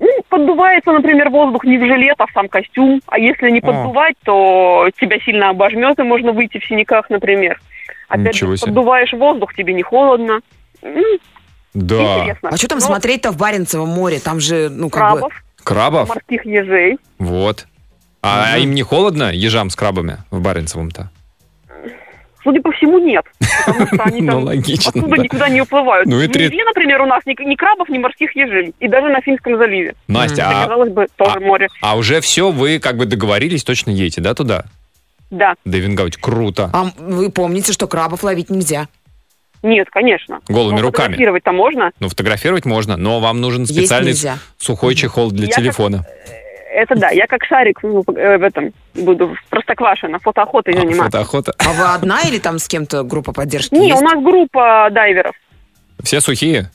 Ну, 0.00 0.08
поддувается, 0.28 0.92
например, 0.92 1.28
воздух 1.28 1.62
не 1.64 1.76
в 1.78 1.82
жилет, 1.86 2.16
а 2.18 2.26
в 2.26 2.30
сам 2.32 2.48
костюм. 2.48 3.00
А 3.06 3.18
если 3.18 3.50
не 3.50 3.60
поддувать, 3.60 4.16
то 4.24 4.88
тебя 4.98 5.18
сильно 5.20 5.50
обожмет, 5.50 5.98
и 5.98 6.02
можно 6.02 6.32
выйти 6.32 6.58
в 6.58 6.64
синяках, 6.66 7.10
например. 7.10 7.60
Опять 8.08 8.34
Ничего 8.34 8.52
же, 8.52 8.56
себе. 8.56 8.68
поддуваешь 8.68 9.12
воздух, 9.12 9.54
тебе 9.54 9.72
не 9.74 9.82
холодно. 9.82 10.40
М, 10.82 11.02
Да. 11.74 12.20
Интересно. 12.20 12.48
А 12.52 12.56
что 12.56 12.68
там 12.68 12.78
Но 12.78 12.84
смотреть-то 12.86 13.30
в 13.30 13.36
Баренцевом 13.36 13.90
море? 13.90 14.18
Там 14.18 14.40
же, 14.40 14.68
ну, 14.70 14.88
как 14.90 15.12
бы... 15.12 15.18
Крабов, 15.20 15.44
Крабов? 15.62 16.08
морских 16.08 16.44
ежей. 16.46 16.98
Вот. 17.18 17.66
А 18.22 18.58
им 18.58 18.74
не 18.74 18.82
холодно, 18.82 19.30
ежам 19.32 19.70
с 19.70 19.76
крабами 19.76 20.16
в 20.30 20.40
Баренцевом-то? 20.42 21.10
Судя 22.42 22.60
по 22.62 22.72
всему, 22.72 22.98
нет. 22.98 23.24
Потому 23.66 23.86
что 23.86 24.02
они 24.04 24.20
Ну, 24.22 24.32
там 24.32 24.44
логично, 24.44 24.88
оттуда 24.90 25.16
да. 25.16 25.22
никуда 25.22 25.48
не 25.48 25.60
уплывают. 25.60 26.06
Ну 26.08 26.20
и 26.20 26.26
в 26.28 26.32
три- 26.32 26.46
Неве, 26.48 26.64
например, 26.64 27.02
у 27.02 27.06
нас 27.06 27.20
ни, 27.26 27.34
ни 27.46 27.54
крабов, 27.54 27.88
ни 27.88 27.98
морских 27.98 28.34
ежей. 28.34 28.74
И 28.80 28.88
даже 28.88 29.08
на 29.08 29.20
Финском 29.20 29.58
заливе. 29.58 29.94
Настя, 30.08 30.48
а, 30.48 30.62
казалось 30.62 30.92
бы, 30.92 31.06
тоже 31.16 31.40
море. 31.40 31.68
а 31.82 31.96
уже 31.96 32.20
все, 32.20 32.50
вы 32.50 32.78
как 32.78 32.96
бы 32.96 33.04
договорились, 33.06 33.62
точно 33.64 33.90
едете, 33.90 34.20
да, 34.20 34.34
туда? 34.34 34.64
Да. 35.30 35.54
Дэвин 35.64 35.96
круто. 36.20 36.70
А 36.72 36.86
вы 36.98 37.30
помните, 37.30 37.72
что 37.72 37.86
крабов 37.86 38.22
ловить 38.24 38.50
нельзя? 38.50 38.88
Нет, 39.62 39.88
конечно. 39.90 40.40
Голыми 40.48 40.76
Но 40.76 40.82
руками. 40.86 41.08
фотографировать-то 41.08 41.52
можно. 41.52 41.90
Ну, 42.00 42.08
фотографировать 42.08 42.64
можно, 42.64 42.96
но 42.96 43.20
вам 43.20 43.40
нужен 43.42 43.66
специальный 43.66 44.14
сухой 44.56 44.94
чехол 44.94 45.30
для 45.30 45.46
Я 45.46 45.52
как- 45.52 45.62
телефона. 45.62 46.06
Это 46.72 46.94
да, 46.94 47.10
я 47.10 47.26
как 47.26 47.44
шарик 47.44 47.80
ну, 47.82 48.02
э, 48.14 48.38
в 48.38 48.42
этом 48.42 48.72
буду 48.94 49.34
в 49.34 49.48
Простоквашино 49.50 50.18
фотоохотой 50.20 50.74
А, 50.74 50.78
заниматься. 50.78 51.04
фотоохота. 51.04 51.52
А 51.58 51.72
вы 51.72 51.94
одна 51.94 52.20
или 52.22 52.38
там 52.38 52.58
с 52.58 52.68
кем-то 52.68 53.02
группа 53.02 53.32
поддержки 53.32 53.74
Не, 53.74 53.88
есть? 53.88 54.00
у 54.00 54.04
нас 54.04 54.22
группа 54.22 54.88
дайверов. 54.92 55.34
Все 56.02 56.20
сухие? 56.20 56.70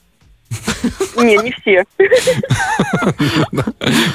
Не, 1.17 1.37
не 1.37 1.51
все. 1.51 1.83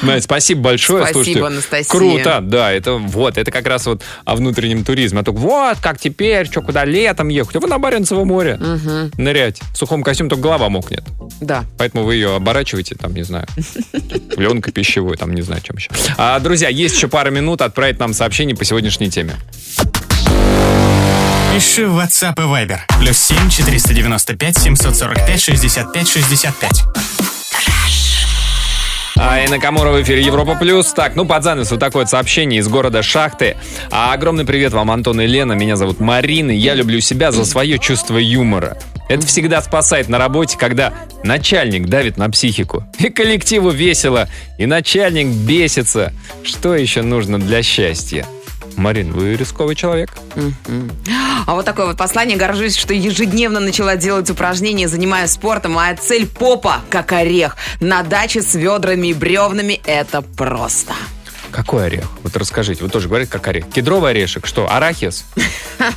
Настя, 0.02 0.20
спасибо 0.22 0.60
большое. 0.62 1.02
Спасибо, 1.04 1.22
Слушайте, 1.24 1.44
Анастасия. 1.44 1.90
Круто, 1.90 2.40
да, 2.42 2.72
это 2.72 2.92
вот, 2.94 3.38
это 3.38 3.50
как 3.50 3.66
раз 3.66 3.86
вот 3.86 4.02
о 4.24 4.36
внутреннем 4.36 4.84
туризме. 4.84 5.20
А 5.20 5.24
только 5.24 5.38
вот, 5.38 5.78
как 5.80 5.98
теперь, 5.98 6.46
что, 6.46 6.62
куда 6.62 6.84
летом 6.84 7.28
ехать? 7.28 7.56
А 7.56 7.60
вы 7.60 7.68
на 7.68 7.78
Баренцево 7.78 8.24
море 8.24 8.56
Мгм. 8.56 9.12
нырять. 9.16 9.60
В 9.72 9.76
сухом 9.76 10.02
костюме 10.02 10.30
только 10.30 10.42
голова 10.42 10.68
мокнет. 10.68 11.04
Да. 11.40 11.64
Поэтому 11.78 12.04
вы 12.04 12.14
ее 12.14 12.36
оборачиваете, 12.36 12.94
там, 12.94 13.14
не 13.14 13.22
знаю, 13.22 13.46
пленкой 14.36 14.72
пищевой, 14.72 15.16
там, 15.16 15.34
не 15.34 15.42
знаю, 15.42 15.62
чем 15.62 15.76
еще. 15.76 15.90
А, 16.16 16.38
друзья, 16.40 16.68
есть 16.68 16.94
еще 16.94 17.08
пара 17.08 17.30
минут 17.30 17.62
отправить 17.62 17.98
нам 17.98 18.12
сообщение 18.14 18.54
по 18.56 18.64
сегодняшней 18.64 19.10
теме. 19.10 19.34
Пиши 21.52 21.88
в 21.88 21.98
WhatsApp 21.98 22.34
и 22.36 22.42
Viber. 22.42 22.78
Плюс 23.00 23.18
7 23.18 23.50
495 23.50 24.58
745 24.58 25.40
65 25.40 26.08
65. 26.08 26.84
А 29.16 29.40
и 29.40 29.48
Накамура 29.48 29.90
в 29.90 30.00
эфире 30.00 30.22
Европа 30.22 30.54
Плюс. 30.54 30.92
Так, 30.92 31.16
ну 31.16 31.26
под 31.26 31.42
занавес 31.42 31.70
вот 31.72 31.80
такое 31.80 32.06
сообщение 32.06 32.60
из 32.60 32.68
города 32.68 33.02
Шахты. 33.02 33.56
А, 33.90 34.12
огромный 34.12 34.44
привет 34.44 34.72
вам, 34.72 34.92
Антон 34.92 35.20
и 35.20 35.26
Лена. 35.26 35.54
Меня 35.54 35.74
зовут 35.74 35.98
Марина. 35.98 36.52
Я 36.52 36.74
люблю 36.74 37.00
себя 37.00 37.32
за 37.32 37.44
свое 37.44 37.80
чувство 37.80 38.16
юмора. 38.16 38.78
Это 39.08 39.26
всегда 39.26 39.60
спасает 39.60 40.08
на 40.08 40.18
работе, 40.18 40.56
когда 40.56 40.92
начальник 41.24 41.88
давит 41.88 42.16
на 42.16 42.30
психику. 42.30 42.84
И 43.00 43.08
коллективу 43.10 43.70
весело, 43.70 44.28
и 44.56 44.66
начальник 44.66 45.26
бесится. 45.26 46.12
Что 46.44 46.76
еще 46.76 47.02
нужно 47.02 47.40
для 47.40 47.64
счастья? 47.64 48.24
Марин, 48.80 49.12
вы 49.12 49.36
рисковый 49.36 49.74
человек. 49.74 50.10
А 51.46 51.54
вот 51.54 51.66
такое 51.66 51.84
вот 51.84 51.98
послание. 51.98 52.38
Горжусь, 52.38 52.76
что 52.76 52.94
ежедневно 52.94 53.60
начала 53.60 53.96
делать 53.96 54.30
упражнения, 54.30 54.88
занимаюсь 54.88 55.32
спортом. 55.32 55.72
Моя 55.72 55.94
цель 55.96 56.26
попа, 56.26 56.80
как 56.88 57.12
орех. 57.12 57.56
На 57.80 58.02
даче 58.02 58.40
с 58.40 58.54
ведрами 58.54 59.08
и 59.08 59.14
бревнами 59.14 59.82
это 59.84 60.22
просто. 60.22 60.94
Какой 61.50 61.86
орех? 61.86 62.06
Вот 62.22 62.34
расскажите. 62.36 62.82
Вы 62.82 62.88
тоже 62.88 63.08
говорите, 63.08 63.30
как 63.30 63.46
орех. 63.48 63.68
Кедровый 63.68 64.12
орешек. 64.12 64.46
Что, 64.46 64.70
арахис? 64.72 65.26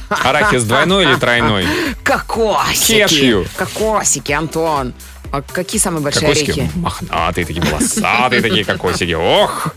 Арахис 0.09 0.63
двойной 0.63 1.05
или 1.05 1.15
тройной? 1.15 1.65
Кокосики. 2.03 2.95
Кешью. 2.95 3.45
Кокосики, 3.55 4.34
Антон. 4.34 4.93
А 5.34 5.41
какие 5.41 5.81
самые 5.81 6.03
большие 6.03 6.21
Кокосики 6.27 6.51
орехи? 6.51 6.69
мохнатые 6.75 7.47
такие, 7.47 7.63
волосатые 7.65 8.39
такие 8.39 8.63
кокосики. 8.63 9.13
Ох! 9.13 9.69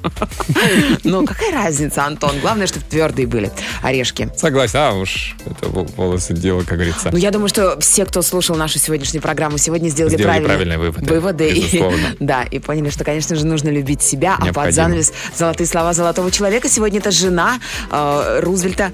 Ну, 1.02 1.24
какая 1.24 1.50
разница, 1.50 2.04
Антон? 2.04 2.38
Главное, 2.40 2.66
чтобы 2.66 2.84
твердые 2.84 3.26
были 3.26 3.50
орешки. 3.82 4.28
Согласен, 4.36 4.78
а 4.80 4.92
уж 4.92 5.34
это 5.46 5.68
вол- 5.70 5.88
волосы 5.96 6.34
дело, 6.34 6.61
как 6.61 6.74
говорится. 6.76 7.09
Ну, 7.11 7.16
я 7.16 7.30
думаю, 7.30 7.48
что 7.48 7.80
все, 7.80 8.04
кто 8.04 8.20
слушал 8.20 8.54
нашу 8.57 8.78
сегодняшнюю 8.78 9.22
программу, 9.22 9.57
сегодня 9.57 9.88
сделали, 9.88 10.12
Сделали 10.16 10.44
правильные, 10.44 10.76
правильные 10.76 10.78
выводы, 10.78 11.07
выводы. 11.14 11.48
И- 11.48 11.84
да, 12.20 12.42
и 12.42 12.59
поняли, 12.59 12.90
что, 12.90 13.04
конечно 13.04 13.34
же, 13.34 13.46
нужно 13.46 13.70
любить 13.70 14.02
себя. 14.02 14.34
А 14.34 14.36
под 14.36 14.44
Необходимо. 14.44 14.72
занавес 14.74 15.12
золотые 15.34 15.66
слова 15.66 15.94
золотого 15.94 16.30
человека. 16.30 16.68
Сегодня 16.68 16.98
это 16.98 17.11
жена 17.11 17.61
э, 17.90 18.40
Рузвельта 18.42 18.92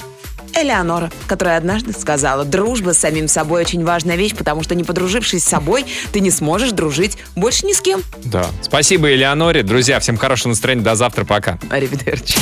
Элеонора, 0.55 1.11
которая 1.27 1.57
однажды 1.57 1.93
сказала, 1.93 2.45
дружба 2.45 2.93
с 2.93 2.99
самим 2.99 3.29
собой 3.29 3.63
очень 3.63 3.85
важная 3.85 4.17
вещь, 4.17 4.35
потому 4.35 4.63
что 4.63 4.75
не 4.75 4.85
подружившись 4.85 5.43
с 5.45 5.49
собой, 5.49 5.87
ты 6.13 6.21
не 6.21 6.31
сможешь 6.31 6.73
дружить 6.73 7.19
больше 7.37 7.67
ни 7.67 7.73
с 7.73 7.81
кем. 7.81 8.03
Да. 8.25 8.47
Спасибо, 8.63 9.13
Элеоноре. 9.13 9.63
Друзья, 9.63 10.01
всем 10.01 10.17
хорошего 10.17 10.51
настроения. 10.51 10.83
До 10.83 10.95
завтра. 10.95 11.25
Пока. 11.25 11.59
Аривидерчи. 11.71 12.39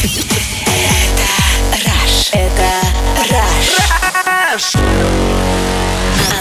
Это 2.33 2.71
Раш. 3.31 4.75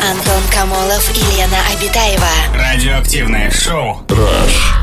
Антон 0.10 0.42
Камолов 0.54 1.12
и 1.16 1.38
Лена 1.38 1.58
Обитаева. 1.72 2.28
Радиоактивное 2.56 3.52
шоу. 3.52 4.04
Rush. 4.08 4.79